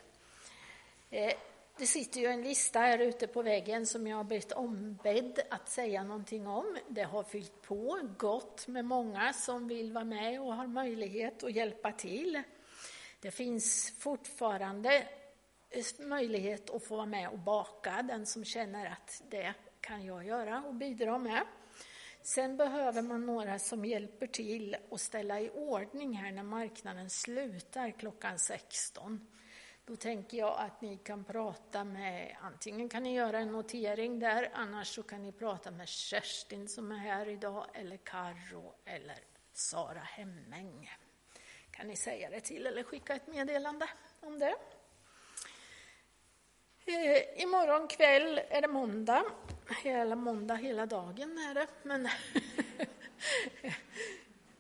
Eh, 1.09 1.34
det 1.78 1.86
sitter 1.86 2.20
ju 2.20 2.28
en 2.28 2.41
lista 2.41 2.80
här 2.80 2.99
ute 2.99 3.28
på 3.28 3.41
väggen 3.41 3.86
som 3.86 4.07
jag 4.07 4.18
har 4.18 4.24
blivit 4.24 4.51
ombedd 4.51 5.39
att 5.49 5.70
säga 5.70 6.03
någonting 6.03 6.47
om. 6.47 6.78
Det 6.88 7.03
har 7.03 7.24
fyllt 7.24 7.61
på 7.61 7.99
gott 8.18 8.68
med 8.68 8.86
många 8.86 9.34
som 9.34 9.68
vill 9.68 9.93
vara 9.93 10.03
med 10.03 10.41
och 10.41 10.55
har 10.55 10.68
möjlighet 10.68 11.43
att 11.43 11.55
hjälpa 11.55 11.91
till. 11.91 12.41
Det 13.20 13.32
finns 13.32 13.93
fortfarande 13.99 15.07
eh, 15.70 15.86
möjlighet 15.99 16.70
att 16.70 16.84
få 16.84 16.95
vara 16.95 17.05
med 17.05 17.30
och 17.30 17.39
baka, 17.39 18.01
den 18.01 18.26
som 18.26 18.45
känner 18.45 18.86
att 18.86 19.22
det 19.30 19.53
kan 19.82 20.05
jag 20.05 20.26
göra 20.26 20.63
och 20.68 20.74
bidra 20.76 21.18
med. 21.18 21.41
Sen 22.26 22.57
behöver 22.57 23.01
man 23.01 23.26
några 23.26 23.59
som 23.59 23.86
hjälper 23.86 24.28
till 24.28 24.76
att 24.91 25.01
ställa 25.01 25.39
i 25.39 25.49
ordning 25.49 26.13
här 26.13 26.32
när 26.32 26.43
marknaden 26.43 27.09
slutar 27.09 27.91
klockan 27.91 28.39
16. 28.39 29.28
Då 29.86 29.95
tänker 29.95 30.38
jag 30.38 30.59
att 30.59 30.82
ni 30.82 30.97
kan 30.97 31.23
prata 31.23 31.84
med, 31.84 32.38
antingen 32.41 32.89
kan 32.89 33.03
ni 33.03 33.15
göra 33.15 33.39
en 33.39 33.51
notering 33.51 34.19
där, 34.19 34.51
annars 34.53 34.88
så 34.88 35.03
kan 35.03 35.23
ni 35.23 35.32
prata 35.32 35.71
med 35.71 35.88
Kerstin 35.88 36.67
som 36.67 36.91
är 36.91 36.97
här 36.97 37.30
idag, 37.30 37.65
eller 37.73 37.97
Karro 37.97 38.76
eller 38.86 39.19
Sara 39.53 39.99
Hemmäng. 39.99 40.89
Kan 41.71 41.88
ni 41.88 41.95
säga 41.95 42.30
det 42.30 42.41
till 42.41 42.67
eller 42.67 42.84
skicka 42.84 43.15
ett 43.15 43.28
meddelande 43.28 43.89
om 44.19 44.39
det. 44.39 44.55
Eh, 46.86 47.43
imorgon 47.43 47.88
kväll 47.88 48.41
är 48.49 48.61
det 48.61 48.67
måndag. 48.67 49.23
Hela 49.70 50.16
måndag, 50.16 50.55
hela 50.55 50.86
dagen 50.86 51.37
är 51.37 51.54
det. 51.54 51.67
Men 51.83 52.04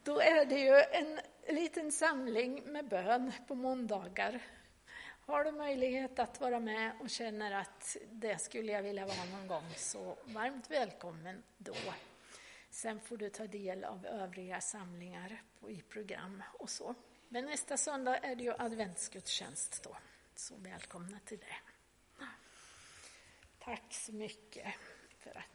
då 0.03 0.19
är 0.19 0.45
det 0.45 0.59
ju 0.59 0.83
en 0.91 1.19
liten 1.55 1.91
samling 1.91 2.63
med 2.65 2.87
bön 2.87 3.31
på 3.47 3.55
måndagar. 3.55 4.41
Har 5.25 5.43
du 5.43 5.51
möjlighet 5.51 6.19
att 6.19 6.41
vara 6.41 6.59
med 6.59 6.91
och 6.99 7.09
känner 7.09 7.51
att 7.51 7.97
det 8.11 8.41
skulle 8.41 8.71
jag 8.71 8.83
vilja 8.83 9.05
vara 9.05 9.25
någon 9.25 9.47
gång, 9.47 9.73
så 9.75 10.17
varmt 10.23 10.71
välkommen 10.71 11.43
då. 11.57 11.75
Sen 12.69 12.99
får 12.99 13.17
du 13.17 13.29
ta 13.29 13.47
del 13.47 13.83
av 13.83 14.05
övriga 14.05 14.61
samlingar 14.61 15.41
i 15.67 15.81
program 15.81 16.43
och 16.53 16.69
så. 16.69 16.95
Men 17.29 17.45
nästa 17.45 17.77
söndag 17.77 18.17
är 18.17 18.35
det 18.35 18.43
ju 18.43 18.53
adventsgudstjänst 18.53 19.83
då, 19.83 19.97
så 20.35 20.55
välkomna 20.57 21.19
till 21.25 21.37
det. 21.39 21.55
Tack 23.59 23.93
så 23.93 24.13
mycket 24.13 24.73
för 25.25 25.39
att 25.39 25.54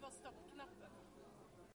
måste 0.00 0.18
ju 0.18 0.24
vara 0.24 0.32
stoppknappen. 0.32 0.95